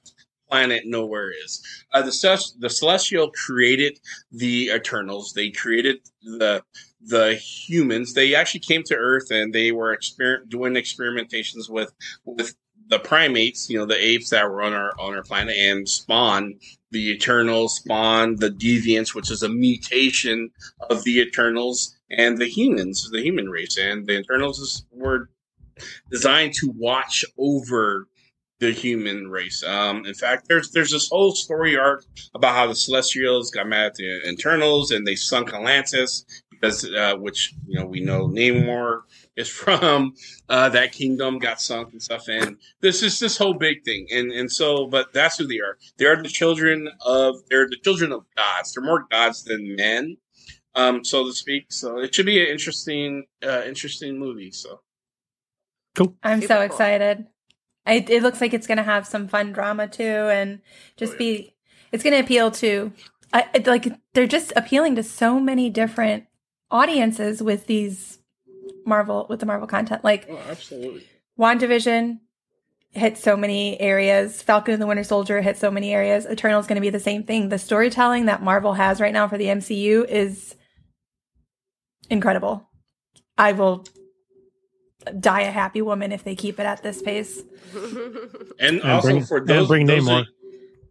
planet 0.49 0.83
Knowhere 0.85 1.31
is. 1.43 1.61
Uh, 1.93 2.01
the 2.01 2.53
the 2.59 2.69
Celestial 2.69 3.29
created 3.31 3.99
the 4.31 4.69
Eternals. 4.73 5.33
They 5.33 5.49
created 5.51 5.97
the 6.21 6.63
the 7.03 7.35
humans. 7.35 8.13
They 8.13 8.35
actually 8.35 8.61
came 8.61 8.83
to 8.83 8.95
Earth 8.95 9.31
and 9.31 9.53
they 9.53 9.71
were 9.71 9.95
exper- 9.95 10.47
doing 10.47 10.73
experimentations 10.73 11.69
with 11.69 11.93
with 12.25 12.55
the 12.91 12.99
primates, 12.99 13.69
you 13.69 13.79
know, 13.79 13.85
the 13.85 14.03
apes 14.03 14.29
that 14.29 14.49
were 14.49 14.61
on 14.61 14.73
our 14.73 14.91
on 14.99 15.15
our 15.15 15.23
planet, 15.23 15.55
and 15.55 15.87
spawn 15.87 16.59
the 16.91 17.11
Eternals, 17.11 17.77
spawn 17.77 18.35
the 18.35 18.49
Deviants, 18.49 19.15
which 19.15 19.31
is 19.31 19.43
a 19.43 19.49
mutation 19.49 20.51
of 20.89 21.03
the 21.03 21.19
Eternals 21.19 21.97
and 22.09 22.37
the 22.37 22.47
humans, 22.47 23.09
the 23.11 23.21
human 23.21 23.49
race, 23.49 23.77
and 23.77 24.05
the 24.05 24.19
Eternals 24.19 24.85
were 24.91 25.29
designed 26.11 26.53
to 26.55 26.73
watch 26.75 27.23
over 27.37 28.07
the 28.59 28.71
human 28.71 29.29
race. 29.29 29.63
Um, 29.63 30.05
in 30.05 30.13
fact, 30.13 30.47
there's 30.47 30.71
there's 30.71 30.91
this 30.91 31.09
whole 31.09 31.33
story 31.33 31.77
arc 31.77 32.05
about 32.35 32.55
how 32.55 32.67
the 32.67 32.75
Celestials 32.75 33.49
got 33.51 33.67
mad 33.67 33.87
at 33.87 33.95
the 33.95 34.29
Eternals 34.29 34.91
and 34.91 35.05
they 35.05 35.15
sunk 35.15 35.53
Atlantis 35.53 36.25
because, 36.61 36.85
uh, 36.85 37.15
which 37.17 37.53
you 37.67 37.79
know 37.79 37.85
we 37.85 37.99
know 37.99 38.27
Namor 38.27 39.01
is 39.35 39.49
from 39.63 40.13
uh, 40.47 40.69
that 40.69 40.91
kingdom 40.93 41.39
got 41.39 41.59
sunk 41.59 41.91
and 41.91 42.01
stuff. 42.01 42.27
And 42.29 42.57
this 42.79 43.03
is 43.03 43.19
this 43.19 43.37
whole 43.37 43.55
big 43.55 43.83
thing. 43.83 44.07
And 44.11 44.31
and 44.31 44.51
so, 44.51 44.87
but 44.87 45.11
that's 45.13 45.37
who 45.37 45.47
they 45.47 45.59
are. 45.59 45.77
They 45.97 46.05
are 46.05 46.21
the 46.21 46.29
children 46.29 46.89
of 47.05 47.37
they're 47.49 47.67
the 47.67 47.77
children 47.83 48.11
of 48.11 48.25
gods. 48.37 48.73
They're 48.73 48.83
more 48.83 49.05
gods 49.09 49.43
than 49.43 49.75
men 49.75 50.17
um, 50.75 51.03
so 51.03 51.25
to 51.25 51.33
speak. 51.33 51.71
So 51.71 51.99
it 51.99 52.13
should 52.13 52.25
be 52.25 52.41
an 52.41 52.47
interesting, 52.47 53.25
uh, 53.43 53.63
interesting 53.65 54.17
movie. 54.17 54.51
So 54.51 54.81
cool. 55.95 56.15
I'm 56.23 56.41
so 56.41 56.61
excited. 56.61 57.27
I, 57.85 58.05
it 58.07 58.21
looks 58.21 58.41
like 58.41 58.53
it's 58.53 58.67
going 58.67 58.77
to 58.77 58.83
have 58.83 59.07
some 59.07 59.27
fun 59.27 59.51
drama 59.51 59.87
too, 59.87 60.03
and 60.03 60.61
just 60.97 61.13
Oh, 61.13 61.15
yeah. 61.15 61.17
be. 61.19 61.55
It's 61.91 62.03
going 62.03 62.13
to 62.13 62.23
appeal 62.23 62.51
to, 62.51 62.93
I 63.33 63.49
like 63.65 63.85
they're 64.13 64.27
just 64.27 64.53
appealing 64.55 64.95
to 64.95 65.03
so 65.03 65.41
many 65.41 65.69
different 65.69 66.25
audiences 66.71 67.43
with 67.43 67.67
these 67.67 68.17
Marvel 68.85 69.27
with 69.29 69.39
the 69.39 69.45
Marvel 69.45 69.67
content. 69.67 70.03
Like 70.03 70.27
oh, 70.29 70.39
absolutely. 70.49 71.03
WandaVision 71.39 72.19
hit 72.91 73.17
so 73.17 73.37
many 73.37 73.79
areas. 73.79 74.41
Falcon 74.41 74.73
and 74.73 74.81
the 74.81 74.87
Winter 74.87 75.03
Soldier 75.03 75.41
hit 75.41 75.57
so 75.57 75.71
many 75.71 75.93
areas. 75.93 76.25
Eternal 76.25 76.59
is 76.59 76.67
going 76.67 76.75
to 76.75 76.81
be 76.81 76.89
the 76.89 76.99
same 76.99 77.23
thing. 77.23 77.49
The 77.49 77.59
storytelling 77.59 78.25
that 78.25 78.41
Marvel 78.43 78.73
has 78.73 78.99
right 78.99 79.13
now 79.13 79.27
for 79.27 79.37
the 79.37 79.45
MCU 79.45 80.05
is 80.09 80.55
incredible. 82.09 82.69
I 83.37 83.53
will 83.53 83.85
die 85.19 85.41
a 85.41 85.51
happy 85.51 85.81
woman 85.81 86.11
if 86.11 86.23
they 86.23 86.35
keep 86.35 86.59
it 86.59 86.65
at 86.65 86.83
this 86.83 87.01
pace. 87.01 87.41
And, 88.59 88.79
And 88.79 88.81
also 88.83 89.07
bring- 89.07 89.23
for 89.25 89.37
and 89.37 89.47
those, 89.47 89.67
bring 89.67 89.85
those 89.87 90.03
Namor. 90.03 90.19
of- 90.21 90.27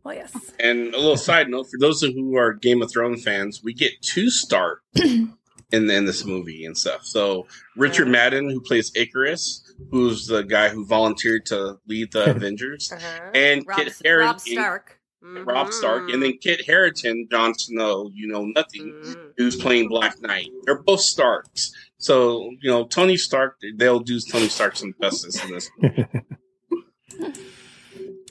Well, 0.02 0.14
yes. 0.14 0.34
and 0.58 0.92
a 0.94 0.98
little 0.98 1.16
side 1.16 1.48
note 1.48 1.66
for 1.70 1.78
those 1.78 2.00
who 2.02 2.36
are 2.36 2.54
Game 2.54 2.82
of 2.82 2.90
Thrones 2.90 3.22
fans, 3.22 3.60
we 3.62 3.74
get 3.74 3.92
two 4.02 4.30
Stark 4.30 4.80
in 5.72 5.88
in 5.90 6.04
this 6.04 6.24
movie 6.24 6.64
and 6.64 6.76
stuff. 6.76 7.04
So 7.04 7.46
Richard 7.76 8.08
Madden, 8.08 8.48
who 8.50 8.60
plays 8.60 8.90
Ikaris, 8.92 9.60
who's 9.90 10.26
the 10.26 10.42
guy 10.42 10.68
who 10.68 10.84
volunteered 10.86 11.46
to 11.46 11.78
lead 11.86 12.12
the 12.12 12.30
Avengers, 12.36 12.90
Uh-huh. 12.92 13.30
and 13.34 13.64
Rob, 13.66 13.78
Kit 13.78 13.92
Harington, 14.04 14.26
Rob 14.26 14.40
Stark. 14.40 14.96
Rob 15.22 15.72
Stark, 15.72 16.10
and 16.10 16.22
then 16.22 16.38
Kit 16.38 16.64
Harington, 16.66 17.28
Jon 17.30 17.54
Snow, 17.54 18.10
you 18.14 18.26
know 18.26 18.44
nothing, 18.46 18.92
Mhm. 19.04 19.32
who's 19.36 19.54
playing 19.56 19.88
Black 19.88 20.20
Knight. 20.22 20.48
They're 20.64 20.82
both 20.82 21.00
Starks. 21.00 21.72
So, 21.98 22.50
you 22.62 22.70
know, 22.70 22.86
Tony 22.86 23.18
Stark, 23.18 23.58
they'll 23.76 24.00
do 24.00 24.18
Tony 24.20 24.48
Stark 24.48 24.76
some 24.76 24.94
justice 25.00 25.44
in 25.44 25.50
this. 25.52 25.70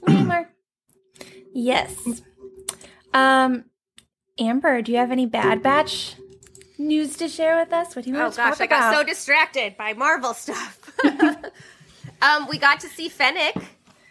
Namor. 0.07 0.47
Yes. 1.53 2.21
Um, 3.13 3.65
Amber, 4.37 4.81
do 4.83 4.91
you 4.91 4.97
have 4.99 5.11
any 5.11 5.25
Bad 5.25 5.61
Batch 5.63 6.15
news 6.79 7.17
to 7.17 7.27
share 7.27 7.57
with 7.57 7.73
us? 7.73 7.95
What 7.95 8.05
do 8.05 8.11
you 8.11 8.17
Oh 8.17 8.21
want 8.21 8.33
to 8.33 8.37
gosh, 8.37 8.57
talk 8.57 8.61
I 8.61 8.67
got 8.67 8.93
so 8.93 9.03
distracted 9.03 9.77
by 9.77 9.93
Marvel 9.93 10.33
stuff. 10.33 10.89
um, 12.21 12.47
we 12.49 12.57
got 12.57 12.79
to 12.81 12.87
see 12.87 13.09
Fennec, 13.09 13.55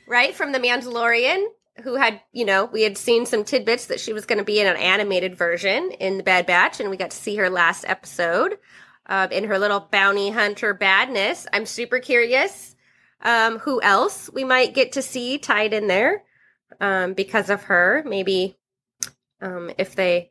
right, 0.07 0.35
from 0.35 0.53
The 0.53 0.59
Mandalorian, 0.59 1.45
who 1.83 1.97
had, 1.97 2.21
you 2.33 2.45
know, 2.45 2.67
we 2.67 2.83
had 2.83 2.99
seen 2.99 3.27
some 3.27 3.45
tidbits 3.45 3.87
that 3.87 4.01
she 4.01 4.13
was 4.13 4.27
going 4.27 4.39
to 4.39 4.45
be 4.45 4.61
in 4.61 4.67
an 4.67 4.77
animated 4.77 5.37
version 5.37 5.91
in 5.93 6.19
the 6.19 6.23
Bad 6.23 6.47
Batch, 6.47 6.81
and 6.81 6.91
we 6.91 6.97
got 6.97 7.11
to 7.11 7.17
see 7.17 7.37
her 7.37 7.51
last 7.51 7.85
episode 7.89 8.59
uh, 9.07 9.29
in 9.31 9.45
her 9.45 9.59
little 9.59 9.81
bounty 9.81 10.31
hunter 10.31 10.75
badness. 10.75 11.47
I'm 11.53 11.67
super 11.67 11.99
curious 11.99 12.77
um, 13.23 13.59
who 13.59 13.81
else 13.83 14.31
we 14.33 14.45
might 14.45 14.75
get 14.75 14.93
to 14.93 15.03
see 15.03 15.39
tied 15.39 15.73
in 15.73 15.87
there 15.87 16.23
um, 16.81 17.15
because 17.15 17.51
of 17.51 17.65
her. 17.65 18.03
Maybe 18.07 18.59
um, 19.41 19.71
if 19.79 19.95
they 19.95 20.31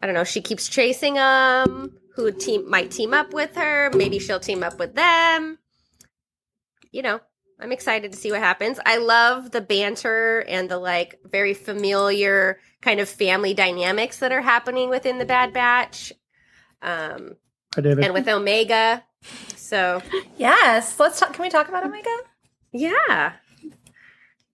I 0.00 0.06
don't 0.06 0.14
know, 0.14 0.24
she 0.24 0.40
keeps 0.40 0.68
chasing 0.68 1.14
them. 1.14 1.98
Who 2.14 2.32
team 2.32 2.68
might 2.70 2.90
team 2.90 3.12
up 3.12 3.32
with 3.34 3.56
her? 3.56 3.90
Maybe 3.94 4.18
she'll 4.18 4.40
team 4.40 4.62
up 4.62 4.78
with 4.78 4.94
them. 4.94 5.58
You 6.90 7.02
know, 7.02 7.20
I'm 7.60 7.72
excited 7.72 8.12
to 8.12 8.18
see 8.18 8.30
what 8.32 8.40
happens. 8.40 8.78
I 8.86 8.98
love 8.98 9.50
the 9.50 9.60
banter 9.60 10.44
and 10.48 10.68
the 10.68 10.78
like 10.78 11.18
very 11.24 11.52
familiar 11.54 12.58
kind 12.80 13.00
of 13.00 13.08
family 13.08 13.52
dynamics 13.54 14.18
that 14.20 14.32
are 14.32 14.40
happening 14.40 14.88
within 14.88 15.18
the 15.18 15.24
Bad 15.26 15.52
Batch. 15.52 16.12
Um, 16.82 17.36
Hi, 17.74 17.82
David. 17.82 18.04
and 18.04 18.14
with 18.14 18.28
Omega. 18.28 19.04
So, 19.56 20.00
yes. 20.38 20.98
Let's 21.00 21.18
talk. 21.18 21.32
Can 21.34 21.42
we 21.42 21.48
talk 21.50 21.68
about 21.68 21.84
Omega? 21.84 22.16
yeah. 22.72 23.32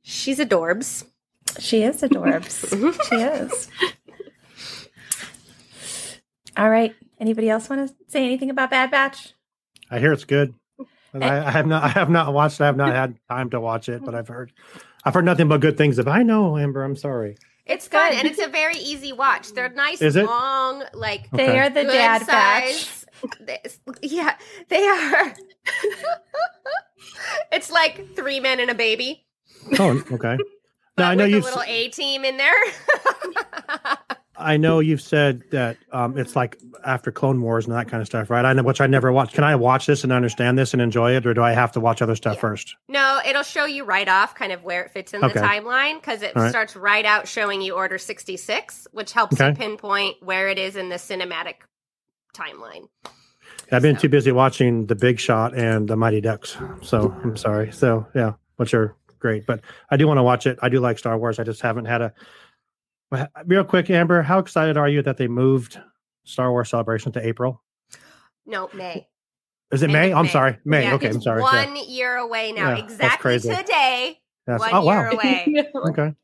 She's 0.05 0.39
adorbs. 0.41 1.05
She 1.61 1.83
is 1.85 2.03
adorbs. 2.03 2.71
she 3.09 3.15
is. 3.17 3.69
All 6.57 6.69
right. 6.71 6.95
Anybody 7.19 7.49
else 7.51 7.69
want 7.71 7.89
to 7.89 7.95
say 8.09 8.25
anything 8.25 8.51
about 8.51 8.71
Bad 8.71 8.91
Batch? 8.91 9.33
I 9.91 9.99
hear 9.99 10.13
it's 10.13 10.25
good. 10.25 10.55
And 11.13 11.23
I, 11.25 11.47
I 11.47 11.51
have 11.51 11.67
not. 11.67 11.83
I 11.85 11.89
have 11.89 12.09
not 12.11 12.33
watched. 12.33 12.61
I 12.61 12.67
have 12.67 12.77
not 12.77 12.95
had 12.95 13.17
time 13.29 13.51
to 13.51 13.61
watch 13.61 13.89
it, 13.89 14.03
but 14.05 14.15
I've 14.15 14.29
heard. 14.29 14.53
I've 15.05 15.15
heard 15.15 15.25
nothing 15.25 15.49
but 15.49 15.61
good 15.61 15.77
things. 15.77 15.99
If 15.99 16.07
I 16.09 16.23
know, 16.23 16.57
Amber. 16.57 16.83
I'm 16.83 16.97
sorry. 16.97 17.37
It's 17.67 17.87
good. 17.89 18.13
and 18.13 18.27
it's 18.27 18.41
a 18.41 18.49
very 18.49 18.77
easy 18.77 19.13
watch. 19.13 19.53
They're 19.53 19.69
nice, 19.69 20.03
Is 20.03 20.17
it? 20.17 20.27
long, 20.27 20.83
like 20.95 21.31
they 21.31 21.59
are 21.59 21.69
the 21.69 21.85
good 21.85 21.93
Dad 21.93 22.23
size 22.23 23.07
Batch. 23.47 23.79
Yeah, 24.03 24.37
they 24.69 24.85
are. 24.89 25.35
it's 27.53 27.71
like 27.71 28.17
three 28.17 28.41
men 28.41 28.59
and 28.59 28.71
a 28.71 28.75
baby. 28.75 29.27
Oh, 29.79 30.03
okay. 30.13 30.39
But 30.95 31.05
Now 31.05 31.11
I 31.11 31.15
know 31.15 31.25
with 31.25 31.33
you've 31.33 31.45
a 31.45 31.47
little 31.47 31.63
A 31.63 31.89
team 31.89 32.23
in 32.23 32.37
there. 32.37 32.53
I 34.43 34.57
know 34.57 34.81
you've 34.81 35.01
said 35.01 35.43
that 35.51 35.77
um, 35.93 36.19
it's 36.19 36.35
like 36.37 36.59
after 36.85 37.11
Clone 37.11 37.41
Wars 37.41 37.67
and 37.67 37.75
that 37.75 37.89
kind 37.89 38.01
of 38.01 38.07
stuff, 38.07 38.29
right? 38.31 38.45
I 38.45 38.53
know, 38.53 38.63
which 38.63 38.81
I 38.81 38.87
never 38.87 39.11
watched. 39.13 39.35
Can 39.35 39.45
I 39.45 39.55
watch 39.57 39.87
this 39.87 40.05
and 40.05 40.13
understand 40.13 40.59
this 40.59 40.73
and 40.73 40.83
enjoy 40.83 41.17
it, 41.17 41.27
or 41.27 41.35
do 41.35 41.43
I 41.43 41.53
have 41.53 41.73
to 41.73 41.81
watch 41.81 42.03
other 42.03 42.17
stuff 42.17 42.39
first? 42.41 42.77
no, 42.89 43.21
it'll 43.27 43.43
show 43.43 43.65
you 43.65 43.85
right 43.85 44.09
off 44.09 44.35
kind 44.35 44.53
of 44.53 44.63
where 44.65 44.83
it 44.85 44.91
fits 44.91 45.15
in 45.15 45.25
Okay. 45.25 45.35
the 45.35 45.41
timeline 45.41 45.95
because 46.01 46.23
it 46.23 46.35
right. 46.35 46.51
starts 46.51 46.77
right 46.77 47.05
out 47.05 47.27
showing 47.29 47.63
you 47.63 47.75
Order 47.75 47.99
66, 47.99 48.89
which 48.93 49.13
helps 49.13 49.39
you 49.39 49.53
pinpoint 49.55 50.17
where 50.23 50.49
it 50.49 50.59
is 50.59 50.77
in 50.77 50.89
the 50.89 50.97
cinematic 50.97 51.55
timeline. 52.35 52.89
I've 53.71 53.83
been 53.83 53.97
too 53.97 54.09
busy 54.09 54.33
watching 54.33 54.87
The 54.87 54.95
Big 54.95 55.19
Shot 55.19 55.55
and 55.57 55.89
The 55.89 55.97
Mighty 55.97 56.21
Ducks, 56.21 56.57
so 56.83 57.15
I'm 57.23 57.37
sorry. 57.37 57.73
So 57.73 58.07
yeah, 58.15 58.33
which 58.57 58.75
are 58.75 58.95
great, 59.19 59.47
but 59.47 59.61
I 59.91 59.97
do 59.97 60.07
want 60.07 60.19
to 60.19 60.23
watch 60.23 60.47
it. 60.47 60.59
I 60.61 60.69
do 60.69 60.81
like 60.81 60.99
Star 60.99 61.17
Wars. 61.17 61.39
I 61.39 61.45
just 61.45 61.61
haven't 61.63 61.87
had 61.87 62.03
a. 62.03 62.13
Well, 63.13 63.29
Real 63.45 63.63
quick, 63.63 63.91
Amber, 63.91 64.23
how 64.23 64.39
excited 64.39 64.79
are 64.79 64.89
you 64.89 65.03
that 65.03 65.19
they 65.19 65.29
moved 65.29 65.79
Star 66.25 66.51
Wars 66.51 66.71
Celebration 66.71 67.13
to 67.13 67.25
April? 67.27 67.63
No, 68.47 68.71
May. 68.73 69.07
Is 69.71 69.83
it 69.83 69.85
End 69.87 69.93
May? 69.93 70.13
I'm 70.15 70.29
sorry, 70.29 70.59
May. 70.65 70.85
Yeah, 70.85 70.95
okay, 70.95 71.09
it's 71.09 71.17
I'm 71.17 71.23
sorry. 71.23 71.43
Yeah. 71.43 71.67
One 71.67 71.77
year 71.89 72.17
away 72.17 72.53
now. 72.53 72.71
Yeah, 72.71 72.75
that's 72.81 72.93
exactly 72.95 73.21
crazy. 73.23 73.55
today. 73.55 74.19
Yes. 74.49 74.61
One 74.61 74.71
Oh, 74.73 74.83
wow. 74.85 75.01
year 75.01 75.11
away. 75.11 75.71
Okay, 75.91 76.15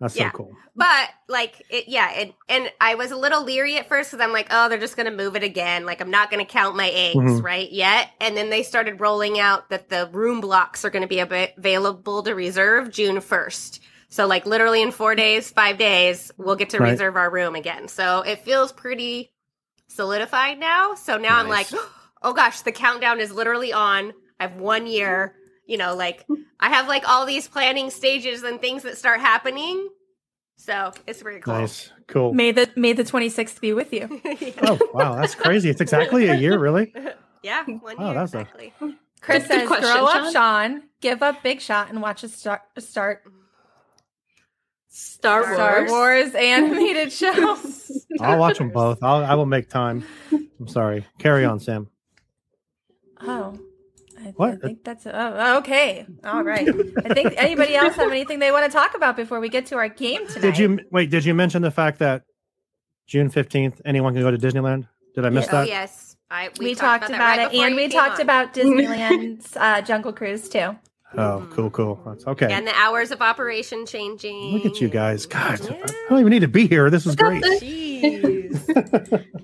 that's 0.00 0.14
Yeah. 0.16 0.30
so 0.30 0.36
cool. 0.36 0.56
But 0.76 1.08
like 1.28 1.60
it, 1.68 1.88
yeah, 1.88 2.12
it, 2.12 2.34
and 2.48 2.70
I 2.80 2.94
was 2.94 3.10
a 3.10 3.16
little 3.16 3.42
leery 3.42 3.76
at 3.76 3.88
first 3.88 4.10
because 4.12 4.24
I'm 4.24 4.32
like, 4.32 4.46
oh, 4.52 4.68
they're 4.68 4.78
just 4.78 4.96
gonna 4.96 5.10
move 5.10 5.34
it 5.34 5.42
again. 5.42 5.84
Like 5.84 6.00
I'm 6.00 6.10
not 6.12 6.30
gonna 6.30 6.44
count 6.44 6.76
my 6.76 6.90
eggs 6.90 7.16
Mhm. 7.16 7.42
right 7.42 7.70
yet. 7.72 8.10
And 8.20 8.36
then 8.36 8.50
they 8.50 8.62
started 8.62 9.00
rolling 9.00 9.38
out 9.40 9.68
that 9.70 9.88
the 9.88 10.08
room 10.12 10.40
blocks 10.40 10.84
are 10.84 10.90
gonna 10.90 11.06
be 11.08 11.18
available 11.20 12.22
to 12.22 12.34
reserve 12.36 12.90
June 12.92 13.20
first. 13.20 13.80
So 14.14 14.28
like 14.28 14.46
literally 14.46 14.80
in 14.80 14.92
four 14.92 15.16
days, 15.16 15.50
five 15.50 15.76
days, 15.76 16.30
we'll 16.38 16.54
get 16.54 16.70
to 16.70 16.78
Right. 16.78 16.92
reserve 16.92 17.16
our 17.16 17.28
room 17.28 17.56
again. 17.56 17.88
So 17.88 18.20
it 18.20 18.44
feels 18.44 18.70
pretty 18.70 19.32
solidified 19.88 20.60
now. 20.60 20.94
So 20.94 21.16
now 21.18 21.36
I'm 21.38 21.48
like, 21.48 21.66
oh 22.22 22.32
gosh, 22.32 22.60
the 22.60 22.70
countdown 22.70 23.18
is 23.18 23.32
literally 23.32 23.72
on. 23.72 24.12
I 24.38 24.44
have 24.46 24.54
one 24.54 24.86
year. 24.86 25.34
You 25.66 25.78
know, 25.78 25.96
like 25.96 26.24
I 26.60 26.68
have 26.68 26.86
like 26.86 27.08
all 27.08 27.26
these 27.26 27.48
planning 27.48 27.90
stages 27.90 28.44
and 28.44 28.60
things 28.60 28.84
that 28.84 28.96
start 28.98 29.18
happening. 29.18 29.88
So 30.58 30.92
it's 31.08 31.20
pretty 31.20 31.40
cool. 31.40 31.54
Nice, 31.54 31.90
cool. 32.06 32.32
May 32.32 32.52
the 32.52 32.70
May 32.76 32.92
the 32.92 33.02
26th 33.02 33.60
be 33.60 33.72
with 33.72 33.92
you. 33.92 34.20
Oh 34.62 34.78
wow, 34.94 35.16
that's 35.16 35.34
crazy. 35.34 35.70
It's 35.70 35.80
exactly 35.80 36.28
a 36.28 36.36
year, 36.36 36.56
really. 36.56 36.94
Yeah, 37.42 37.64
one 37.64 37.96
Oh, 37.98 38.04
year 38.12 38.14
that's 38.14 38.32
a- 38.34 38.46
Chris 39.20 39.42
Good 39.42 39.48
says, 39.48 39.66
question, 39.68 39.92
"Grow 39.92 40.06
up, 40.06 40.22
Sean. 40.22 40.32
Sean. 40.32 40.82
Give 41.02 41.22
up 41.22 41.42
Big 41.42 41.60
Shot 41.60 41.90
and 41.90 42.00
watch 42.00 42.22
us 42.24 42.32
start, 42.32 42.62
start 42.78 43.22
Star 44.96 45.42
Wars. 45.42 45.54
Star 45.56 45.86
Wars 45.88 46.34
animated 46.34 47.12
show." 47.20 47.58
I'll 48.20 48.38
watch 48.38 48.58
them 48.58 48.70
both. 48.70 49.02
I'll, 49.02 49.24
I 49.24 49.34
will 49.34 49.46
make 49.46 49.68
time. 49.68 50.04
I'm 50.32 50.68
sorry. 50.68 51.04
Carry 51.18 51.44
on, 51.44 51.58
Sam. 51.58 51.88
Oh. 53.20 53.58
I, 54.18 54.32
What? 54.36 54.52
I 54.52 54.56
think 54.68 54.84
that's 54.84 55.06
oh, 55.06 55.56
okay. 55.58 56.06
All 56.24 56.44
right. 56.44 56.68
I 57.04 57.12
think 57.12 57.34
anybody 57.36 57.74
else 57.74 57.96
have 57.96 58.10
anything 58.10 58.38
they 58.38 58.52
want 58.52 58.70
to 58.70 58.76
talk 58.76 58.94
about 58.94 59.16
before 59.16 59.40
we 59.40 59.48
get 59.48 59.66
to 59.66 59.76
our 59.76 59.88
game 59.88 60.26
tonight? 60.28 60.42
Did 60.42 60.58
you 60.58 60.78
wait? 60.92 61.10
Did 61.10 61.24
you 61.24 61.34
mention 61.34 61.62
the 61.62 61.70
fact 61.72 61.98
that 61.98 62.22
June 63.08 63.28
15th, 63.30 63.80
anyone 63.84 64.14
can 64.14 64.22
go 64.22 64.30
to 64.30 64.38
Disneyland? 64.38 64.86
Did 65.14 65.24
I 65.26 65.30
miss 65.30 65.46
Oh 65.48 65.52
that? 65.58 65.68
yes, 65.68 66.16
I 66.30 66.50
we, 66.58 66.66
We, 66.66 66.74
talked, 66.74 67.08
that 67.08 67.14
about, 67.16 67.38
right 67.38 67.52
it, 67.54 67.58
and 67.58 67.74
we 67.76 67.88
talked 67.88 68.16
on. 68.16 68.20
about 68.22 68.54
Disneyland's 68.54 69.56
uh, 69.56 69.80
Jungle 69.82 70.12
Cruise 70.12 70.48
too. 70.48 70.76
Oh, 71.16 71.48
cool, 71.52 71.70
cool. 71.70 72.00
That's 72.06 72.26
okay. 72.26 72.52
and 72.52 72.66
the 72.66 72.74
hours 72.74 73.10
of 73.10 73.20
operation 73.22 73.86
changing. 73.86 74.52
Look 74.52 74.66
at 74.66 74.80
you 74.80 74.88
guys. 74.88 75.26
God, 75.26 75.60
I 75.60 76.06
don't 76.08 76.20
even 76.20 76.30
need 76.30 76.40
to 76.40 76.48
be 76.48 76.66
here. 76.66 76.90
This 76.90 77.06
is 77.06 77.16
great. 77.16 77.42
Jeez. 77.42 79.24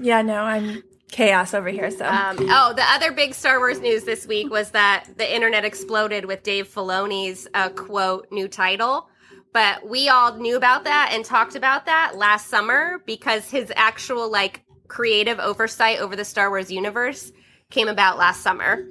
Yeah, 0.00 0.22
no, 0.22 0.42
I'm 0.42 0.82
chaos 1.10 1.54
over 1.54 1.68
here. 1.70 1.90
So 1.90 2.06
Um, 2.06 2.36
oh, 2.40 2.72
the 2.76 2.84
other 2.92 3.10
big 3.10 3.34
Star 3.34 3.58
Wars 3.58 3.80
news 3.80 4.04
this 4.04 4.26
week 4.26 4.48
was 4.50 4.70
that 4.70 5.06
the 5.16 5.34
internet 5.34 5.64
exploded 5.64 6.24
with 6.24 6.44
Dave 6.44 6.68
Filoni's 6.68 7.48
uh, 7.54 7.70
quote 7.70 8.28
new 8.30 8.46
title. 8.46 9.08
But 9.52 9.88
we 9.88 10.08
all 10.08 10.36
knew 10.36 10.56
about 10.56 10.84
that 10.84 11.10
and 11.12 11.24
talked 11.24 11.56
about 11.56 11.86
that 11.86 12.16
last 12.16 12.46
summer 12.48 13.02
because 13.06 13.50
his 13.50 13.72
actual 13.74 14.30
like 14.30 14.62
creative 14.86 15.40
oversight 15.40 15.98
over 15.98 16.14
the 16.14 16.24
Star 16.24 16.48
Wars 16.50 16.70
universe 16.70 17.32
came 17.70 17.88
about 17.88 18.18
last 18.18 18.42
summer, 18.42 18.84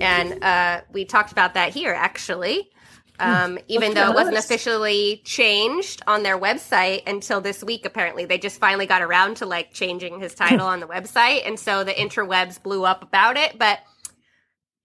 and 0.00 0.42
uh, 0.42 0.80
we 0.92 1.04
talked 1.04 1.32
about 1.32 1.54
that 1.54 1.72
here 1.72 1.92
actually. 1.94 2.70
Um, 3.18 3.58
even 3.68 3.92
though 3.92 4.08
it 4.10 4.14
wasn't 4.14 4.38
officially 4.38 5.20
changed 5.26 6.00
on 6.06 6.22
their 6.22 6.38
website 6.38 7.06
until 7.06 7.42
this 7.42 7.62
week, 7.62 7.84
apparently 7.84 8.24
they 8.24 8.38
just 8.38 8.58
finally 8.58 8.86
got 8.86 9.02
around 9.02 9.36
to 9.38 9.46
like 9.46 9.74
changing 9.74 10.20
his 10.20 10.34
title 10.34 10.66
on 10.66 10.80
the 10.80 10.86
website, 10.96 11.46
and 11.46 11.60
so 11.60 11.84
the 11.84 11.92
interwebs 11.92 12.62
blew 12.62 12.86
up 12.86 13.02
about 13.02 13.36
it. 13.36 13.58
But 13.58 13.80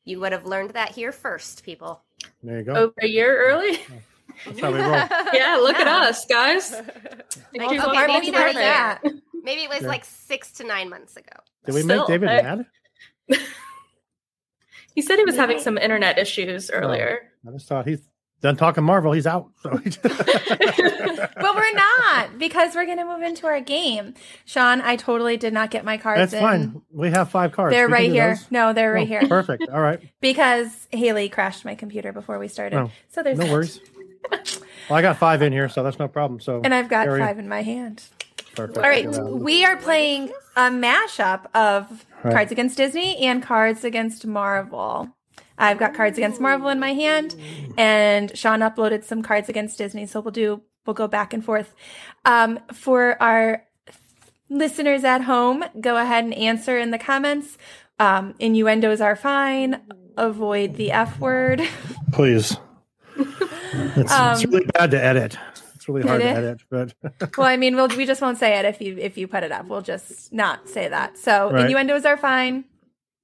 you 0.03 0.19
would 0.19 0.33
have 0.33 0.45
learned 0.45 0.71
that 0.71 0.91
here 0.91 1.13
first, 1.13 1.63
people. 1.63 2.03
There 2.43 2.57
you 2.59 2.65
go. 2.65 2.73
Over 2.73 2.93
a 3.01 3.07
year 3.07 3.37
early. 3.47 3.79
That's 4.45 4.59
how 4.59 4.71
we 4.71 4.79
roll. 4.79 4.91
Yeah, 5.33 5.55
look 5.61 5.77
at 5.77 5.87
us, 5.87 6.25
guys. 6.25 6.69
Thank 7.55 7.71
you 7.71 7.81
okay, 7.81 8.01
for 8.01 8.07
maybe 8.07 8.31
the 8.31 8.31
not 8.33 9.03
a 9.03 9.11
Maybe 9.43 9.61
it 9.63 9.69
was 9.69 9.81
Yeah. 9.81 9.87
like 9.87 10.03
six 10.03 10.51
to 10.53 10.65
nine 10.65 10.89
months 10.89 11.15
ago. 11.15 11.37
Did 11.65 11.75
we 11.75 11.81
Still, 11.81 11.99
make 11.99 12.07
David 12.07 12.29
I- 12.29 12.41
mad? 12.41 12.65
He 14.95 15.01
said 15.01 15.17
he 15.19 15.25
was 15.25 15.35
having 15.35 15.59
some 15.59 15.77
internet 15.77 16.17
issues 16.17 16.71
earlier. 16.71 17.19
I 17.47 17.51
just 17.51 17.67
thought 17.67 17.87
he's 17.87 18.01
done 18.41 18.55
talking 18.57 18.83
Marvel. 18.83 19.11
He's 19.11 19.27
out. 19.27 19.49
So 19.61 19.69
but 20.03 21.55
we're 21.55 21.73
not 21.73 22.37
because 22.37 22.75
we're 22.75 22.85
going 22.85 22.97
to 22.97 23.05
move 23.05 23.21
into 23.21 23.45
our 23.47 23.59
game. 23.61 24.13
Sean, 24.45 24.81
I 24.81 24.95
totally 24.95 25.37
did 25.37 25.53
not 25.53 25.71
get 25.71 25.85
my 25.85 25.97
cards. 25.97 26.19
that's 26.19 26.33
in. 26.33 26.39
fine. 26.39 26.81
We 26.91 27.09
have 27.11 27.29
five 27.29 27.51
cards. 27.51 27.73
They're 27.73 27.87
We 27.87 27.93
right 27.93 28.11
here. 28.11 28.35
those. 28.35 28.51
No, 28.51 28.73
they're 28.73 28.93
right 28.93 29.03
Oh, 29.03 29.05
here. 29.07 29.27
Perfect. 29.27 29.67
All 29.69 29.81
right. 29.81 29.99
Because 30.21 30.87
Haley 30.91 31.29
crashed 31.29 31.65
my 31.65 31.75
computer 31.75 32.11
before 32.11 32.39
we 32.39 32.47
started. 32.47 32.77
Oh, 32.79 32.91
so 33.09 33.21
there's 33.21 33.37
No 33.37 33.51
worries. 33.51 33.79
Well, 34.31 34.97
I 34.97 35.01
got 35.03 35.17
five 35.17 35.41
in 35.43 35.53
here, 35.53 35.69
so 35.69 35.83
that's 35.83 35.99
no 35.99 36.07
problem. 36.07 36.39
So 36.39 36.61
And 36.63 36.73
I've 36.73 36.89
got 36.89 37.05
carry- 37.05 37.19
five 37.19 37.37
in 37.37 37.47
my 37.47 37.61
hand. 37.61 38.03
Perfect. 38.55 38.77
All 38.77 38.83
right, 38.83 39.07
we 39.33 39.65
are 39.65 39.77
playing 39.77 40.31
a 40.55 40.69
mashup 40.69 41.45
of 41.53 42.05
Right. 42.23 42.33
Cards 42.33 42.51
Against 42.51 42.77
Disney 42.77 43.17
and 43.17 43.43
Cards 43.43 43.83
Against 43.83 44.25
Marvel. 44.25 45.09
I've 45.57 45.77
got 45.77 45.93
Cards 45.93 46.17
Against 46.17 46.41
Marvel 46.41 46.69
in 46.69 46.79
my 46.79 46.93
hand, 46.93 47.35
and 47.77 48.35
Sean 48.35 48.61
uploaded 48.61 49.03
some 49.03 49.21
Cards 49.21 49.47
Against 49.47 49.77
Disney, 49.77 50.05
so 50.07 50.19
we'll 50.21 50.31
do 50.31 50.61
we'll 50.85 50.93
go 50.95 51.07
back 51.07 51.33
and 51.33 51.43
forth. 51.45 51.73
Um, 52.25 52.59
for 52.73 53.21
our 53.21 53.63
listeners 54.49 55.03
at 55.03 55.21
home, 55.21 55.63
go 55.79 55.97
ahead 55.97 56.23
and 56.23 56.33
answer 56.33 56.77
in 56.77 56.91
the 56.91 56.99
comments. 56.99 57.57
Um, 57.99 58.35
innuendos 58.39 59.01
are 59.01 59.15
fine. 59.15 59.81
Avoid 60.17 60.75
the 60.75 60.91
F 60.91 61.19
word. 61.19 61.61
Please. 62.11 62.57
It's, 63.17 63.31
it's 63.97 64.11
Um, 64.11 64.39
really 64.51 64.65
bad 64.73 64.91
to 64.91 65.03
edit. 65.03 65.37
It's 65.85 65.89
really 65.89 66.01
hard 66.07 66.19
to 66.21 66.27
edit, 66.37 66.61
but 66.69 66.93
well, 67.37 67.45
I 67.47 67.57
mean, 67.57 67.75
we'll, 67.75 67.89
we 67.89 68.07
just 68.07 68.19
won't 68.21 68.39
say 68.39 68.57
it 68.57 68.65
if 68.65 68.81
you 68.81 68.97
if 68.97 69.17
you 69.19 69.27
put 69.27 69.43
it 69.43 69.51
up. 69.51 69.67
We'll 69.67 69.83
just 69.83 70.33
not 70.33 70.67
say 70.67 70.87
that. 70.87 71.17
So 71.19 71.51
Right. 71.51 71.61
innuendos 71.65 72.05
are 72.05 72.17
fine. 72.17 72.65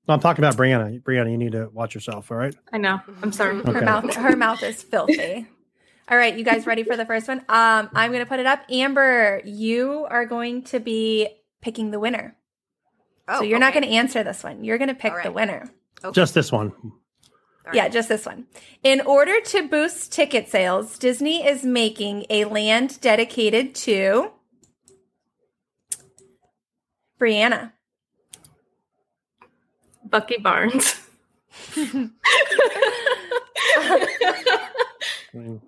I'm 0.07 0.19
talking 0.19 0.43
about 0.43 0.57
Breanna. 0.57 1.01
Breanna, 1.01 1.31
you 1.31 1.37
need 1.37 1.53
to 1.53 1.69
watch 1.73 1.95
yourself. 1.95 2.31
All 2.31 2.37
right. 2.37 2.53
I 2.71 2.77
know. 2.77 2.99
I'm 3.23 3.31
sorry. 3.31 3.63
Her 3.63 3.81
mouth 3.81 4.13
her 4.13 4.35
mouth 4.35 4.61
is 4.63 4.83
filthy. 4.83 5.47
All 6.09 6.17
right, 6.17 6.35
you 6.37 6.43
guys 6.43 6.67
ready 6.67 6.83
for 6.83 6.97
the 6.97 7.05
first 7.05 7.27
one? 7.29 7.39
Um, 7.47 7.89
I'm 7.95 8.11
gonna 8.11 8.25
put 8.25 8.39
it 8.39 8.45
up. 8.45 8.59
Amber, 8.69 9.41
you 9.45 10.05
are 10.09 10.25
going 10.25 10.63
to 10.63 10.79
be 10.79 11.29
picking 11.61 11.91
the 11.91 11.99
winner. 11.99 12.35
Oh, 13.27 13.39
so 13.39 13.43
you're 13.43 13.59
not 13.59 13.71
going 13.73 13.83
to 13.85 13.89
answer 13.91 14.23
this 14.23 14.43
one. 14.43 14.63
You're 14.65 14.77
going 14.77 14.89
to 14.89 14.93
pick 14.95 15.13
All 15.13 15.17
the 15.23 15.29
right. 15.29 15.33
winner. 15.33 15.69
Just 16.11 16.33
this 16.33 16.51
one. 16.51 16.73
All 17.65 17.75
Yeah, 17.75 17.87
just 17.89 18.09
this 18.09 18.25
one. 18.25 18.45
In 18.83 19.01
order 19.01 19.39
to 19.39 19.67
boost 19.67 20.11
ticket 20.11 20.49
sales, 20.49 20.97
Disney 20.97 21.45
is 21.45 21.63
making 21.63 22.25
a 22.29 22.45
land 22.45 22.99
dedicated 23.01 23.75
to 23.75 24.31
Breanna. 27.19 27.71
Bucky 30.03 30.37
Barnes. 30.37 30.99
Mm. 35.33 35.61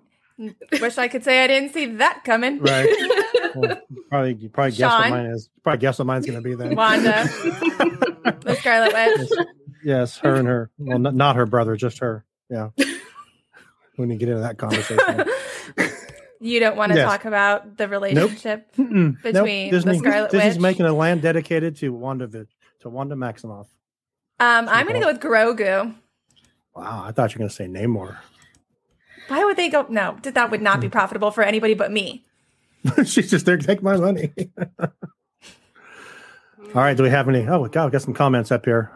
Wish 0.80 0.98
I 0.98 1.08
could 1.08 1.22
say 1.24 1.44
I 1.44 1.46
didn't 1.46 1.72
see 1.72 1.86
that 1.86 2.24
coming. 2.24 2.58
right. 2.60 2.88
Well, 3.56 3.80
probably 4.10 4.34
you 4.34 4.48
probably 4.48 4.72
guess 4.72 4.90
what 4.90 5.10
mine 5.10 5.26
is. 5.26 5.48
Probably 5.62 5.78
guess 5.78 5.96
what 6.00 6.06
mine's 6.06 6.26
going 6.26 6.42
to 6.42 6.42
be 6.42 6.56
then. 6.56 6.74
Wanda, 6.74 7.22
the 8.42 8.56
Scarlet 8.58 8.92
Witch. 8.92 9.46
Yes, 9.84 10.18
her 10.18 10.34
and 10.36 10.48
her. 10.48 10.70
Well, 10.78 10.98
not, 10.98 11.14
not 11.14 11.36
her 11.36 11.46
brother, 11.46 11.76
just 11.76 11.98
her. 11.98 12.24
Yeah. 12.50 12.70
We 13.96 14.06
need 14.06 14.14
to 14.18 14.26
get 14.26 14.28
into 14.30 14.40
that 14.42 14.58
conversation. 14.58 15.24
You 16.40 16.60
don't 16.60 16.76
want 16.76 16.92
to 16.92 16.98
Yes. 16.98 17.08
talk 17.08 17.24
about 17.24 17.78
the 17.78 17.88
relationship. 17.88 18.68
Nope. 18.76 19.14
between 19.22 19.70
Disney, 19.70 19.92
the 19.92 19.98
Scarlet 19.98 20.30
Disney's 20.30 20.54
Witch. 20.56 20.60
making 20.62 20.84
a 20.86 20.92
land 20.92 21.22
dedicated 21.22 21.76
to 21.76 21.88
Wanda, 21.90 22.26
to 22.80 22.88
Wanda 22.90 23.14
Maximoff. 23.14 23.66
Um, 24.40 24.68
I'm 24.68 24.86
going 24.86 25.00
to 25.00 25.06
go 25.06 25.12
with 25.12 25.22
Grogu. 25.22 25.94
Wow, 26.74 27.04
I 27.06 27.12
thought 27.12 27.30
you 27.32 27.36
were 27.36 27.38
going 27.38 27.48
to 27.48 27.54
say 27.54 27.66
Namor. 27.66 28.16
Why 29.28 29.42
would 29.44 29.56
they 29.56 29.70
go? 29.70 29.86
No, 29.88 30.18
that 30.22 30.50
would 30.50 30.60
not 30.60 30.80
be 30.80 30.88
profitable 30.90 31.30
for 31.30 31.42
anybody 31.44 31.72
but 31.72 31.90
me. 31.90 32.24
She's 33.06 33.30
just 33.30 33.46
there. 33.46 33.56
To 33.56 33.66
take 33.66 33.82
my 33.82 33.96
money. 33.96 34.32
All 34.78 34.90
right. 36.74 36.94
Do 36.96 37.04
we 37.04 37.10
have 37.10 37.28
any? 37.28 37.46
Oh, 37.48 37.66
God, 37.68 37.86
we 37.86 37.90
got 37.92 38.02
some 38.02 38.12
comments 38.12 38.50
up 38.52 38.64
here. 38.66 38.90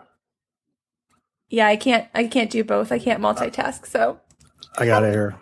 Yeah, 1.51 1.67
I 1.67 1.77
can't. 1.77 2.07
I 2.15 2.27
can't 2.27 2.51
do 2.51 2.63
both. 2.65 2.93
I 2.93 2.99
can't 2.99 3.23
multitask. 3.23 3.87
So 3.87 4.21
I 4.79 4.87
got 4.87 5.03
it 5.03 5.13
here. 5.13 5.35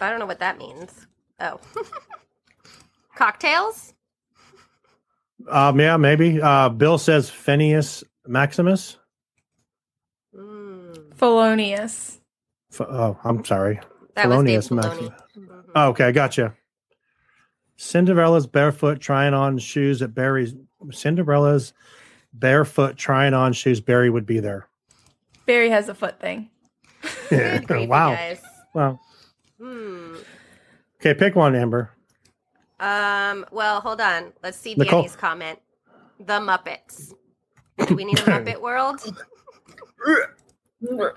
I 0.00 0.10
don't 0.10 0.18
know 0.18 0.26
what 0.26 0.40
that 0.40 0.58
means. 0.58 1.06
Oh. 1.40 1.60
Cocktails? 3.14 3.94
Um, 5.48 5.78
yeah, 5.80 5.96
maybe. 5.96 6.40
Uh, 6.40 6.68
Bill 6.68 6.98
says 6.98 7.28
Phineas 7.30 8.02
Maximus. 8.26 8.96
Mm, 10.34 11.14
Felonious. 11.14 12.20
F- 12.72 12.80
oh, 12.82 13.18
I'm 13.24 13.44
sorry. 13.44 13.80
that 14.14 14.28
was 14.28 14.44
Dave 14.44 14.64
Felonious 14.64 14.68
Filoni. 14.68 15.02
Maximus. 15.02 15.20
Oh, 15.74 15.88
okay, 15.90 16.04
I 16.04 16.12
gotcha. 16.12 16.54
Cinderella's 17.76 18.46
barefoot 18.46 19.00
trying 19.00 19.34
on 19.34 19.58
shoes 19.58 20.02
at 20.02 20.14
Barry's. 20.14 20.54
Cinderella's 20.90 21.72
barefoot 22.32 22.96
trying 22.96 23.34
on 23.34 23.52
shoes. 23.52 23.80
Barry 23.80 24.10
would 24.10 24.26
be 24.26 24.40
there. 24.40 24.68
Barry 25.46 25.70
has 25.70 25.88
a 25.88 25.94
foot 25.94 26.20
thing. 26.20 26.50
Yeah. 27.30 27.58
grief, 27.58 27.88
wow. 27.88 28.14
guys. 28.14 28.40
Wow. 28.74 29.00
Hmm. 29.60 30.16
Okay, 31.00 31.14
pick 31.14 31.34
one, 31.36 31.54
Amber. 31.56 31.90
Um, 32.80 33.44
well, 33.50 33.80
hold 33.80 34.00
on. 34.00 34.32
Let's 34.42 34.56
see 34.56 34.74
Nicole. 34.74 35.02
Danny's 35.02 35.16
comment. 35.16 35.58
The 36.18 36.34
Muppets. 36.40 37.12
Do 37.86 37.94
we 37.96 38.04
need 38.04 38.18
a 38.20 38.22
Muppet 38.22 38.60
world? 38.60 39.00
Um, 40.90 41.10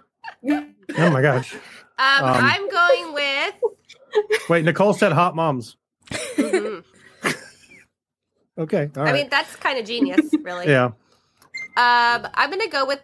Oh 0.98 1.10
my 1.10 1.22
gosh. 1.22 1.54
Um, 1.54 1.60
I'm 1.98 2.70
going 2.70 3.14
with. 3.14 3.56
Wait, 4.50 4.66
Nicole 4.66 4.94
said 4.94 5.12
hot 5.12 5.36
moms. 5.36 5.78
Mhm. 6.12 6.84
Okay. 8.58 8.90
all 8.96 9.04
I 9.06 9.12
mean, 9.12 9.28
that's 9.30 9.54
kind 9.58 9.78
of 9.78 9.86
genius, 9.86 10.30
really. 10.42 10.66
yeah. 10.70 10.86
Um, 10.86 12.26
I'm 12.36 12.50
gonna 12.50 12.70
go 12.70 12.86
with 12.86 13.02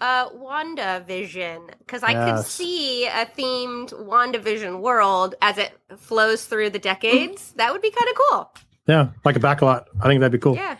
uh 0.00 0.28
WandaVision 0.30 1.70
because 1.78 2.02
I 2.02 2.12
could 2.14 2.44
see 2.44 3.06
a 3.06 3.26
themed 3.26 3.92
WandaVision 3.92 4.80
world 4.80 5.34
as 5.40 5.58
it 5.58 5.72
flows 5.96 6.44
through 6.44 6.70
the 6.70 6.78
decades. 6.78 7.52
that 7.56 7.72
would 7.72 7.82
be 7.82 7.90
kind 7.90 8.08
of 8.10 8.16
cool. 8.16 8.50
Yeah. 8.86 9.08
Like 9.24 9.36
a 9.36 9.40
backlot. 9.40 9.86
I 10.00 10.06
think 10.08 10.20
that'd 10.20 10.32
be 10.32 10.38
cool. 10.38 10.54
Yeah. 10.54 10.76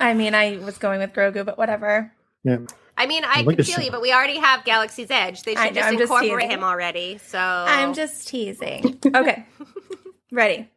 I 0.00 0.14
mean, 0.14 0.34
I 0.34 0.56
was 0.58 0.78
going 0.78 0.98
with 1.00 1.12
Grogu, 1.12 1.44
but 1.44 1.58
whatever. 1.58 2.10
Yeah. 2.42 2.58
I 2.96 3.06
mean, 3.06 3.22
I 3.26 3.42
Look 3.42 3.56
can 3.56 3.64
feel 3.64 3.80
you, 3.80 3.90
but 3.90 4.00
we 4.00 4.12
already 4.12 4.38
have 4.38 4.64
Galaxy's 4.64 5.10
Edge. 5.10 5.42
They 5.42 5.56
I 5.56 5.66
should 5.66 5.74
know, 5.74 5.80
just 5.82 5.94
I'm 5.94 6.00
incorporate 6.00 6.44
teasing. 6.46 6.50
him 6.50 6.64
already. 6.64 7.18
So 7.18 7.38
I'm 7.38 7.92
just 7.92 8.28
teasing. 8.28 8.98
Okay. 9.14 9.44
Ready. 10.32 10.68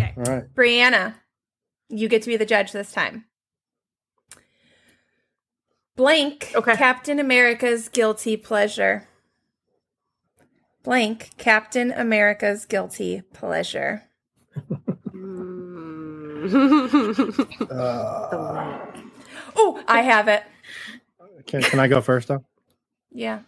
All 0.00 0.22
right. 0.24 0.54
Breanna, 0.54 1.14
you 1.88 2.08
get 2.08 2.22
to 2.22 2.28
be 2.28 2.36
the 2.36 2.46
judge 2.46 2.72
this 2.72 2.92
time. 2.92 3.24
Blank 5.96 6.52
Okay. 6.54 6.76
Captain 6.76 7.18
America's 7.18 7.88
guilty 7.88 8.36
pleasure. 8.36 9.08
Blank 10.82 11.30
Captain 11.38 11.90
America's 11.90 12.64
guilty 12.64 13.22
pleasure. 13.32 14.02
Uh, 17.70 18.78
Oh, 19.56 19.82
I 19.88 20.02
have 20.02 20.28
it. 20.28 20.44
can, 21.46 21.62
can 21.62 21.80
I 21.80 21.88
go 21.88 22.00
first, 22.00 22.28
though? 22.28 22.44
Yeah. 23.10 23.40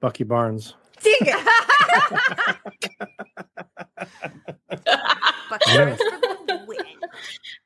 Bucky 0.00 0.24
Barnes. 0.24 0.74
Dang 1.02 1.14
it. 1.20 1.36
Bucky 5.50 5.76
Barnes 5.76 5.98
for. 5.98 6.76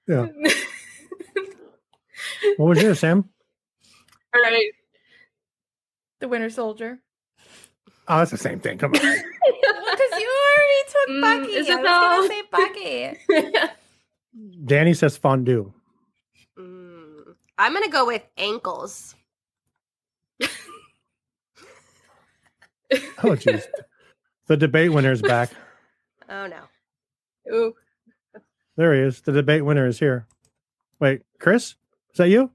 Yeah. 0.09 0.27
what 2.57 2.67
was 2.71 2.83
yours, 2.83 2.99
Sam? 2.99 3.29
All 4.35 4.41
right. 4.43 4.73
the 6.21 6.29
Winter 6.29 6.51
Soldier. 6.51 6.99
Oh, 8.09 8.19
that's 8.19 8.31
the 8.31 8.39
same 8.39 8.61
thing. 8.61 8.79
Come 8.79 8.93
on. 8.95 9.01
Because 9.93 10.21
you 10.21 10.31
already 10.49 10.83
took 10.89 11.09
Mm, 11.11 11.21
Bucky. 11.21 11.53
is 11.53 11.69
I 11.69 11.73
it 11.73 11.83
was 11.83 12.29
going 12.51 13.19
to 13.19 13.21
say 13.29 13.61
Bucky. 13.61 13.69
Danny 14.65 14.95
says 14.95 15.17
fondue. 15.19 15.73
Mm, 16.59 17.35
I'm 17.59 17.73
gonna 17.75 17.89
go 17.91 18.07
with 18.07 18.23
ankles. 18.39 19.15
Oh, 23.25 23.31
jeez. 23.37 23.65
the 24.47 24.57
debate 24.57 24.93
winner 24.93 25.13
is 25.13 25.23
back. 25.23 25.51
Oh 26.29 26.47
no. 26.47 27.55
Ooh. 27.55 27.75
There 28.77 28.95
he 28.95 29.01
is. 29.01 29.21
The 29.21 29.33
debate 29.33 29.65
winner 29.67 29.87
is 29.87 29.99
here. 29.99 30.27
Wait, 30.99 31.23
Chris? 31.39 31.75
Is 32.13 32.17
that 32.19 32.29
you? 32.31 32.51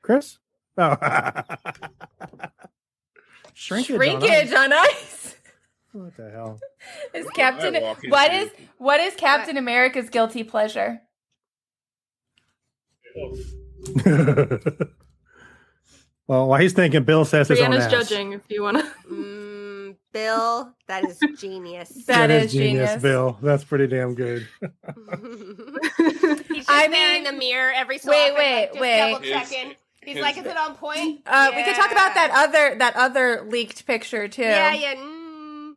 Chris? 0.00 0.38
Oh. 0.78 0.96
Shrinkage. 3.54 3.90
on 3.90 3.96
Shrinkage 3.98 4.48
ice. 4.48 4.54
on 4.54 4.72
ice. 4.72 5.36
What 5.92 6.16
the 6.16 6.30
hell? 6.30 6.58
Is 7.14 7.26
What 7.26 7.34
Captain 7.34 7.74
did 7.74 7.82
I 7.82 7.86
walk 7.86 7.98
what 8.08 8.32
into? 8.32 8.46
is 8.46 8.50
what 8.78 8.98
is 9.00 9.14
Captain 9.14 9.58
America's 9.58 10.08
guilty 10.08 10.42
pleasure? 10.42 11.00
well, 16.26 16.48
while 16.48 16.58
he's 16.60 16.72
thinking, 16.72 17.04
Bill 17.04 17.26
says 17.26 17.48
his 17.48 17.60
own 17.60 17.70
Breanna's 17.72 17.84
ass. 17.84 17.90
judging 17.90 18.32
if 18.32 18.40
you 18.48 18.62
want 18.62 18.78
to. 18.78 18.86
Mm, 19.12 19.96
Bill, 20.12 20.72
that 20.88 21.04
is 21.04 21.18
genius. 21.38 22.04
That 22.06 22.30
is 22.30 22.52
genius. 22.52 23.02
Bill. 23.02 23.36
That's 23.42 23.64
pretty 23.64 23.86
damn 23.88 24.14
good. 24.14 24.46
He's 24.60 24.70
just 26.66 26.70
I 26.70 26.88
there 26.88 27.16
in 27.16 27.24
the 27.24 27.32
mirror 27.32 27.72
every 27.74 27.98
so 27.98 28.10
Wait, 28.10 28.30
often, 28.30 28.80
wait, 28.80 29.12
like, 29.12 29.22
just 29.24 29.52
wait. 29.52 29.76
Double 30.04 30.06
checking. 30.06 30.06
He's 30.06 30.16
His- 30.16 30.22
like, 30.22 30.36
"Is 30.38 30.46
it 30.46 30.56
on 30.56 30.74
point?" 30.76 31.22
Uh, 31.26 31.50
We 31.54 31.62
could 31.64 31.74
talk 31.76 31.92
about 31.92 32.14
that 32.14 32.30
other 32.34 32.76
that 32.78 32.96
other 32.96 33.42
leaked 33.48 33.86
picture 33.86 34.28
too. 34.28 34.42
Yeah, 34.42 34.72
yeah. 34.72 34.94
Mm. 34.94 35.74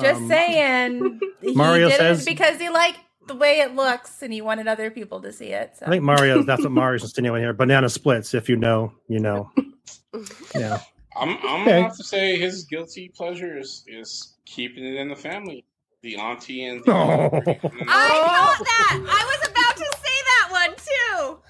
Just 0.00 0.20
Um, 0.22 0.28
saying. 0.28 1.20
He 1.40 1.52
Mario 1.54 1.88
did 1.88 1.98
says- 1.98 2.22
it 2.22 2.30
because 2.30 2.58
he 2.58 2.68
liked 2.70 2.98
the 3.26 3.34
way 3.34 3.60
it 3.60 3.74
looks 3.74 4.22
and 4.22 4.32
he 4.32 4.40
wanted 4.42 4.66
other 4.68 4.90
people 4.90 5.20
to 5.22 5.32
see 5.32 5.46
it. 5.48 5.76
So. 5.78 5.86
I 5.86 5.90
think 5.90 6.02
Mario, 6.04 6.42
that's 6.42 6.62
what 6.62 6.72
Mario's 6.72 7.02
insinuating 7.04 7.44
here. 7.44 7.52
Banana 7.52 7.88
splits. 7.88 8.34
If 8.34 8.48
you 8.48 8.56
know, 8.56 8.92
you 9.08 9.20
know. 9.20 9.50
Yeah. 10.54 10.78
I'm, 11.16 11.30
I'm 11.30 11.62
Okay. 11.62 11.64
gonna 11.70 11.82
have 11.84 11.96
to 11.96 12.04
say 12.04 12.36
his 12.36 12.64
guilty 12.64 13.08
pleasure 13.08 13.58
is, 13.58 13.82
is 13.86 14.34
keeping 14.46 14.84
it 14.84 14.94
in 14.96 15.08
the 15.08 15.16
family. 15.16 15.64
The 16.02 16.16
auntie 16.16 16.64
and 16.66 16.84
the 16.84 16.90
Oh. 16.92 17.30
and 17.32 17.48
I 17.88 18.08
thought 18.08 18.64
that. 18.64 18.92
I 18.94 19.24
was 19.30 19.48
about 19.48 19.76
to 19.76 19.84
say 20.04 20.18
that 20.30 20.48
one 20.50 20.74
too. 20.76 21.40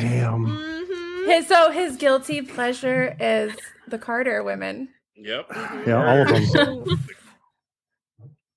Damn. 0.00 0.46
Mm-hmm. 0.46 1.30
his 1.30 1.46
so 1.46 1.70
his 1.70 1.96
guilty 1.96 2.42
pleasure 2.42 3.16
is 3.20 3.54
the 3.88 3.98
Carter 3.98 4.42
women. 4.42 4.88
Yep. 5.16 5.46
Yeah, 5.86 6.04
all 6.26 6.34
of 6.34 6.52
them. 6.52 6.98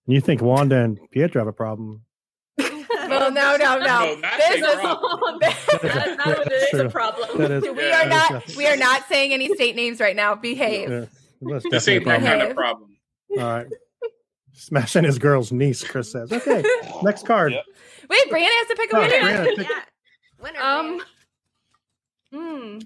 You 0.08 0.22
think 0.22 0.40
Wanda 0.40 0.78
and 0.82 1.00
Pietro 1.10 1.42
have 1.42 1.48
a 1.48 1.52
problem? 1.52 2.04
Well, 2.60 3.32
no, 3.32 3.56
no, 3.58 3.80
no. 3.80 3.80
No, 3.80 4.16
This 4.38 4.62
is 4.62 4.76
problem. 4.76 5.38
That's 5.42 6.18
not 6.18 6.28
what 6.38 6.46
it 6.48 6.54
is 6.54 6.70
True. 6.70 6.82
a 6.82 6.90
problem. 6.92 7.38
That 7.40 7.52
is, 7.52 7.64
we 7.64 7.88
Yeah, 7.88 8.04
are 8.06 8.10
not 8.10 8.56
we 8.56 8.68
are 8.68 8.78
not 8.78 9.08
saying 9.08 9.34
any 9.34 9.52
state 9.56 9.76
names 9.76 10.00
right 10.00 10.16
now. 10.16 10.36
Behave. 10.36 10.90
yeah, 10.92 11.06
that's 11.42 11.66
This 11.72 11.88
ain't 11.88 12.06
that 12.06 12.22
kind 12.22 12.42
of 12.44 12.56
problem. 12.56 12.96
All 13.32 13.38
right. 13.44 13.68
Smashing 14.54 15.04
his 15.06 15.18
girl's 15.18 15.52
niece, 15.52 15.84
Chris 15.84 16.12
says. 16.12 16.32
Okay, 16.32 16.64
next 17.02 17.26
card. 17.26 17.54
Yep. 17.54 17.64
Wait, 18.10 18.26
Breanna 18.32 18.46
has 18.46 18.68
to 18.68 18.76
pick 18.76 18.94
a 18.94 18.98
Oh, 18.98 19.02
winner. 19.02 19.14
Breanna, 19.20 19.56
pick- 19.56 19.70
yeah. 19.70 19.82
Winner. 20.40 20.62
Um. 20.62 21.02
Man. 22.40 22.82
Hmm. 22.82 22.86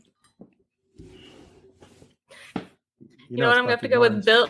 You, 3.30 3.38
know, 3.38 3.47
what? 3.47 3.58
I'm 3.58 3.64
gonna 3.64 3.72
have 3.72 3.82
to 3.82 3.88
go 3.88 4.00
with 4.00 4.26
Bill. 4.26 4.50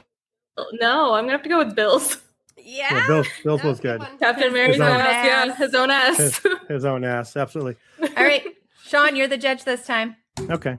No, 0.74 1.14
I'm 1.14 1.24
gonna 1.24 1.34
have 1.34 1.44
to 1.44 1.50
go 1.50 1.58
with 1.60 1.76
Bill's. 1.76 2.18
Yeah. 2.62 2.94
Yeah, 2.94 3.08
Bill's, 3.08 3.28
Bill's 3.44 3.64
was 3.64 3.80
good. 3.80 4.00
one. 4.00 4.18
Captain 4.20 4.50
America's 4.50 4.80
own 4.82 5.00
ass. 5.00 5.26
Yeah, 5.26 5.56
his 5.56 5.74
own 5.74 5.90
ass. 5.90 6.18
His, 6.18 6.40
his 6.68 6.86
own 6.86 7.04
ass, 7.04 7.36
absolutely. 7.36 7.78
All 8.16 8.24
right, 8.24 8.44
Sean, 8.84 9.16
you're 9.16 9.30
the 9.30 9.38
judge 9.38 9.64
this 9.64 9.88
time. 9.88 10.18
Okay. 10.40 10.78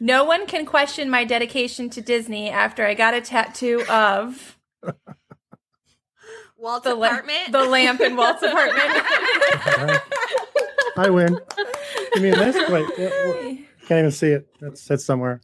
No 0.00 0.24
one 0.24 0.46
can 0.46 0.66
question 0.66 1.08
my 1.08 1.24
dedication 1.24 1.88
to 1.90 2.02
Disney 2.02 2.50
after 2.50 2.84
I 2.84 2.92
got 2.92 3.14
a 3.14 3.22
tattoo 3.22 3.84
of 3.88 4.58
Walt's 6.58 6.84
the, 6.84 6.94
la- 6.94 7.06
apartment. 7.06 7.52
the 7.52 7.64
lamp 7.64 8.00
in 8.02 8.14
Walt's 8.14 8.42
apartment. 8.42 10.02
All 10.96 11.04
right. 11.04 11.08
I 11.08 11.10
win. 11.10 11.38
Give 12.14 12.22
me 12.22 12.30
this. 12.30 12.56
Wait, 12.70 12.86
wait, 12.98 12.98
wait. 12.98 13.66
can't 13.86 13.98
even 14.00 14.10
see 14.10 14.28
it. 14.28 14.48
It's, 14.62 14.90
it's 14.90 15.04
somewhere. 15.04 15.40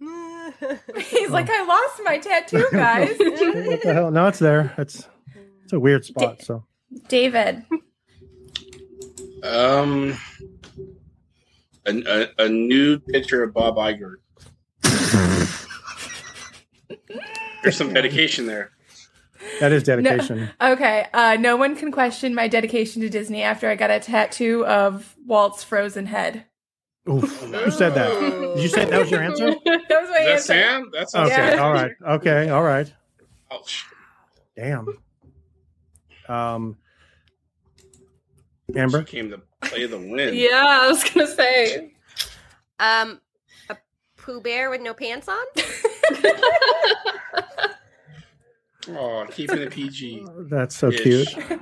He's 0.00 1.30
like, 1.30 1.48
I 1.50 1.64
lost 1.64 2.00
my 2.04 2.18
tattoo, 2.18 2.66
guys. 2.72 3.16
what 3.18 3.82
the 3.82 3.92
hell? 3.92 4.10
No, 4.10 4.26
it's 4.28 4.38
there. 4.38 4.72
It's 4.78 5.08
it's 5.64 5.72
a 5.72 5.80
weird 5.80 6.04
spot. 6.04 6.42
So 6.42 6.64
David, 7.08 7.64
Um, 9.42 10.16
a, 11.86 11.98
a, 12.38 12.44
a 12.44 12.48
nude 12.48 13.04
picture 13.06 13.42
of 13.42 13.52
Bob 13.52 13.76
Iger. 13.76 14.14
There's 17.62 17.76
some 17.76 17.92
dedication 17.92 18.46
there. 18.46 18.70
That 19.60 19.72
is 19.72 19.82
dedication. 19.84 20.50
Okay, 20.60 21.06
uh, 21.12 21.36
no 21.40 21.56
one 21.56 21.76
can 21.76 21.92
question 21.92 22.34
my 22.34 22.48
dedication 22.48 23.02
to 23.02 23.08
Disney 23.08 23.42
after 23.42 23.68
I 23.68 23.74
got 23.76 23.90
a 23.90 24.00
tattoo 24.00 24.64
of 24.66 25.14
Walt's 25.26 25.62
frozen 25.64 26.06
head. 26.06 26.44
Oof. 27.08 27.22
Who 27.42 27.70
said 27.70 27.94
that? 27.94 28.08
Did 28.54 28.62
you 28.62 28.68
say 28.68 28.86
that 28.86 28.98
was 28.98 29.10
your 29.10 29.22
answer? 29.22 29.50
that 29.64 29.82
was 29.90 30.08
my 30.10 30.16
Is 30.20 30.24
that 30.24 30.28
answer. 30.30 30.42
Sam? 30.46 30.90
That's 30.92 31.14
Okay. 31.14 31.54
Yeah. 31.56 31.62
All 31.62 31.72
right. 31.72 31.92
Okay. 32.06 32.48
All 32.48 32.62
right. 32.62 32.92
Oh, 33.50 33.62
Damn. 34.56 34.88
Um. 36.28 36.76
she 38.72 38.78
Amber. 38.78 39.02
came 39.02 39.28
to 39.30 39.42
play 39.62 39.84
the 39.86 39.98
win. 39.98 40.34
Yeah, 40.34 40.64
I 40.82 40.88
was 40.88 41.04
gonna 41.04 41.26
say. 41.26 41.92
Um, 42.78 43.20
a 43.68 43.76
Pooh 44.16 44.40
Bear 44.40 44.70
with 44.70 44.80
no 44.80 44.94
pants 44.94 45.28
on. 45.28 45.44
Oh, 48.90 49.26
keeping 49.30 49.58
it 49.58 49.70
PG. 49.70 50.26
That's 50.50 50.76
so 50.76 50.88
Ish. 50.90 51.02
cute. 51.02 51.28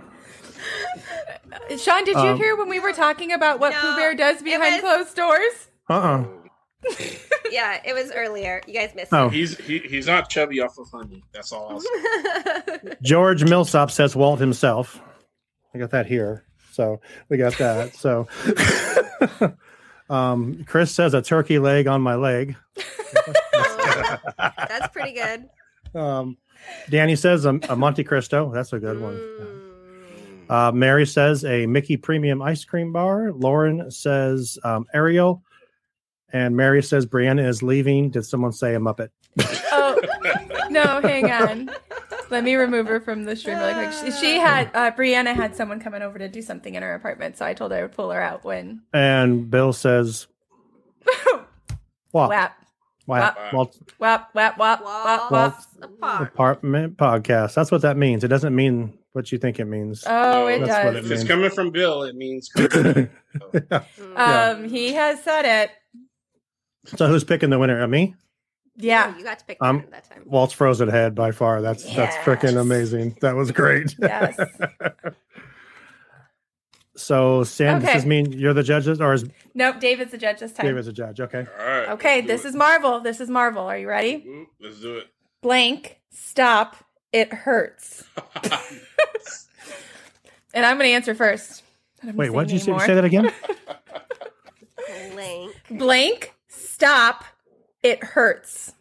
Sean, 1.78 2.04
did 2.04 2.16
you 2.16 2.20
Um, 2.30 2.36
hear 2.36 2.56
when 2.56 2.68
we 2.68 2.80
were 2.80 2.92
talking 2.92 3.32
about 3.32 3.60
what 3.60 3.72
No, 3.72 3.80
Pooh 3.80 3.96
Bear 3.96 4.14
does 4.14 4.42
behind 4.42 4.74
was- 4.74 4.80
closed 4.82 5.16
doors? 5.16 5.68
Uh. 5.90 5.94
uh 5.94 6.24
yeah, 7.50 7.80
it 7.84 7.94
was 7.94 8.10
earlier. 8.12 8.60
You 8.66 8.74
guys 8.74 8.92
missed 8.94 9.12
Oh. 9.12 9.28
He's 9.28 9.56
he, 9.58 9.78
he's 9.78 10.06
not 10.08 10.28
chubby 10.28 10.60
off 10.60 10.76
of 10.78 10.88
honey. 10.90 11.22
That's 11.32 11.52
all 11.52 11.68
I'll 11.70 11.80
say. 11.80 11.88
it. 12.82 12.98
George 13.02 13.44
Millsop 13.44 13.90
says 13.92 14.16
Walt 14.16 14.40
himself. 14.40 15.00
I 15.74 15.78
got 15.78 15.90
that 15.90 16.06
here. 16.06 16.44
So 16.72 17.00
we 17.28 17.36
got 17.36 17.56
that. 17.58 17.94
So 17.94 18.26
um, 20.10 20.64
Chris 20.66 20.90
says 20.92 21.14
a 21.14 21.22
turkey 21.22 21.58
leg 21.60 21.86
on 21.86 22.00
my 22.00 22.16
leg. 22.16 22.56
That's 24.38 24.88
pretty 24.92 25.12
good. 25.12 25.48
Um, 25.94 26.36
Danny 26.90 27.16
says 27.16 27.44
a, 27.44 27.58
a 27.68 27.76
Monte 27.76 28.04
Cristo. 28.04 28.50
That's 28.52 28.72
a 28.72 28.78
good 28.78 29.00
one. 29.00 29.14
Mm. 29.14 29.62
Uh, 30.50 30.72
Mary 30.72 31.06
says 31.06 31.44
a 31.44 31.66
Mickey 31.66 31.96
Premium 31.96 32.42
ice 32.42 32.64
cream 32.64 32.92
bar. 32.92 33.32
Lauren 33.32 33.90
says 33.90 34.58
um, 34.64 34.86
Ariel. 34.92 35.42
And 36.32 36.56
Mary 36.56 36.82
says 36.82 37.06
Breanna 37.06 37.46
is 37.46 37.62
leaving. 37.62 38.10
Did 38.10 38.24
someone 38.24 38.52
say 38.52 38.74
a 38.74 38.78
Muppet? 38.78 39.10
Oh 39.74 40.00
no, 40.70 41.00
hang 41.00 41.30
on. 41.30 41.70
Let 42.30 42.44
me 42.44 42.54
remove 42.54 42.86
her 42.86 43.00
from 43.00 43.24
the 43.24 43.36
stream 43.36 43.58
really 43.58 43.74
quick. 43.74 43.92
She, 43.92 44.10
she 44.10 44.38
had 44.38 44.70
uh, 44.74 44.90
Breanna 44.92 45.34
had 45.34 45.54
someone 45.54 45.80
coming 45.80 46.02
over 46.02 46.18
to 46.18 46.28
do 46.28 46.40
something 46.40 46.74
in 46.74 46.82
her 46.82 46.94
apartment, 46.94 47.36
so 47.36 47.44
I 47.44 47.52
told 47.54 47.72
her 47.72 47.78
I 47.78 47.82
would 47.82 47.92
pull 47.92 48.10
her 48.10 48.20
out 48.22 48.44
when 48.44 48.82
And 48.94 49.50
Bill 49.50 49.72
says, 49.72 50.26
"What? 52.10 52.30
whap 52.30 52.61
Wap. 53.06 53.36
Walt 53.52 53.78
whap 53.98 54.34
whap 54.34 54.58
whap 54.58 54.84
whap 54.84 55.04
whap. 55.04 55.30
Waltz 55.30 55.66
apart. 55.82 56.28
Apartment 56.28 56.96
podcast. 56.96 57.54
That's 57.54 57.70
what 57.72 57.82
that 57.82 57.96
means. 57.96 58.22
It 58.24 58.28
doesn't 58.28 58.54
mean 58.54 58.96
what 59.12 59.30
you 59.32 59.38
think 59.38 59.58
it 59.58 59.64
means. 59.64 60.04
Oh, 60.06 60.10
No, 60.10 60.46
it 60.46 60.60
that's 60.64 60.84
what 60.84 60.92
does. 60.94 61.06
If 61.10 61.12
it's 61.12 61.24
coming 61.28 61.50
from 61.50 61.70
Bill, 61.70 62.02
it 62.04 62.14
means 62.16 62.50
Mm. 62.58 63.10
Um, 64.16 64.68
he 64.68 64.92
has 64.92 65.22
said 65.22 65.44
it. 65.64 65.70
so 66.96 67.06
who's 67.08 67.24
picking 67.24 67.48
the 67.50 67.58
winner? 67.58 67.82
Uh, 67.82 67.88
me? 67.88 68.14
Yeah. 68.76 69.16
you 69.16 69.24
got 69.24 69.38
to 69.38 69.44
pick 69.46 69.56
Um, 69.60 69.78
that 69.78 69.90
that 69.90 70.10
time. 70.10 70.22
Walt's 70.26 70.52
frozen 70.52 70.88
head 70.88 71.14
by 71.14 71.30
far. 71.32 71.60
That's 71.62 71.82
that's 71.94 72.14
freaking 72.16 72.60
amazing. 72.60 73.16
That 73.20 73.34
was 73.36 73.50
great. 73.50 73.94
Yes. 73.98 74.36
so 76.96 77.44
Sam, 77.44 77.76
Okay. 77.78 77.86
does 77.86 77.94
this 78.02 78.04
mean 78.06 78.32
you're 78.32 78.54
the 78.54 78.62
judges, 78.62 79.00
or 79.00 79.12
is 79.14 79.24
Nope. 79.54 79.80
David's 79.80 80.10
the 80.12 80.18
judge 80.18 80.40
this 80.40 80.52
time. 80.52 80.66
David's 80.66 80.88
a 80.88 80.92
judge? 80.92 81.20
Okay. 81.20 81.46
All 81.60 81.66
right. 81.66 81.88
Okay, 81.90 82.20
this 82.20 82.44
it. 82.44 82.48
is 82.48 82.54
Marvel. 82.54 83.00
This 83.00 83.20
is 83.20 83.28
Marvel. 83.30 83.62
Are 83.64 83.78
you 83.78 83.88
ready? 83.88 84.24
Ooh, 84.26 84.46
Let's 84.60 84.80
do 84.80 84.96
it. 84.98 85.08
Blank. 85.42 86.00
Stop. 86.10 86.76
It 87.12 87.32
hurts. 87.32 88.04
And 90.54 90.66
I'm 90.66 90.76
going 90.76 90.88
to 90.90 90.94
answer 90.94 91.14
first. 91.14 91.62
Wait, 92.04 92.26
say 92.26 92.30
what 92.30 92.46
did 92.46 92.52
you 92.52 92.58
say? 92.58 92.78
Say 92.80 92.94
that 92.94 93.04
again. 93.06 93.32
Blank. 95.12 95.54
Blank. 95.70 96.34
Stop. 96.48 97.24
It 97.82 98.04
hurts. 98.04 98.72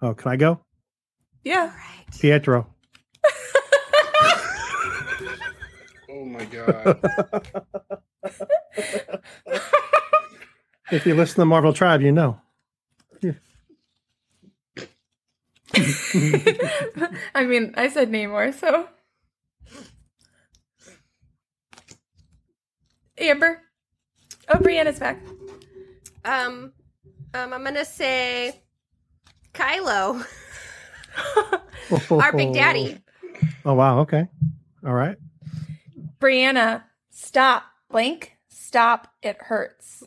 Oh, 0.00 0.14
can 0.14 0.32
I 0.32 0.36
go? 0.36 0.60
Yeah. 1.44 1.66
Right. 1.66 2.06
Pietro. 2.18 2.66
Oh 6.26 6.28
my 6.28 6.44
god. 6.46 7.00
If 10.90 11.06
you 11.06 11.14
listen 11.14 11.36
to 11.36 11.44
Marvel 11.44 11.72
Tribe, 11.72 12.02
you 12.02 12.10
know. 12.10 12.40
I 17.34 17.44
mean, 17.44 17.74
I 17.76 17.88
said 17.88 18.10
Namor, 18.10 18.52
so. 18.54 18.88
Amber. 23.18 23.62
Oh, 24.48 24.58
Breanna's 24.58 24.98
back. 24.98 25.20
Um, 26.24 26.72
um, 27.34 27.52
I'm 27.52 27.62
gonna 27.62 27.84
say 27.84 28.62
Kylo, 29.54 30.26
our 32.10 32.32
big 32.32 32.52
daddy. 32.52 32.98
Oh 33.64 33.74
wow. 33.74 34.00
Okay. 34.00 34.28
All 34.84 34.92
right. 34.92 35.16
Breanna, 36.20 36.84
stop. 37.10 37.64
Blank. 37.90 38.36
Stop. 38.48 39.08
It 39.22 39.36
hurts. 39.40 40.02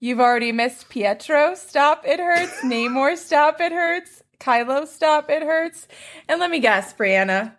You've 0.00 0.20
already 0.20 0.52
missed 0.52 0.88
Pietro. 0.88 1.54
Stop. 1.54 2.02
It 2.06 2.18
hurts. 2.18 2.60
Namor. 2.64 3.16
Stop. 3.16 3.60
It 3.60 3.72
hurts. 3.72 4.22
Kylo. 4.38 4.86
Stop. 4.86 5.30
It 5.30 5.42
hurts. 5.42 5.86
And 6.28 6.40
let 6.40 6.50
me 6.50 6.58
guess, 6.60 6.92
Breanna. 6.94 7.54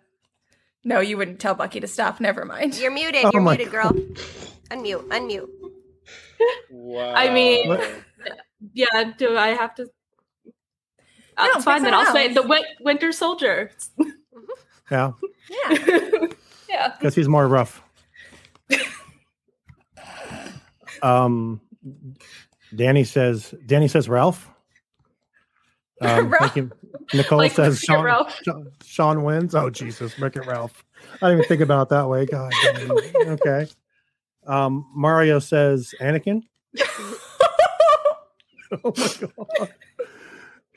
No, 0.84 0.98
you 1.00 1.16
wouldn't 1.16 1.38
tell 1.38 1.54
Bucky 1.54 1.78
to 1.80 1.86
stop. 1.86 2.20
Never 2.20 2.44
mind. 2.44 2.76
You're 2.76 2.90
muted. 2.90 3.24
Oh 3.24 3.30
You're 3.32 3.40
my 3.42 3.56
muted, 3.56 3.72
girl. 3.72 3.90
Unmute. 4.70 5.06
Unmute. 5.08 5.48
Wow. 6.70 7.14
I 7.14 7.32
mean- 7.32 7.68
What? 7.68 7.88
Yeah, 8.74 9.12
do 9.16 9.36
I 9.36 9.48
have 9.48 9.74
to? 9.76 9.84
Uh, 11.36 11.46
No, 11.46 11.52
it's 11.54 11.64
fine. 11.64 11.78
pick 11.80 11.84
Then 11.84 11.94
I'll 11.94 12.04
someone 12.06 12.22
say 12.28 12.34
the 12.34 12.42
win- 12.42 12.64
Winter 12.80 13.12
Soldier. 13.12 13.70
Yeah, 14.90 15.12
Yeah. 15.48 15.68
yeah. 16.68 16.88
because 16.98 17.14
he's 17.14 17.28
more 17.28 17.48
rough. 17.48 17.82
Um, 21.02 21.60
Danny 22.74 23.04
says. 23.04 23.54
Danny 23.66 23.88
says 23.88 24.08
Ralph. 24.08 24.48
Um, 26.00 26.30
Ralph. 26.30 26.36
thank 26.40 26.56
you. 26.56 26.72
Nicole 27.12 27.38
Like, 27.38 27.52
says 27.52 27.78
Sean, 27.80 28.04
Ralph. 28.04 28.40
Sean. 28.42 28.72
Sean 28.82 29.22
wins. 29.22 29.54
Oh 29.54 29.70
Jesus, 29.70 30.18
Rick 30.18 30.34
and 30.34 30.44
Ralph. 30.44 30.84
I 31.20 31.28
didn't 31.28 31.38
even 31.38 31.44
think 31.48 31.60
about 31.60 31.82
it 31.82 31.88
that 31.90 32.08
way. 32.08 32.26
God. 32.26 32.52
Okay. 33.28 33.68
Um, 34.44 34.90
Mario 34.96 35.38
says 35.38 35.94
Anakin. 36.00 36.42
oh 38.84 38.94
my 38.96 39.10
god. 39.20 39.68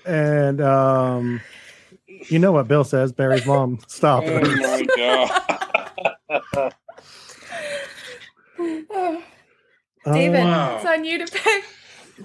And 0.05 0.61
um, 0.61 1.41
you 2.30 2.38
know 2.38 2.51
what 2.51 2.67
Bill 2.67 2.84
says? 2.84 3.11
Barry's 3.11 3.45
mom. 3.45 3.80
Stop. 3.88 4.23
Oh 4.28 4.55
my 4.57 4.86
god. 4.95 6.73
Oh, 8.57 9.21
Oh, 10.06 10.14
David, 10.14 10.43
wow. 10.43 10.76
it's 10.78 10.86
on 10.86 11.03
you 11.06 11.26
to 11.26 11.32
pick. 11.32 11.64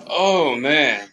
Oh 0.06 0.54
man. 0.56 1.08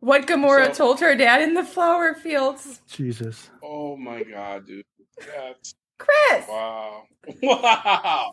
What 0.00 0.26
Gamora 0.26 0.66
So- 0.68 0.72
told 0.74 1.00
her 1.00 1.14
dad 1.16 1.42
in 1.42 1.54
the 1.54 1.64
flower 1.64 2.14
fields. 2.14 2.80
Jesus. 2.88 3.50
Oh 3.62 3.96
my 3.96 4.22
god, 4.22 4.66
dude. 4.66 4.84
That's 5.18 5.74
Chris. 5.98 6.46
wow. 6.48 7.02
Wow. 7.42 8.30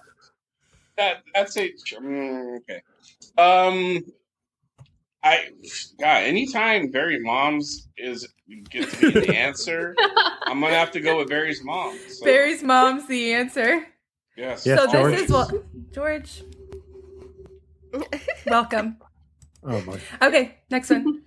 That 0.97 1.23
that's 1.33 1.57
a 1.57 1.73
mm, 1.99 2.57
okay. 2.59 2.81
Um 3.37 4.03
I 5.23 5.49
God, 5.99 6.23
anytime 6.23 6.91
Barry 6.91 7.19
Moms 7.19 7.89
is 7.97 8.27
gets 8.69 8.97
to 8.99 9.11
be 9.11 9.19
the 9.21 9.35
answer, 9.35 9.95
I'm 10.43 10.61
gonna 10.61 10.75
have 10.75 10.91
to 10.91 11.01
go 11.01 11.17
with 11.17 11.27
Barry's 11.29 11.63
mom. 11.63 11.97
So, 12.07 12.23
Barry's 12.23 12.61
mom's 12.63 13.07
the 13.07 13.33
answer. 13.33 13.85
yes. 14.37 14.65
Yes, 14.65 14.79
so 14.79 14.91
George. 14.91 15.13
this 15.15 15.21
is 15.23 15.31
what 15.31 15.51
George. 15.91 16.43
Welcome. 18.45 18.97
Oh 19.63 19.81
my. 19.81 19.99
Okay, 20.21 20.55
next 20.69 20.89
one. 20.89 21.21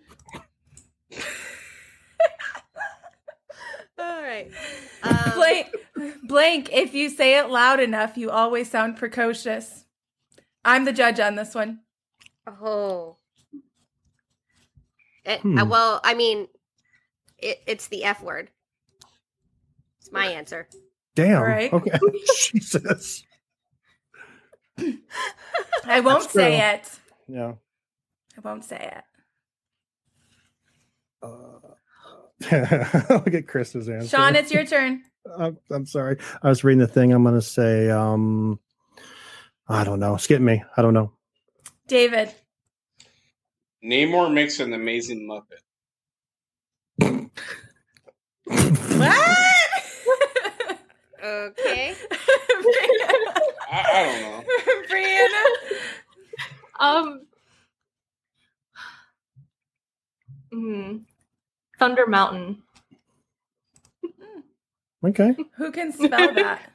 All 3.98 4.22
right. 4.22 4.48
Um, 5.02 5.34
blank, 5.34 5.68
blank. 6.22 6.68
If 6.72 6.94
you 6.94 7.08
say 7.10 7.38
it 7.38 7.48
loud 7.50 7.80
enough, 7.80 8.16
you 8.16 8.30
always 8.30 8.70
sound 8.70 8.96
precocious. 8.96 9.84
I'm 10.64 10.84
the 10.84 10.92
judge 10.92 11.18
on 11.18 11.34
this 11.34 11.54
one. 11.54 11.80
Oh. 12.46 13.16
It, 15.24 15.40
Hmm. 15.40 15.58
uh, 15.58 15.64
well, 15.64 16.00
I 16.04 16.14
mean, 16.14 16.46
it, 17.38 17.58
it's 17.66 17.88
the 17.88 18.04
F 18.04 18.22
word. 18.22 18.50
It's 20.00 20.12
my 20.12 20.26
answer. 20.26 20.68
Damn. 21.16 21.42
Right. 21.42 21.72
Okay. 21.72 21.98
Jesus. 22.52 23.24
I 25.84 26.00
won't 26.00 26.30
say 26.30 26.72
it. 26.72 26.90
Yeah. 27.26 27.54
I 28.36 28.40
won't 28.42 28.64
say 28.64 28.92
it. 28.96 29.04
Look 33.10 33.34
at 33.34 33.48
Chris's 33.48 33.88
answer. 33.88 34.08
Sean, 34.08 34.36
it's 34.36 34.52
your 34.52 34.64
turn. 34.64 35.02
I'm, 35.38 35.58
I'm 35.70 35.86
sorry. 35.86 36.18
I 36.42 36.48
was 36.48 36.62
reading 36.64 36.78
the 36.78 36.86
thing. 36.86 37.12
I'm 37.12 37.22
going 37.22 37.34
to 37.34 37.42
say, 37.42 37.90
um, 37.90 38.60
I 39.68 39.84
don't 39.84 40.00
know. 40.00 40.16
Skip 40.16 40.40
me. 40.40 40.62
I 40.76 40.82
don't 40.82 40.94
know. 40.94 41.12
David. 41.88 42.32
Namor 43.84 44.32
makes 44.32 44.60
an 44.60 44.72
amazing 44.72 45.28
Muppet. 45.28 45.62
What? 48.98 49.38
Okay. 51.22 51.94
I, 53.70 53.82
I 53.82 54.02
don't 54.04 54.22
know. 54.22 54.44
Breanna. 54.90 55.44
Um. 56.80 57.26
hmm, 60.52 60.96
Thunder 61.78 62.06
Mountain. 62.06 62.62
Okay. 65.06 65.36
Who 65.56 65.70
can 65.70 65.92
spell 65.92 66.32
that? 66.34 66.72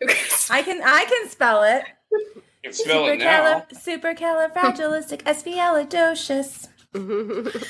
I 0.50 0.62
can. 0.62 0.80
I 0.84 1.04
can 1.08 1.28
spell 1.28 1.62
it. 1.62 1.84
You 2.12 2.42
can 2.64 2.72
spell 2.72 3.06
it 3.08 3.18
now. 3.18 3.64
Supercalif- 3.72 4.54
supercalifragilisticexpialidocious. 4.54 6.68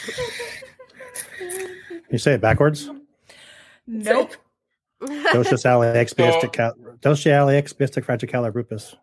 You 2.10 2.18
say 2.18 2.34
it 2.34 2.40
backwards? 2.40 2.90
Nope. 3.86 4.32
Docius 5.02 5.64
aleexpistic 5.64 6.52
Docius 7.00 7.32
aleexpistic 7.32 8.04
fragicalibupus. 8.04 8.94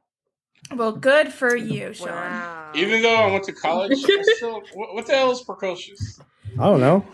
Well, 0.75 0.93
good 0.93 1.31
for 1.31 1.55
you, 1.55 1.93
Sean. 1.93 2.07
Wow. 2.09 2.71
Even 2.73 3.01
though 3.01 3.15
I 3.15 3.31
went 3.31 3.43
to 3.45 3.51
college, 3.53 3.97
still, 3.99 4.63
what, 4.73 4.95
what 4.95 5.05
the 5.05 5.13
hell 5.13 5.31
is 5.31 5.41
precocious? 5.41 6.19
I 6.59 6.65
don't 6.65 6.79
know. 6.79 7.05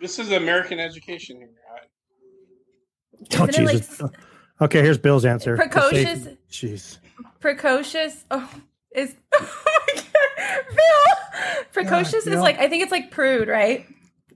This 0.00 0.18
is 0.18 0.32
American 0.32 0.78
education 0.80 1.36
here. 1.38 1.50
I, 1.74 1.78
Oh, 3.40 3.46
Isn't 3.46 3.64
like 3.64 3.76
Jesus. 3.78 4.02
okay, 4.60 4.80
here's 4.82 4.98
Bill's 4.98 5.24
answer. 5.24 5.56
Precocious? 5.56 6.24
safe- 6.24 6.36
Jeez. 6.50 6.98
Precocious. 7.40 8.24
Oh, 8.30 8.48
is. 8.94 9.14
Oh 9.40 9.64
my 9.86 9.94
God. 9.94 10.64
Bill! 10.76 11.64
Precocious 11.72 12.26
Yeah, 12.26 12.32
is 12.32 12.36
yeah. 12.36 12.40
like, 12.40 12.58
I 12.58 12.68
think 12.68 12.82
it's 12.82 12.92
like 12.92 13.10
prude, 13.10 13.48
right? 13.48 13.86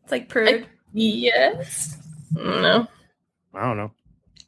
It's 0.03 0.11
like 0.13 0.29
prude. 0.29 0.67
Yes. 0.93 1.97
No. 2.33 2.87
I 3.55 3.61
don't 3.63 3.77
know. 3.77 3.93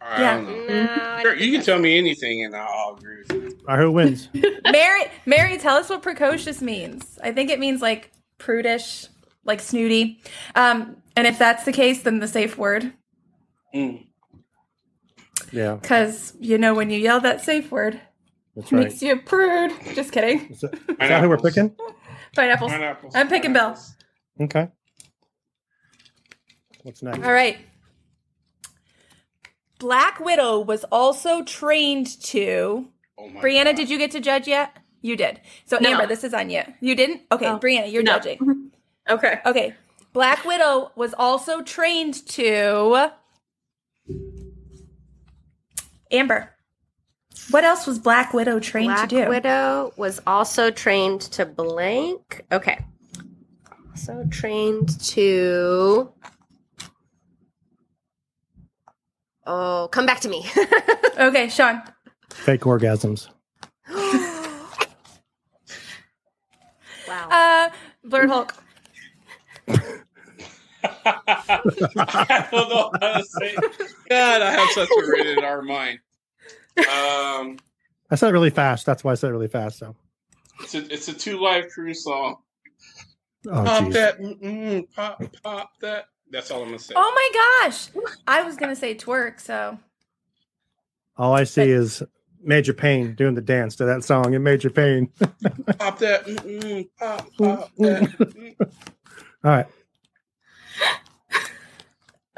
I 0.01 0.21
Yeah. 0.21 0.37
don't 0.37 0.45
know. 0.47 0.67
No, 0.85 1.19
Sure, 1.23 1.35
don't 1.35 1.41
you 1.41 1.53
can 1.53 1.65
tell 1.65 1.79
me 1.79 1.97
anything 1.99 2.45
and 2.45 2.55
I'll, 2.55 2.69
I'll 2.69 2.97
agree 2.97 3.19
with 3.19 3.33
you. 3.33 3.59
All 3.69 3.77
right, 3.77 3.83
who 3.83 3.91
wins? 3.93 4.29
Mary, 4.71 5.05
Mary, 5.27 5.57
tell 5.59 5.77
us 5.77 5.89
what 5.89 6.03
precocious 6.03 6.61
means. 6.61 7.19
I 7.23 7.33
think 7.33 7.51
it 7.51 7.59
means 7.59 7.81
like 7.81 8.11
prudish, 8.39 9.07
like 9.45 9.61
snooty. 9.61 10.21
Um, 10.55 10.97
and 11.17 11.27
if 11.27 11.39
that's 11.39 11.65
the 11.65 11.73
case, 11.73 12.03
then 12.03 12.19
the 12.21 12.29
safe 12.29 12.59
word, 12.59 12.93
Mm. 13.75 14.07
Yeah, 15.51 15.75
because 15.81 16.33
you 16.39 16.59
know 16.59 16.75
when 16.75 16.91
you 16.91 16.99
yell 16.99 17.21
that 17.21 17.41
safe 17.41 17.71
word, 17.73 18.01
that's 18.55 18.71
right. 18.73 18.85
makes 18.85 19.03
you 19.03 19.13
a 19.13 19.17
prude. 19.17 19.73
Just 19.95 20.13
kidding. 20.13 20.49
Is 20.51 20.61
that, 20.61 20.75
is 20.75 20.81
that 20.99 21.21
who 21.23 21.29
we're 21.29 21.39
picking? 21.39 21.75
Pineapples. 22.37 22.71
Pineapples. 22.73 23.15
I'm 23.17 23.29
picking 23.29 23.53
Bill. 23.53 23.77
Okay. 24.41 24.69
What's 26.83 27.03
next? 27.03 27.25
All 27.25 27.33
right. 27.33 27.59
Black 29.85 30.19
Widow 30.19 30.61
was 30.61 30.83
also 30.91 31.43
trained 31.45 32.07
to. 32.23 32.89
Oh 33.19 33.29
Breanna, 33.43 33.65
God. 33.67 33.77
did 33.77 33.91
you 33.91 33.99
get 33.99 34.13
to 34.13 34.21
judge 34.21 34.49
yet? 34.49 34.75
You 35.03 35.15
did. 35.15 35.43
So 35.67 35.77
No. 35.79 35.91
Amber, 35.91 36.07
this 36.07 36.25
is 36.25 36.33
on 36.33 36.49
you. 36.49 36.63
You 36.81 36.95
didn't? 36.97 37.21
Okay, 37.31 37.47
Oh. 37.49 37.59
Breanna, 37.59 37.93
you're 37.93 38.03
No. 38.03 38.15
judging. 38.19 38.71
Okay. 39.11 39.39
Okay. 39.45 39.75
Black 40.15 40.47
Widow 40.47 40.91
was 40.97 41.13
also 41.19 41.61
trained 41.61 42.27
to 42.29 43.11
Amber. 46.11 46.49
What 47.51 47.65
else 47.65 47.87
was 47.87 47.99
Black 47.99 48.33
Widow 48.33 48.61
trained 48.61 48.95
Black 48.95 49.11
to 49.11 49.25
do? 49.25 49.29
Widow 49.29 49.93
was 49.99 50.19
also 50.27 50.71
trained 50.71 51.21
to 51.37 51.45
blank. 51.45 52.47
Okay. 52.51 52.83
Also 53.91 54.25
trained 54.31 54.99
to. 55.09 56.11
Oh, 59.47 59.89
come 59.91 60.07
back 60.07 60.21
to 60.21 60.29
me. 60.29 60.47
Okay, 61.17 61.49
Sean. 61.49 61.81
Fake 62.29 62.63
orgasms. 62.63 63.29
wow. 67.09 67.29
Uh 67.31 67.71
Blerd 68.05 68.29
Hulk. 68.29 68.53
I 71.07 72.49
don't 72.51 72.69
know 72.69 72.91
how 73.01 73.19
to 73.19 73.25
say. 73.25 73.55
God, 74.09 74.43
I 74.43 74.51
have 74.51 74.71
such 74.71 74.89
a 74.89 75.07
rated 75.09 75.45
R 75.45 75.63
mind. 75.63 76.01
Um, 76.79 77.59
I 78.11 78.17
said 78.17 78.31
it 78.31 78.33
really 78.33 78.51
fast. 78.51 78.85
That's 78.87 79.05
why 79.05 79.13
I 79.13 79.15
said 79.15 79.31
it 79.31 79.35
really 79.35 79.49
fast. 79.49 79.79
So, 79.79 79.95
it's 80.61 80.75
a 80.75 80.93
it's 80.93 81.09
a 81.09 81.15
two 81.15 81.41
live 81.41 81.69
crew 81.71 81.95
song. 81.95 82.39
oh 83.47 83.65
pop 83.65 83.85
jeez. 83.85 83.93
that, 83.93 84.19
mm-mm, 84.19 84.93
pop 84.95 85.23
pop 85.43 85.71
that. 85.81 86.07
That's 86.31 86.51
all 86.51 86.61
I'm 86.63 86.67
gonna 86.69 86.79
say. 86.79 86.95
Oh 86.97 87.13
my 87.15 87.67
gosh. 87.69 87.89
I 88.27 88.43
was 88.43 88.57
gonna 88.57 88.77
say 88.77 88.95
twerk, 88.95 89.41
so 89.41 89.79
All 91.17 91.33
I 91.33 91.45
see 91.45 91.71
is 91.71 92.03
Major 92.43 92.75
Payne 92.75 93.15
doing 93.15 93.35
the 93.35 93.41
dance 93.41 93.77
to 93.77 93.85
that 93.87 94.05
song 94.05 94.35
in 94.35 94.43
Major 94.43 94.71
Payne. 94.71 95.07
Pop 95.79 95.99
that, 96.01 96.27
mm-mm, 96.27 96.89
pop 96.99 97.29
pop 97.39 97.71
that. 97.79 98.55
All 99.45 99.51
right. 99.51 99.67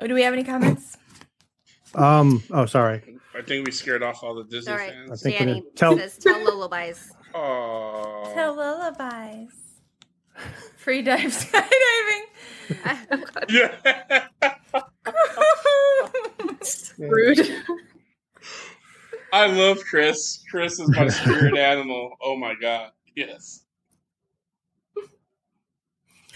oh, 0.00 0.06
do 0.06 0.14
we 0.14 0.22
have 0.22 0.32
any 0.32 0.44
comments? 0.44 0.96
Um. 1.94 2.42
Oh, 2.50 2.66
sorry. 2.66 3.18
I 3.34 3.42
think 3.42 3.66
we 3.66 3.72
scared 3.72 4.02
off 4.02 4.22
all 4.22 4.34
the 4.34 4.44
Disney 4.44 4.72
All 4.72 4.78
right. 4.78 4.92
I 4.92 5.06
fans. 5.08 5.22
think 5.22 5.38
we 5.40 5.46
Danny. 5.46 5.64
Tell- 5.74 5.96
says 5.98 6.16
tell 6.18 6.42
lullabies. 6.42 7.12
Oh, 7.34 8.30
Tell 8.34 8.54
lullabies. 8.56 9.52
Free 10.76 11.02
dive 11.02 11.30
skydiving. 11.32 12.22
yeah. 13.48 13.74
Rude. 16.98 17.62
I 19.32 19.46
love 19.46 19.78
Chris. 19.88 20.42
Chris 20.50 20.78
is 20.78 20.88
my 20.90 21.08
spirit 21.08 21.56
animal. 21.56 22.16
Oh 22.22 22.36
my 22.36 22.54
god. 22.60 22.90
Yes. 23.14 23.64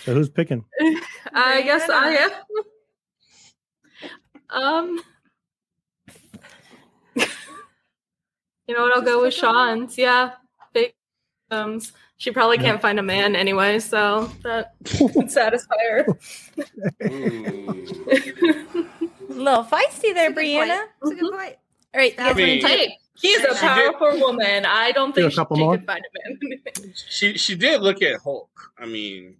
So 0.04 0.14
who's 0.14 0.30
picking? 0.30 0.64
I 1.32 1.62
guess 1.62 1.88
I 1.88 2.08
am. 2.16 2.30
Um. 4.52 5.00
You 8.66 8.76
know 8.76 8.82
what? 8.82 8.96
I'll 8.96 9.02
go 9.02 9.22
with 9.22 9.32
Sean's. 9.32 9.96
Yeah, 9.96 10.32
big 10.72 10.92
thumbs. 11.48 11.92
She 12.20 12.30
probably 12.32 12.58
can't 12.58 12.82
find 12.82 12.98
a 12.98 13.02
man 13.02 13.34
anyway, 13.34 13.78
so 13.78 14.30
that 14.42 14.74
would 15.14 15.30
satisfy 15.30 15.74
her. 15.88 16.04
Mm. 17.02 17.88
A 19.30 19.32
little 19.32 19.64
feisty 19.64 20.12
there, 20.14 20.30
That's 20.30 20.38
a 20.38 20.44
good 20.44 20.52
point. 20.52 20.70
Breanna. 20.70 20.84
That's 21.00 21.12
a 21.12 21.14
good 21.14 21.32
point. 21.32 21.56
All 21.94 22.00
right, 22.00 22.12
you 22.12 22.18
guys 22.18 22.30
I 22.30 22.34
mean- 22.34 22.62
wanna 22.62 22.76
do- 22.76 22.88
she's 23.14 23.38
a 23.38 23.40
She 23.40 23.48
did- 23.48 23.58
powerful 23.60 24.20
woman. 24.20 24.66
I 24.66 24.92
don't 24.92 25.14
Do 25.14 25.22
think 25.22 25.32
she, 25.32 25.36
she 25.36 25.66
could 25.70 25.86
find 25.86 26.02
a 26.04 26.28
man. 26.28 26.92
She 27.08 27.38
she 27.38 27.54
did 27.54 27.80
look 27.80 28.02
at 28.02 28.20
Hulk. 28.20 28.50
I 28.78 28.84
mean, 28.84 29.36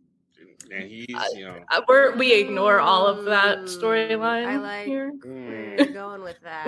and 0.72 0.89
he's 0.89 1.07
you 1.35 1.45
know. 1.45 1.62
Uh, 1.70 1.83
We're, 1.87 2.16
we 2.16 2.33
ignore 2.33 2.81
all 2.81 3.07
of 3.07 3.26
that 3.26 3.59
Mm, 3.59 3.78
storyline. 3.78 4.47
I 4.47 4.57
like- 4.57 4.87
here. 4.87 5.12
mm. 5.22 5.78
We're 5.78 5.93
going 5.93 6.22
with 6.22 6.41
that. 6.45 6.66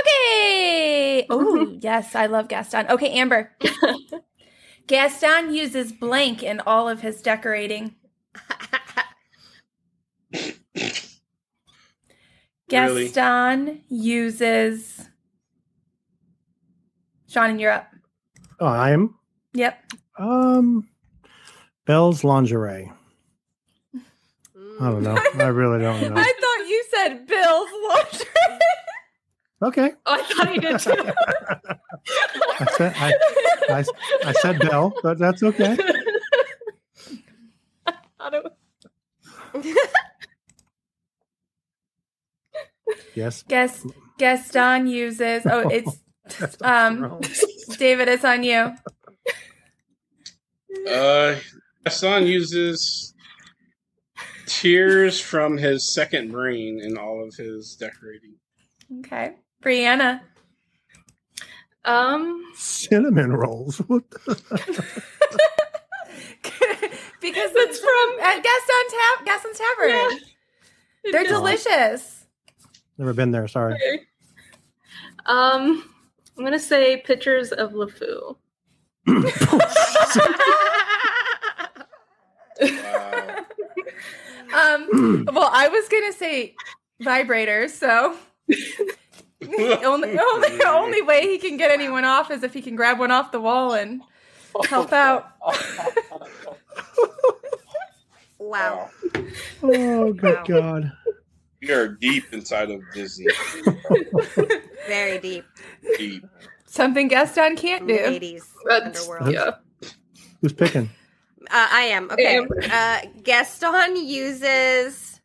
Okay. 0.00 1.26
Oh, 1.30 1.78
yes, 1.80 2.14
I 2.16 2.26
love 2.26 2.48
Gaston. 2.48 2.86
Okay, 2.90 3.10
Amber. 3.12 3.52
Gaston 4.86 5.52
uses 5.52 5.92
blank 5.92 6.42
in 6.42 6.60
all 6.60 6.88
of 6.88 7.00
his 7.00 7.20
decorating. 7.22 7.94
Really? 12.68 13.04
Gaston 13.04 13.82
uses. 13.88 15.08
Sean 17.28 17.50
and 17.50 17.60
you're 17.60 17.70
up. 17.70 17.88
Oh, 18.58 18.66
I 18.66 18.90
am. 18.90 19.14
Yep. 19.54 19.92
Um. 20.18 20.88
Belle's 21.84 22.24
lingerie. 22.24 22.90
I 24.80 24.90
don't 24.90 25.02
know. 25.04 25.16
I 25.36 25.44
really 25.46 25.78
don't 25.78 26.00
know. 26.02 26.14
I 26.16 26.32
thought 26.40 26.68
you 26.68 26.84
said 26.90 27.26
Bill's 27.26 27.70
lingerie. 27.88 28.26
Okay. 29.62 29.92
Oh, 30.04 30.14
I 30.14 30.22
thought 30.22 30.52
he 30.52 30.58
did 30.58 30.78
too. 30.78 30.92
I 32.60 32.66
said 32.76 32.94
I, 32.98 33.14
I, 33.70 33.84
I 34.28 34.32
said 34.32 34.58
Belle, 34.60 34.92
but 35.02 35.18
that's 35.18 35.42
okay. 35.42 35.78
I 38.20 38.30
don't- 38.30 38.52
Yes. 43.14 43.42
Gas 43.44 43.84
Gaston 44.18 44.86
uses. 44.86 45.42
Oh, 45.46 45.68
it's 45.68 46.56
um. 46.62 47.20
David, 47.78 48.08
it's 48.08 48.24
on 48.24 48.42
you. 48.42 48.72
Uh, 50.88 51.36
Gaston 51.84 52.26
uses 52.26 53.14
tears 54.46 55.20
from 55.20 55.56
his 55.56 55.92
second 55.92 56.30
brain 56.30 56.80
in 56.82 56.96
all 56.98 57.24
of 57.24 57.34
his 57.34 57.76
decorating. 57.80 58.34
Okay. 59.00 59.32
Breanna. 59.66 60.20
Um, 61.84 62.40
Cinnamon 62.54 63.32
rolls. 63.32 63.78
What 63.78 64.08
the- 64.10 64.18
because 67.20 67.50
it's 67.54 67.80
from 67.80 68.20
at 68.20 68.42
Gaston 68.44 68.86
Tab 68.90 69.26
Gaston's 69.26 69.58
Tavern. 69.58 70.18
They're 71.10 71.22
Yeah. 71.24 71.28
delicious. 71.30 72.26
Never 72.98 73.12
been 73.12 73.32
there. 73.32 73.48
Sorry. 73.48 73.76
um, 75.26 75.82
I'm 76.38 76.44
gonna 76.44 76.58
say 76.60 76.98
pictures 76.98 77.50
of 77.50 77.72
LeFou. 77.72 78.36
Wow. 82.60 83.36
Um 84.54 85.26
well 85.32 85.50
I 85.52 85.68
was 85.68 85.88
gonna 85.88 86.12
say 86.12 86.54
vibrators, 87.02 87.70
so 87.70 88.16
the 89.40 89.82
only 89.84 90.18
only 90.18 90.64
only 90.64 91.02
way 91.02 91.22
he 91.22 91.38
can 91.38 91.56
get 91.56 91.70
anyone 91.70 92.04
off 92.04 92.30
is 92.30 92.42
if 92.42 92.54
he 92.54 92.62
can 92.62 92.76
grab 92.76 92.98
one 92.98 93.10
off 93.10 93.32
the 93.32 93.40
wall 93.40 93.72
and 93.74 94.02
help 94.68 94.92
out. 94.94 95.32
wow. 98.38 98.90
Oh, 99.62 100.12
good 100.12 100.36
Wow. 100.36 100.44
God. 100.44 100.92
We 101.62 101.72
are 101.72 101.88
deep 101.88 102.24
inside 102.32 102.70
of 102.70 102.80
Disney. 102.94 103.26
Very 104.86 105.18
deep. 105.18 105.44
Deep. 105.98 106.24
Something 106.66 107.08
Gaston 107.08 107.56
can't 107.56 107.86
do. 107.88 107.94
Ladies. 107.94 108.52
That's 108.68 109.00
Underworld. 109.08 109.32
yeah. 109.34 109.50
Who's 110.40 110.52
picking? 110.52 110.90
Uh, 111.50 111.68
I 111.72 111.82
am. 111.92 112.10
Okay. 112.10 112.36
am. 112.36 112.48
Uh, 112.70 113.00
Gaston 113.22 113.96
uses 114.06 115.15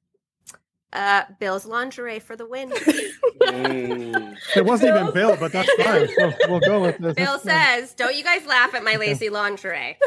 uh, 0.94 1.24
Bill's 1.40 1.66
lingerie 1.66 2.20
for 2.20 2.36
the 2.36 2.46
win. 2.46 2.70
Mm. 2.72 4.36
It 4.56 4.66
wasn't 4.66 4.96
even 4.96 5.14
Bill, 5.14 5.36
but 5.38 5.52
that's 5.52 5.72
fine. 5.74 6.08
We'll, 6.18 6.34
we'll 6.50 6.60
go 6.60 6.82
with 6.82 6.98
this. 7.00 7.14
Bill 7.16 7.40
says, 7.40 7.94
Don't 7.94 8.16
you 8.16 8.24
guys 8.24 8.46
laugh 8.46 8.74
at 8.74 8.84
my 8.84 8.98
lazy 8.98 9.30
lingerie. 9.30 9.98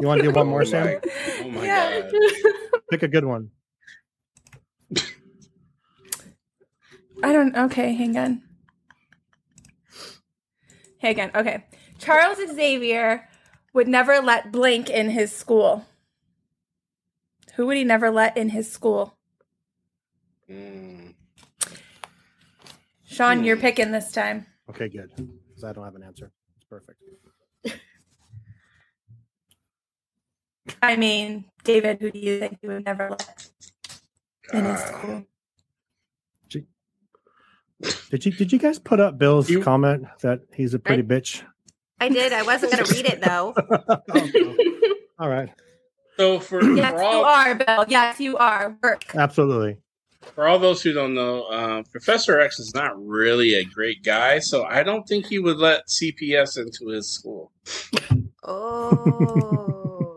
You 0.00 0.06
want 0.06 0.20
to 0.20 0.26
do 0.28 0.32
one 0.32 0.48
more, 0.48 0.62
oh 0.62 0.64
Sam? 0.64 0.86
My, 0.86 1.00
oh 1.42 1.48
my 1.50 1.64
Yeah. 1.64 2.00
god. 2.00 2.12
Pick 2.90 3.02
a 3.02 3.08
good 3.08 3.24
one. 3.24 3.50
I 7.22 7.32
don't 7.32 7.56
okay, 7.56 7.94
hang 7.94 8.16
on. 8.18 8.42
Hang 10.98 11.20
on, 11.20 11.30
okay. 11.34 11.64
Charles 11.98 12.38
Xavier 12.38 13.28
would 13.72 13.88
never 13.88 14.20
let 14.20 14.52
Blink 14.52 14.90
in 14.90 15.10
his 15.10 15.32
school. 15.32 15.86
Who 17.54 17.66
would 17.66 17.76
he 17.76 17.84
never 17.84 18.10
let 18.10 18.36
in 18.36 18.50
his 18.50 18.70
school? 18.70 19.16
Mm. 20.50 21.14
Sean, 23.04 23.38
Hmm. 23.38 23.44
you're 23.44 23.56
picking 23.56 23.90
this 23.92 24.12
time. 24.12 24.46
Okay, 24.70 24.88
good. 24.88 25.10
Because 25.16 25.64
I 25.64 25.72
don't 25.72 25.84
have 25.84 25.94
an 25.94 26.02
answer. 26.02 26.30
It's 26.56 26.66
perfect. 26.68 26.98
I 30.82 30.96
mean, 30.96 31.44
David, 31.62 31.98
who 32.00 32.10
do 32.10 32.18
you 32.18 32.38
think 32.40 32.58
he 32.60 32.68
would 32.68 32.84
never 32.84 33.10
let 33.10 33.50
in 34.52 34.64
his 34.64 34.80
God. 34.80 34.88
school? 34.98 35.24
Did 38.10 38.24
you 38.24 38.32
did 38.32 38.52
you 38.52 38.58
guys 38.58 38.78
put 38.78 38.98
up 39.00 39.18
Bill's 39.18 39.50
You- 39.50 39.60
comment 39.62 40.04
that 40.22 40.40
he's 40.54 40.72
a 40.74 40.78
pretty 40.78 41.02
bitch? 41.02 41.42
I 42.00 42.08
did. 42.08 42.32
I 42.32 42.42
wasn't 42.42 42.72
going 42.72 42.84
to 42.84 42.92
read 42.92 43.06
it, 43.06 43.20
though. 43.22 43.54
All 45.18 45.28
right. 45.28 45.50
So 46.16 46.38
for, 46.38 46.62
Yes, 46.62 46.92
for 46.92 47.02
you 47.02 47.18
are, 47.24 47.54
Bill. 47.56 47.84
Yes, 47.88 48.20
you 48.20 48.36
are. 48.36 48.78
Work. 48.84 49.12
Absolutely. 49.16 49.78
For 50.34 50.46
all 50.46 50.58
those 50.58 50.82
who 50.82 50.92
don't 50.92 51.14
know, 51.14 51.44
uh, 51.44 51.82
Professor 51.90 52.40
X 52.40 52.58
is 52.58 52.74
not 52.74 52.92
really 53.04 53.54
a 53.54 53.64
great 53.64 54.02
guy, 54.02 54.38
so 54.38 54.64
I 54.64 54.82
don't 54.82 55.06
think 55.06 55.26
he 55.26 55.38
would 55.38 55.58
let 55.58 55.86
CPS 55.88 56.58
into 56.58 56.88
his 56.88 57.10
school. 57.10 57.52
Oh. 58.44 60.16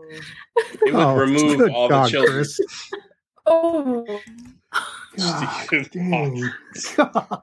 He 0.84 0.92
would 0.92 1.00
Oh, 1.00 1.16
remove 1.16 1.70
all 1.74 1.88
God, 1.88 2.06
the 2.06 2.10
children. 2.10 2.34
Chris. 2.36 2.60
Oh, 3.46 4.20
God, 5.16 5.68
dang. 5.92 6.50
God. 6.96 7.42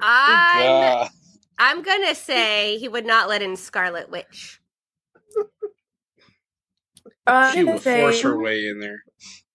I'm, 0.00 1.10
I'm 1.58 1.82
going 1.82 2.06
to 2.08 2.14
say 2.14 2.78
he 2.78 2.88
would 2.88 3.06
not 3.06 3.28
let 3.28 3.42
in 3.42 3.56
Scarlet 3.56 4.10
Witch. 4.10 4.60
I'm 7.26 7.54
She 7.54 7.64
would 7.64 7.80
say 7.80 8.00
force 8.00 8.20
her 8.22 8.38
way 8.38 8.68
in 8.68 8.80
there. 8.80 9.02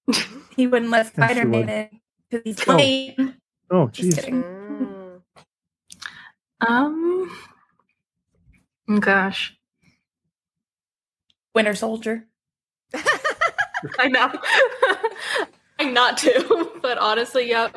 he 0.55 0.67
wouldn't 0.67 0.91
let 0.91 1.07
she 1.07 1.11
Spider 1.13 1.45
Man 1.45 1.69
in 1.69 1.89
because 1.89 2.00
he's 2.43 2.67
Oh. 2.67 2.75
lame. 2.75 3.35
Oh, 3.69 3.87
Just 3.87 4.09
jeez. 4.09 4.15
kidding. 4.23 4.43
Mm. 4.43 5.21
Um. 6.61 7.31
oh, 8.89 8.99
Gosh, 8.99 9.55
Winter 11.55 11.73
Soldier. 11.75 12.27
I 13.97 14.07
know. 14.09 14.31
I'm 15.79 15.93
not 15.93 16.17
to, 16.19 16.71
but 16.81 16.97
honestly, 16.97 17.49
yeah, 17.49 17.69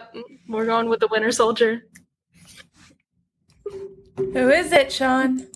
we're 0.49 0.67
going 0.67 0.89
with 0.89 1.01
the 1.01 1.09
Winter 1.09 1.31
Soldier. 1.33 1.87
Who 4.17 4.49
is 4.51 4.73
it, 4.73 4.93
Sean? 4.93 5.47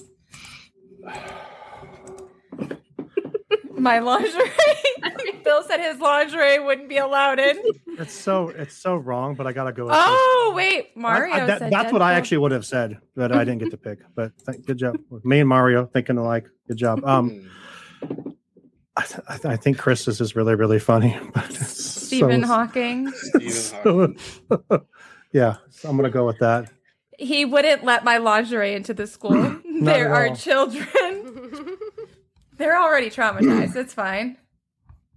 My 3.78 3.98
lingerie. 4.00 4.50
Bill 5.44 5.62
said 5.62 5.80
his 5.80 5.98
lingerie 6.00 6.58
wouldn't 6.58 6.88
be 6.88 6.98
allowed 6.98 7.38
in. 7.38 7.58
It's 7.98 8.12
so 8.12 8.48
it's 8.48 8.76
so 8.76 8.96
wrong, 8.96 9.34
but 9.34 9.46
I 9.46 9.52
gotta 9.52 9.72
go 9.72 9.84
with 9.84 9.94
Oh 9.96 10.52
wait. 10.54 10.96
Mario. 10.96 11.34
I- 11.34 11.42
I- 11.42 11.46
that- 11.46 11.58
said 11.60 11.72
that's 11.72 11.92
what 11.92 12.02
I 12.02 12.14
actually 12.14 12.38
would 12.38 12.52
have 12.52 12.66
said, 12.66 12.98
but 13.16 13.32
I 13.32 13.44
didn't 13.44 13.58
get 13.58 13.70
to 13.70 13.76
pick. 13.76 14.00
But 14.14 14.32
th- 14.46 14.64
good 14.66 14.78
job, 14.78 14.98
me 15.24 15.40
and 15.40 15.48
Mario 15.48 15.86
thinking 15.86 16.18
alike. 16.18 16.48
Good 16.66 16.76
job. 16.76 17.04
Um. 17.04 17.50
I, 18.96 19.02
th- 19.04 19.44
I, 19.44 19.56
think 19.56 19.78
Chris's 19.78 20.20
is 20.20 20.34
really 20.34 20.56
really 20.56 20.80
funny. 20.80 21.16
But 21.34 21.52
Stephen 21.52 22.40
so, 22.42 22.46
Hawking. 22.48 23.12
Stephen 23.12 24.16
Hawking. 24.50 24.86
yeah, 25.32 25.56
so 25.70 25.88
I'm 25.88 25.96
gonna 25.96 26.10
go 26.10 26.26
with 26.26 26.38
that. 26.40 26.70
He 27.16 27.44
wouldn't 27.44 27.84
let 27.84 28.02
my 28.04 28.18
lingerie 28.18 28.74
into 28.74 28.94
the 28.94 29.06
school. 29.06 29.56
there 29.82 30.12
are 30.14 30.34
children. 30.34 31.17
They're 32.58 32.78
already 32.80 33.08
traumatized. 33.10 33.76
It's 33.76 33.94
fine. 33.94 34.36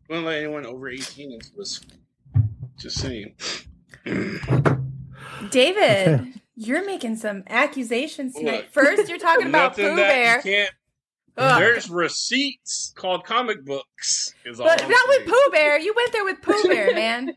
Wouldn't 0.09 0.25
let 0.27 0.37
anyone 0.39 0.65
over 0.65 0.89
18 0.89 1.31
into 1.31 1.51
this. 1.57 1.81
Just 2.77 2.97
saying. 2.99 3.35
David, 5.49 6.07
Okay. 6.19 6.33
you're 6.55 6.85
making 6.85 7.15
some 7.15 7.43
accusations 7.47 8.33
tonight. 8.35 8.65
What? 8.73 8.73
First, 8.73 9.09
you're 9.09 9.17
talking 9.17 9.47
about 9.47 9.71
Nothing 9.77 9.89
Pooh 9.89 9.95
that 9.95 10.07
Bear. 10.09 10.35
You 10.37 10.41
can't, 10.43 10.71
there's 11.59 11.89
receipts 11.89 12.93
called 12.95 13.23
comic 13.23 13.65
books. 13.65 14.33
Is 14.45 14.59
all 14.59 14.67
But 14.67 14.83
I'm 14.83 14.89
not 14.89 15.07
with 15.07 15.17
saying. 15.19 15.29
Pooh 15.29 15.51
Bear. 15.51 15.79
You 15.79 15.93
went 15.95 16.11
there 16.11 16.25
with 16.25 16.41
Pooh 16.41 16.63
Bear, 16.65 16.93
man. 16.95 17.33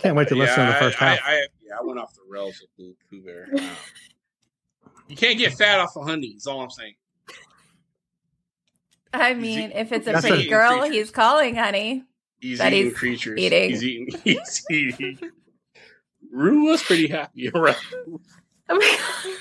Can't 0.00 0.16
wait 0.16 0.28
to 0.28 0.34
listen 0.34 0.66
to 0.66 0.72
the 0.72 0.78
first 0.78 1.00
I, 1.00 1.08
half. 1.10 1.20
I, 1.24 1.32
I, 1.32 1.46
yeah, 1.62 1.74
I 1.80 1.84
went 1.84 1.98
off 1.98 2.12
the 2.14 2.22
rails 2.28 2.60
with 2.60 2.70
Pooh, 2.76 2.94
Pooh 3.10 3.22
Bear. 3.24 3.48
Wow. 3.52 3.70
you 5.08 5.16
can't 5.16 5.38
get 5.38 5.52
fat 5.54 5.78
off 5.78 5.96
of 5.96 6.06
honey. 6.06 6.28
Is 6.28 6.46
all 6.46 6.60
I'm 6.60 6.70
saying. 6.70 6.94
I 9.12 9.34
mean, 9.34 9.72
if 9.72 9.92
it's 9.92 10.06
a 10.06 10.12
pretty 10.20 10.46
a- 10.46 10.50
girl, 10.50 10.82
he's 10.82 11.10
calling, 11.10 11.56
honey. 11.56 12.04
He's 12.40 12.58
That 12.58 12.72
eating 12.72 12.90
he's 12.90 12.98
creatures. 12.98 13.38
eating. 13.38 13.70
He's 13.70 13.82
eating. 13.84 14.20
He's 14.24 14.64
eating. 14.70 15.18
Roo 16.32 16.64
was 16.64 16.82
pretty 16.82 17.08
happy 17.08 17.50
around. 17.54 17.76
Oh 18.68 18.78
my 18.78 18.98
God. 18.98 19.34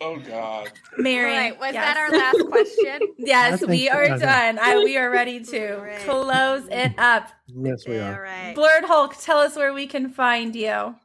Oh 0.00 0.18
God. 0.18 0.72
Mary. 0.98 1.30
All 1.32 1.38
right, 1.38 1.60
was 1.60 1.72
yes. 1.74 1.84
that 1.84 1.96
our 1.96 2.10
last 2.10 2.46
question? 2.48 3.00
Yes, 3.18 3.64
we 3.64 3.88
are 3.88 4.04
I 4.04 4.18
done. 4.18 4.58
I, 4.58 4.78
we 4.78 4.96
are 4.96 5.08
ready 5.10 5.38
to 5.44 5.76
All 5.76 5.82
right. 5.84 5.98
close 6.00 6.66
it 6.70 6.92
up. 6.98 7.28
Yes, 7.46 7.86
we 7.86 7.98
are. 7.98 8.20
right. 8.20 8.52
Blerd 8.56 8.84
Hulk, 8.84 9.16
tell 9.20 9.38
us 9.38 9.54
where 9.54 9.72
we 9.72 9.86
can 9.86 10.10
find 10.10 10.56
you. 10.56 10.96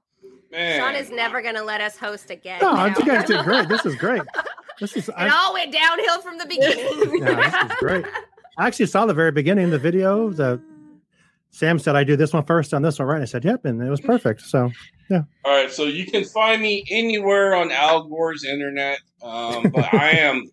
Man. 0.51 0.79
Sean 0.79 0.95
is 0.95 1.11
never 1.11 1.41
going 1.41 1.55
to 1.55 1.63
let 1.63 1.81
us 1.81 1.97
host 1.97 2.29
again. 2.29 2.59
No, 2.61 2.73
now. 2.73 2.85
you 2.85 3.05
guys 3.05 3.25
did 3.25 3.43
great. 3.43 3.67
This 3.67 3.85
is 3.85 3.95
great. 3.95 4.21
This 4.79 4.95
is 4.95 5.09
It 5.09 5.15
I, 5.17 5.29
all 5.29 5.53
went 5.53 5.73
downhill 5.73 6.21
from 6.21 6.37
the 6.37 6.45
beginning. 6.45 7.19
yeah, 7.25 7.63
this 7.63 7.71
is 7.71 7.77
great. 7.79 8.05
I 8.59 8.67
actually 8.67 8.85
saw 8.85 9.07
the 9.07 9.13
very 9.15 9.31
beginning 9.31 9.65
of 9.65 9.71
the 9.71 9.79
video. 9.79 10.29
The 10.29 10.61
Sam 11.49 11.79
said 11.79 11.95
I 11.95 12.03
do 12.03 12.15
this 12.15 12.31
one 12.31 12.45
first 12.45 12.75
on 12.75 12.83
this 12.83 12.99
one, 12.99 13.07
right? 13.07 13.15
And 13.15 13.23
I 13.23 13.25
said, 13.25 13.43
"Yep," 13.43 13.65
and 13.65 13.81
it 13.81 13.89
was 13.89 14.01
perfect. 14.01 14.41
So 14.41 14.69
yeah. 15.09 15.23
All 15.45 15.51
right, 15.55 15.71
so 15.71 15.85
you 15.85 16.05
can 16.05 16.23
find 16.25 16.61
me 16.61 16.83
anywhere 16.91 17.55
on 17.55 17.71
Al 17.71 18.03
Gore's 18.03 18.43
internet, 18.43 18.99
um, 19.23 19.71
but 19.73 19.91
I 19.93 20.11
am, 20.19 20.43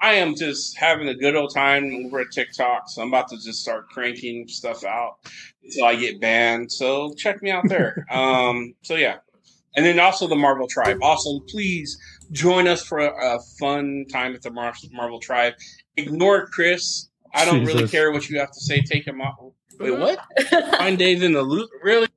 I 0.00 0.14
am 0.14 0.34
just 0.34 0.76
having 0.76 1.06
a 1.06 1.14
good 1.14 1.36
old 1.36 1.54
time 1.54 2.06
over 2.06 2.20
at 2.20 2.32
TikTok. 2.32 2.88
So 2.88 3.02
I'm 3.02 3.08
about 3.08 3.28
to 3.28 3.36
just 3.36 3.62
start 3.62 3.88
cranking 3.90 4.48
stuff 4.48 4.82
out 4.84 5.18
until 5.62 5.84
I 5.84 5.94
get 5.94 6.20
banned. 6.20 6.72
So 6.72 7.14
check 7.16 7.40
me 7.40 7.52
out 7.52 7.68
there. 7.68 8.04
um, 8.10 8.74
so 8.82 8.96
yeah, 8.96 9.18
and 9.76 9.84
then 9.84 9.98
also 10.00 10.26
the 10.26 10.36
Marvel 10.36 10.66
Tribe. 10.66 10.98
Also, 11.02 11.40
please 11.48 11.98
join 12.32 12.66
us 12.66 12.82
for 12.84 12.98
a, 12.98 13.36
a 13.36 13.40
fun 13.58 14.04
time 14.10 14.34
at 14.34 14.42
the 14.42 14.50
Mar- 14.50 14.74
Marvel 14.92 15.20
Tribe. 15.20 15.54
Ignore 15.96 16.46
Chris. 16.46 17.08
I 17.34 17.44
don't 17.44 17.64
really 17.64 17.86
care 17.86 18.10
what 18.10 18.28
you 18.28 18.38
have 18.40 18.50
to 18.50 18.60
say. 18.60 18.80
Take 18.80 19.06
him 19.06 19.20
out. 19.20 19.52
Wait, 19.78 19.92
what? 19.92 20.18
Find 20.78 20.98
Dave 20.98 21.22
in 21.22 21.32
the 21.32 21.42
loop? 21.42 21.70
Really? 21.82 22.08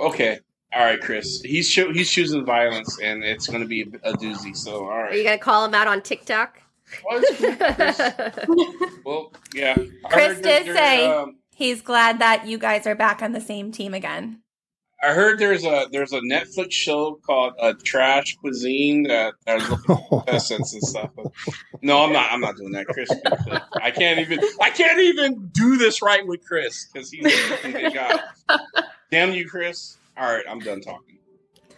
Okay. 0.00 0.38
All 0.74 0.84
right, 0.84 1.00
Chris. 1.00 1.40
He's 1.42 1.70
cho- 1.70 1.92
he's 1.92 2.10
choosing 2.10 2.44
violence, 2.44 2.98
and 3.02 3.24
it's 3.24 3.46
going 3.46 3.62
to 3.62 3.66
be 3.66 3.82
a, 3.82 4.10
a 4.10 4.12
doozy. 4.14 4.56
So, 4.56 4.84
all 4.84 4.90
Are 4.90 5.14
you 5.14 5.24
gonna 5.24 5.38
call 5.38 5.64
him 5.64 5.74
out 5.74 5.86
on 5.86 6.02
TikTok? 6.02 6.60
Well, 7.04 7.22
well, 9.04 9.32
yeah. 9.54 9.74
Chris 9.74 10.34
heard 10.36 10.42
there- 10.42 10.64
did 10.64 10.76
say 10.76 11.06
um, 11.06 11.36
he's 11.54 11.80
glad 11.82 12.18
that 12.20 12.46
you 12.46 12.58
guys 12.58 12.86
are 12.86 12.94
back 12.94 13.22
on 13.22 13.32
the 13.32 13.40
same 13.40 13.72
team 13.72 13.94
again. 13.94 14.40
I 15.02 15.12
heard 15.14 15.38
there's 15.38 15.64
a 15.64 15.86
there's 15.92 16.12
a 16.12 16.20
Netflix 16.20 16.72
show 16.72 17.20
called 17.24 17.54
uh, 17.60 17.74
Trash 17.84 18.36
Cuisine 18.38 19.04
that 19.04 19.34
I 19.46 19.54
was 19.54 19.68
looking 19.70 19.96
for 19.96 20.22
contestants 20.24 20.72
and 20.74 20.82
stuff. 20.82 21.10
But 21.14 21.26
no, 21.82 22.02
I'm 22.04 22.12
not. 22.12 22.32
I'm 22.32 22.40
not 22.40 22.56
doing 22.56 22.72
that, 22.72 22.86
Chris. 22.86 23.08
I 23.80 23.90
can't 23.92 24.18
even. 24.18 24.40
I 24.60 24.70
can't 24.70 24.98
even 24.98 25.48
do 25.52 25.76
this 25.76 26.02
right 26.02 26.26
with 26.26 26.44
Chris 26.44 26.86
because 26.92 27.10
he's 27.10 27.24
a 27.26 27.72
big 27.72 27.94
guy. 27.94 28.18
Damn 29.10 29.32
you, 29.32 29.48
Chris. 29.48 29.96
All 30.16 30.32
right, 30.32 30.44
I'm 30.48 30.58
done 30.58 30.80
talking. 30.80 31.18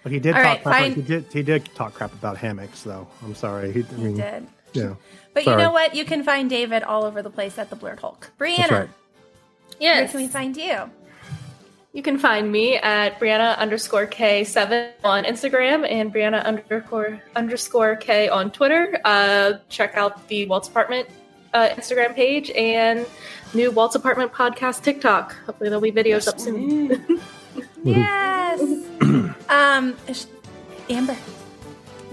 But 0.02 0.12
he 0.12 0.18
did 0.18 0.34
All 0.34 0.42
talk 0.42 0.44
right, 0.46 0.62
crap. 0.62 0.78
fine. 0.80 0.94
He 0.94 1.02
did. 1.02 1.26
He 1.30 1.42
did 1.42 1.66
talk 1.74 1.92
crap 1.94 2.12
about 2.14 2.38
hammocks, 2.38 2.82
though. 2.84 3.06
I'm 3.22 3.34
sorry. 3.34 3.70
He, 3.72 3.80
I 3.82 3.96
You 3.96 4.04
mean, 4.04 4.16
did. 4.16 4.46
Yeah. 4.72 4.94
But 5.34 5.44
Sorry. 5.44 5.60
you 5.60 5.66
know 5.66 5.72
what? 5.72 5.94
You 5.94 6.04
can 6.04 6.22
find 6.24 6.48
David 6.48 6.82
all 6.82 7.04
over 7.04 7.22
the 7.22 7.30
place 7.30 7.58
at 7.58 7.68
the 7.70 7.76
Blerd 7.76 7.98
Hulk. 8.00 8.30
Breanna, 8.38 8.56
That's 8.56 8.72
right. 8.72 8.88
where 9.78 10.08
can 10.08 10.20
we 10.20 10.26
find 10.28 10.56
you? 10.56 10.90
You 11.92 12.02
can 12.02 12.18
find 12.18 12.52
me 12.52 12.76
at 12.76 13.18
Breanna 13.18 13.58
underscore 13.58 14.06
K7 14.06 14.92
on 15.02 15.24
Instagram 15.24 15.84
and 15.90 16.14
Breanna 16.14 16.44
underscore 16.44 17.20
underscore 17.34 17.96
K 17.96 18.28
on 18.28 18.52
Twitter. 18.52 19.00
Uh, 19.04 19.54
check 19.68 19.96
out 19.96 20.28
the 20.28 20.46
Walt's 20.46 20.68
Apartment 20.68 21.08
uh, 21.52 21.68
Instagram 21.70 22.14
page 22.14 22.50
and 22.52 23.04
new 23.54 23.72
Walt's 23.72 23.96
Apartment 23.96 24.32
podcast 24.32 24.82
TikTok. 24.84 25.34
Hopefully 25.46 25.68
there'll 25.68 25.82
be 25.82 25.92
videos 25.92 26.28
up 26.28 26.38
soon. 26.38 27.20
Yes. 27.82 28.60
um, 29.48 29.96
Amber, 30.90 31.14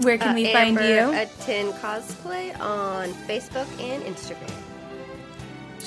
where 0.00 0.16
can 0.16 0.30
Uh, 0.30 0.34
we 0.34 0.50
find 0.52 0.78
Amber 0.78 0.82
you? 0.88 1.12
Atin 1.12 1.72
Cosplay 1.74 2.58
on 2.58 3.10
Facebook 3.28 3.66
and 3.78 4.02
Instagram. 4.04 4.50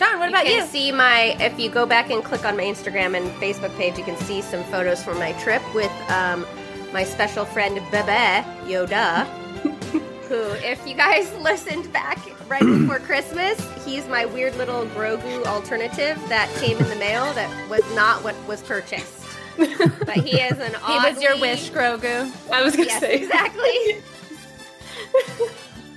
Sean, 0.01 0.17
what 0.19 0.29
about 0.29 0.47
you? 0.47 0.53
you? 0.53 0.59
Can 0.61 0.67
see 0.67 0.91
my 0.91 1.37
if 1.39 1.59
you 1.59 1.69
go 1.69 1.85
back 1.85 2.09
and 2.09 2.23
click 2.23 2.43
on 2.43 2.57
my 2.57 2.63
Instagram 2.63 3.15
and 3.15 3.29
Facebook 3.41 3.75
page, 3.77 3.97
you 3.99 4.03
can 4.03 4.17
see 4.17 4.41
some 4.41 4.63
photos 4.65 5.03
from 5.03 5.19
my 5.19 5.33
trip 5.33 5.61
with 5.75 5.91
um, 6.09 6.45
my 6.91 7.03
special 7.03 7.45
friend 7.45 7.75
Bebe 7.91 8.43
Yoda. 8.65 9.25
who, 10.27 10.41
if 10.65 10.87
you 10.87 10.95
guys 10.95 11.31
listened 11.41 11.91
back 11.93 12.17
right 12.49 12.63
before 12.63 12.97
Christmas, 13.11 13.59
he's 13.85 14.07
my 14.07 14.25
weird 14.25 14.55
little 14.55 14.85
Grogu 14.87 15.45
alternative 15.45 16.17
that 16.29 16.49
came 16.59 16.77
in 16.77 16.89
the 16.89 16.95
mail 16.95 17.31
that 17.33 17.69
was 17.69 17.83
not 17.95 18.23
what 18.23 18.35
was 18.47 18.63
purchased. 18.63 19.19
but 19.57 20.15
he 20.15 20.39
is 20.39 20.57
an 20.57 20.73
He 20.87 20.97
was 20.97 21.21
your 21.21 21.39
wish, 21.39 21.69
Grogu. 21.69 22.31
I 22.51 22.63
was 22.63 22.75
gonna 22.75 22.87
Yes, 22.87 22.99
say 23.01 23.17
exactly. 23.17 24.01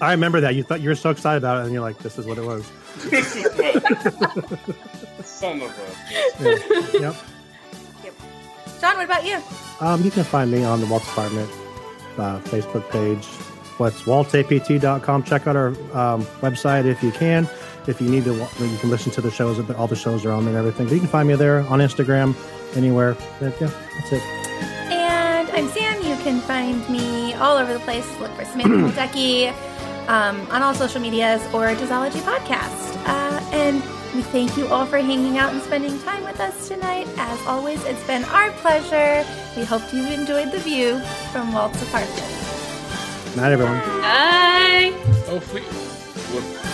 I 0.00 0.12
remember 0.12 0.40
that. 0.40 0.54
You 0.54 0.62
thought 0.62 0.80
you 0.80 0.88
were 0.88 0.94
so 0.94 1.10
excited 1.10 1.38
about 1.38 1.60
it, 1.60 1.64
and 1.64 1.72
you're 1.72 1.82
like, 1.82 1.98
"This 1.98 2.18
is 2.18 2.26
what 2.26 2.38
it 2.38 2.44
was." 2.44 2.64
Son 5.24 5.60
of 5.62 5.70
a. 5.70 7.00
Yeah. 7.00 7.00
Yep. 7.00 7.16
John, 8.80 8.96
what 8.96 9.04
about 9.04 9.24
you? 9.24 9.40
Um, 9.80 10.02
you 10.02 10.10
can 10.10 10.24
find 10.24 10.50
me 10.50 10.64
on 10.64 10.80
the 10.80 10.86
Walt's 10.86 11.08
Apartment 11.08 11.48
uh, 12.18 12.38
Facebook 12.40 12.88
page. 12.90 13.24
What's 13.78 14.02
waltsapt.com. 14.02 15.22
Check 15.24 15.46
out 15.46 15.56
our 15.56 15.68
um, 15.68 16.24
website 16.42 16.84
if 16.84 17.02
you 17.02 17.10
can. 17.10 17.48
If 17.86 18.00
you 18.00 18.08
need 18.08 18.24
to, 18.24 18.34
you 18.34 18.78
can 18.78 18.90
listen 18.90 19.12
to 19.12 19.20
the 19.20 19.30
shows. 19.30 19.58
but 19.58 19.76
All 19.76 19.86
the 19.86 19.96
shows 19.96 20.24
are 20.24 20.32
on 20.32 20.44
there 20.44 20.56
and 20.56 20.58
everything. 20.58 20.86
But 20.86 20.94
you 20.94 21.00
can 21.00 21.08
find 21.08 21.28
me 21.28 21.34
there 21.34 21.60
on 21.60 21.80
Instagram, 21.80 22.34
anywhere. 22.76 23.16
But 23.40 23.58
yeah, 23.60 23.70
that's 23.98 24.12
it. 24.12 24.22
And 24.92 25.50
I'm 25.50 25.68
Sam. 25.68 25.96
You 26.02 26.16
can 26.22 26.40
find 26.42 26.88
me 26.88 27.34
all 27.34 27.56
over 27.56 27.72
the 27.72 27.80
place. 27.80 28.06
Look 28.20 28.30
for 28.32 28.44
Samantha 28.44 28.70
Mlodecki 28.76 29.52
um, 30.08 30.46
on 30.50 30.62
all 30.62 30.74
social 30.74 31.00
medias 31.00 31.42
or 31.54 31.68
Disology 31.74 32.20
Podcast. 32.20 32.96
Uh, 33.06 33.40
and 33.52 33.76
we 34.14 34.22
thank 34.22 34.56
you 34.56 34.66
all 34.68 34.86
for 34.86 34.98
hanging 34.98 35.38
out 35.38 35.52
and 35.52 35.62
spending 35.62 35.98
time 36.00 36.24
with 36.24 36.40
us 36.40 36.68
tonight. 36.68 37.06
As 37.16 37.40
always, 37.46 37.84
it's 37.84 38.04
been 38.06 38.24
our 38.24 38.50
pleasure. 38.52 39.26
We 39.56 39.64
hope 39.64 39.82
you 39.92 40.06
enjoyed 40.06 40.52
the 40.52 40.58
view 40.58 41.00
from 41.32 41.52
Walt's 41.52 41.82
apartment. 41.82 42.30
Night, 43.36 43.52
everyone. 43.52 43.78
Bye. 44.00 44.92
Oh, 45.26 45.40
free. 45.40 46.73